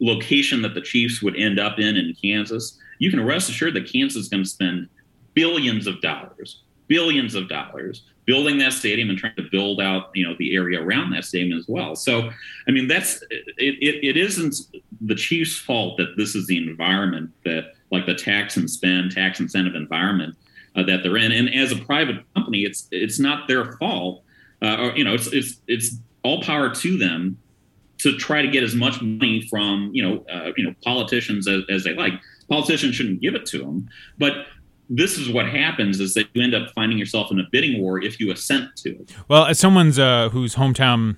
location 0.00 0.62
that 0.62 0.74
the 0.74 0.80
Chiefs 0.80 1.22
would 1.22 1.36
end 1.36 1.58
up 1.58 1.78
in 1.78 1.96
in 1.96 2.14
Kansas, 2.20 2.78
you 2.98 3.10
can 3.10 3.24
rest 3.24 3.48
assured 3.48 3.74
that 3.74 3.90
Kansas 3.90 4.22
is 4.22 4.28
going 4.28 4.42
to 4.42 4.48
spend 4.48 4.88
billions 5.34 5.86
of 5.86 6.00
dollars, 6.00 6.62
billions 6.88 7.34
of 7.34 7.48
dollars 7.48 8.02
building 8.30 8.58
that 8.58 8.72
stadium 8.72 9.10
and 9.10 9.18
trying 9.18 9.34
to 9.34 9.48
build 9.50 9.80
out 9.80 10.10
you 10.14 10.24
know 10.24 10.36
the 10.38 10.54
area 10.54 10.80
around 10.80 11.10
that 11.10 11.24
stadium 11.24 11.58
as 11.58 11.66
well 11.66 11.96
so 11.96 12.30
i 12.68 12.70
mean 12.70 12.86
that's 12.86 13.22
it, 13.22 13.44
it, 13.58 14.04
it 14.04 14.16
isn't 14.16 14.54
the 15.00 15.16
chiefs 15.16 15.56
fault 15.56 15.96
that 15.96 16.14
this 16.16 16.36
is 16.36 16.46
the 16.46 16.56
environment 16.56 17.28
that 17.44 17.72
like 17.90 18.06
the 18.06 18.14
tax 18.14 18.56
and 18.56 18.70
spend 18.70 19.10
tax 19.10 19.40
incentive 19.40 19.74
environment 19.74 20.36
uh, 20.76 20.82
that 20.84 21.02
they're 21.02 21.16
in. 21.16 21.32
And 21.32 21.52
as 21.54 21.72
a 21.72 21.76
private 21.76 22.24
company 22.34 22.64
it's 22.64 22.88
it's 22.90 23.18
not 23.18 23.48
their 23.48 23.72
fault 23.72 24.22
uh, 24.62 24.76
or 24.78 24.96
you 24.96 25.04
know 25.04 25.14
it's 25.14 25.28
it's 25.28 25.60
it's 25.66 25.96
all 26.22 26.42
power 26.42 26.74
to 26.74 26.98
them 26.98 27.38
to 27.98 28.16
try 28.16 28.40
to 28.40 28.48
get 28.48 28.62
as 28.62 28.74
much 28.74 29.00
money 29.02 29.46
from 29.50 29.90
you 29.92 30.02
know 30.02 30.24
uh, 30.32 30.52
you 30.56 30.64
know 30.64 30.74
politicians 30.84 31.48
as, 31.48 31.62
as 31.68 31.84
they 31.84 31.94
like. 31.94 32.14
Politicians 32.48 32.96
shouldn't 32.96 33.20
give 33.20 33.36
it 33.36 33.46
to 33.46 33.58
them 33.58 33.88
but 34.18 34.46
this 34.90 35.16
is 35.16 35.30
what 35.30 35.48
happens 35.48 36.00
is 36.00 36.14
that 36.14 36.26
you 36.34 36.42
end 36.42 36.52
up 36.52 36.68
finding 36.74 36.98
yourself 36.98 37.30
in 37.30 37.38
a 37.38 37.44
bidding 37.52 37.80
war 37.80 38.02
if 38.02 38.18
you 38.18 38.32
assent 38.32 38.74
to 38.74 38.90
it. 38.90 39.14
Well, 39.28 39.46
as 39.46 39.58
someone's 39.58 40.00
uh, 40.00 40.30
whose 40.30 40.56
hometown 40.56 41.16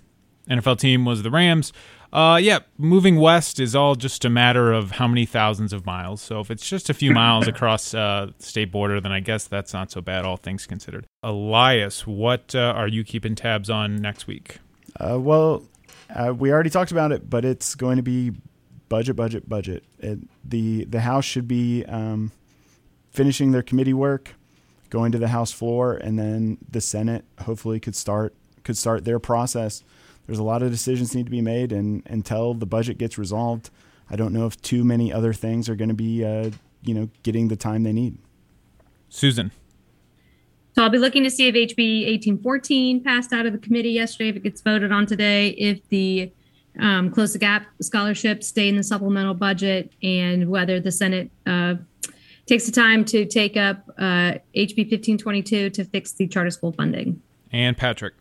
NFL 0.49 0.79
team 0.79 1.05
was 1.05 1.23
the 1.23 1.31
Rams, 1.31 1.73
uh, 2.13 2.39
yeah, 2.43 2.59
moving 2.77 3.17
west 3.17 3.59
is 3.59 3.75
all 3.75 3.95
just 3.95 4.25
a 4.27 4.29
matter 4.29 4.71
of 4.71 4.93
how 4.93 5.09
many 5.09 5.25
thousands 5.25 5.73
of 5.73 5.87
miles. 5.87 6.21
So 6.21 6.41
if 6.41 6.51
it's 6.51 6.69
just 6.69 6.91
a 6.91 6.95
few 6.95 7.11
miles 7.11 7.49
across 7.49 7.95
uh, 7.95 8.33
state 8.39 8.71
border, 8.71 9.01
then 9.01 9.13
I 9.13 9.21
guess 9.21 9.47
that's 9.47 9.73
not 9.73 9.91
so 9.91 10.03
bad, 10.03 10.27
all 10.27 10.37
things 10.37 10.67
considered. 10.67 11.07
Elias, 11.23 12.07
what 12.07 12.55
uh, 12.55 12.75
are 12.77 12.89
you 12.89 13.03
keeping 13.03 13.35
tabs 13.35 13.71
on 13.71 13.97
next 13.97 14.27
week? 14.27 14.59
Uh, 15.01 15.19
well, 15.19 15.65
uh, 16.15 16.35
we 16.37 16.53
already 16.53 16.69
talked 16.69 16.93
about 16.93 17.13
it, 17.13 17.31
but 17.31 17.47
it's 17.47 17.75
going 17.75 17.97
to 17.97 18.03
be 18.03 18.33
budget, 18.91 19.17
budget, 19.17 19.49
budget. 19.49 19.83
It, 19.99 20.19
the 20.45 20.85
the 20.85 21.01
House 21.01 21.25
should 21.25 21.49
be 21.49 21.83
um, 21.87 22.31
finishing 23.11 23.53
their 23.53 23.63
committee 23.63 23.95
work, 23.95 24.35
going 24.91 25.13
to 25.13 25.19
the 25.19 25.29
House 25.29 25.51
floor, 25.51 25.95
and 25.95 26.19
then 26.19 26.59
the 26.71 26.83
Senate 26.83 27.25
hopefully 27.41 27.81
could 27.81 27.97
start 27.97 28.35
could 28.65 28.77
start 28.77 29.07
their 29.07 29.19
process. 29.19 29.83
There's 30.27 30.39
a 30.39 30.45
lot 30.45 30.63
of 30.63 30.71
decisions 30.71 31.15
need 31.15 31.27
to 31.27 31.31
be 31.31 31.41
made, 31.41 31.73
and 31.73 32.03
until 32.07 32.55
the 32.55 32.67
budget 32.67 32.99
gets 32.99 33.19
resolved, 33.19 33.71
I 34.11 34.17
don't 34.17 34.33
know 34.33 34.47
if 34.47 34.61
too 34.63 34.85
many 34.85 35.13
other 35.13 35.33
things 35.33 35.69
are 35.69 35.75
going 35.75 35.89
to 35.89 35.95
be, 35.95 36.25
uh, 36.25 36.51
you 36.83 36.95
know, 36.95 37.09
getting 37.23 37.49
the 37.49 37.57
time 37.57 37.83
they 37.83 37.93
need. 37.93 38.19
Susan. 39.09 39.51
So 40.75 40.83
I'll 40.83 40.91
be 40.91 40.99
looking 40.99 41.23
to 41.25 41.31
see 41.31 41.49
if 41.49 41.55
HB 41.55 42.07
1814 42.07 43.03
passed 43.03 43.33
out 43.33 43.45
of 43.47 43.53
the 43.53 43.59
committee 43.59 43.91
yesterday, 43.91 44.31
if 44.31 44.37
it 44.37 44.43
gets 44.43 44.63
voted 44.63 44.91
on 44.91 45.07
today, 45.07 45.49
if 45.51 45.87
the 45.89 46.33
um, 46.81 47.11
close 47.11 47.35
the 47.35 47.39
gap 47.39 47.67
scholarships 47.83 48.49
stay 48.49 48.69
in 48.69 48.77
the 48.77 48.83
supplemental 48.83 49.35
budget, 49.35 49.93
and 50.03 50.49
whether 50.49 50.81
the 50.81 50.91
Senate 50.91 51.31
uh, 51.47 51.75
takes 52.47 52.65
the 52.65 52.73
time 52.73 53.05
to 53.05 53.27
take 53.27 53.57
up 53.57 53.89
uh, 53.99 54.39
HB 54.57 54.91
1522 54.91 55.71
to 55.71 55.85
fix 55.85 56.13
the 56.13 56.27
charter 56.27 56.51
school 56.51 56.73
funding. 56.73 57.21
And 57.51 57.77
Patrick. 57.77 58.15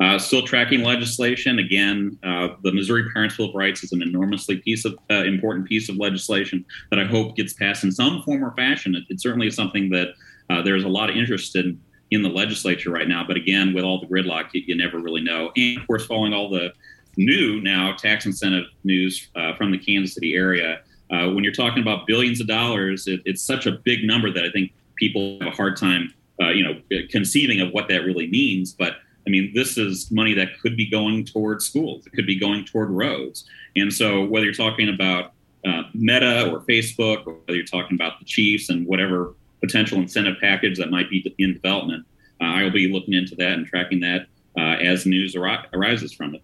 Uh, 0.00 0.18
still 0.18 0.42
tracking 0.42 0.82
legislation. 0.82 1.58
Again, 1.58 2.18
uh, 2.22 2.48
the 2.62 2.72
Missouri 2.72 3.04
Parents 3.12 3.36
Bill 3.36 3.50
of 3.50 3.54
Rights 3.54 3.84
is 3.84 3.92
an 3.92 4.00
enormously 4.00 4.56
piece 4.56 4.86
of 4.86 4.98
uh, 5.10 5.24
important 5.24 5.68
piece 5.68 5.90
of 5.90 5.96
legislation 5.96 6.64
that 6.90 6.98
I 6.98 7.04
hope 7.04 7.36
gets 7.36 7.52
passed 7.52 7.84
in 7.84 7.92
some 7.92 8.22
form 8.22 8.42
or 8.42 8.52
fashion. 8.52 8.94
It, 8.94 9.04
it 9.10 9.20
certainly 9.20 9.48
is 9.48 9.54
something 9.54 9.90
that 9.90 10.08
uh, 10.48 10.62
there's 10.62 10.84
a 10.84 10.88
lot 10.88 11.10
of 11.10 11.16
interest 11.16 11.56
in 11.56 11.80
in 12.10 12.22
the 12.22 12.28
legislature 12.28 12.90
right 12.90 13.08
now. 13.08 13.24
But 13.26 13.36
again, 13.36 13.72
with 13.74 13.84
all 13.84 14.00
the 14.00 14.06
gridlock, 14.06 14.48
you, 14.52 14.62
you 14.66 14.76
never 14.76 14.98
really 14.98 15.22
know. 15.22 15.50
And 15.56 15.78
of 15.78 15.86
course, 15.86 16.06
following 16.06 16.32
all 16.32 16.48
the 16.48 16.72
new 17.16 17.60
now 17.60 17.92
tax 17.92 18.24
incentive 18.24 18.64
news 18.84 19.28
uh, 19.34 19.54
from 19.54 19.70
the 19.70 19.78
Kansas 19.78 20.14
City 20.14 20.34
area 20.34 20.80
uh, 21.10 21.28
when 21.30 21.44
you're 21.44 21.52
talking 21.52 21.82
about 21.82 22.06
billions 22.06 22.40
of 22.40 22.46
dollars, 22.46 23.06
it, 23.06 23.20
it's 23.26 23.42
such 23.42 23.66
a 23.66 23.72
big 23.72 24.04
number 24.04 24.30
that 24.32 24.44
I 24.44 24.50
think 24.50 24.72
people 24.96 25.38
have 25.40 25.52
a 25.52 25.56
hard 25.56 25.76
time, 25.76 26.14
you 26.40 26.64
know, 26.64 26.80
conceiving 27.10 27.60
of 27.60 27.70
what 27.72 27.88
that 27.88 28.04
really 28.04 28.26
means. 28.28 28.72
But 28.72 28.96
I 29.26 29.30
mean, 29.30 29.52
this 29.54 29.78
is 29.78 30.10
money 30.10 30.34
that 30.34 30.58
could 30.60 30.76
be 30.76 30.88
going 30.88 31.24
toward 31.24 31.62
schools. 31.62 32.06
It 32.06 32.12
could 32.12 32.26
be 32.26 32.38
going 32.38 32.64
toward 32.64 32.90
roads. 32.90 33.44
And 33.76 33.92
so, 33.92 34.24
whether 34.24 34.44
you're 34.44 34.54
talking 34.54 34.88
about 34.88 35.32
uh, 35.64 35.82
Meta 35.94 36.50
or 36.50 36.60
Facebook, 36.60 37.26
or 37.26 37.34
whether 37.34 37.56
you're 37.56 37.64
talking 37.64 37.94
about 37.94 38.18
the 38.18 38.24
Chiefs 38.24 38.68
and 38.68 38.86
whatever 38.86 39.34
potential 39.60 39.98
incentive 39.98 40.36
package 40.40 40.76
that 40.78 40.90
might 40.90 41.08
be 41.08 41.34
in 41.38 41.52
development, 41.52 42.04
uh, 42.40 42.46
I 42.46 42.62
will 42.64 42.72
be 42.72 42.92
looking 42.92 43.14
into 43.14 43.36
that 43.36 43.52
and 43.52 43.66
tracking 43.66 44.00
that 44.00 44.26
uh, 44.58 44.82
as 44.82 45.06
news 45.06 45.36
ar- 45.36 45.66
arises 45.72 46.12
from 46.12 46.34
it. 46.34 46.42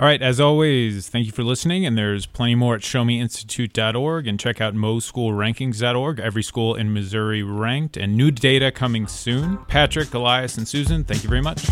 All 0.00 0.06
right, 0.06 0.22
as 0.22 0.40
always, 0.40 1.10
thank 1.10 1.26
you 1.26 1.32
for 1.32 1.44
listening. 1.44 1.84
And 1.84 1.98
there's 1.98 2.24
plenty 2.24 2.54
more 2.54 2.74
at 2.74 2.80
showmeinstitute.org 2.80 4.26
and 4.26 4.40
check 4.40 4.58
out 4.58 4.74
moschoolrankings.org. 4.74 6.18
Every 6.18 6.42
school 6.42 6.74
in 6.74 6.94
Missouri 6.94 7.42
ranked 7.42 7.98
and 7.98 8.16
new 8.16 8.30
data 8.30 8.72
coming 8.72 9.06
soon. 9.06 9.58
Patrick, 9.66 10.14
Elias, 10.14 10.56
and 10.56 10.66
Susan, 10.66 11.04
thank 11.04 11.22
you 11.22 11.28
very 11.28 11.42
much. 11.42 11.68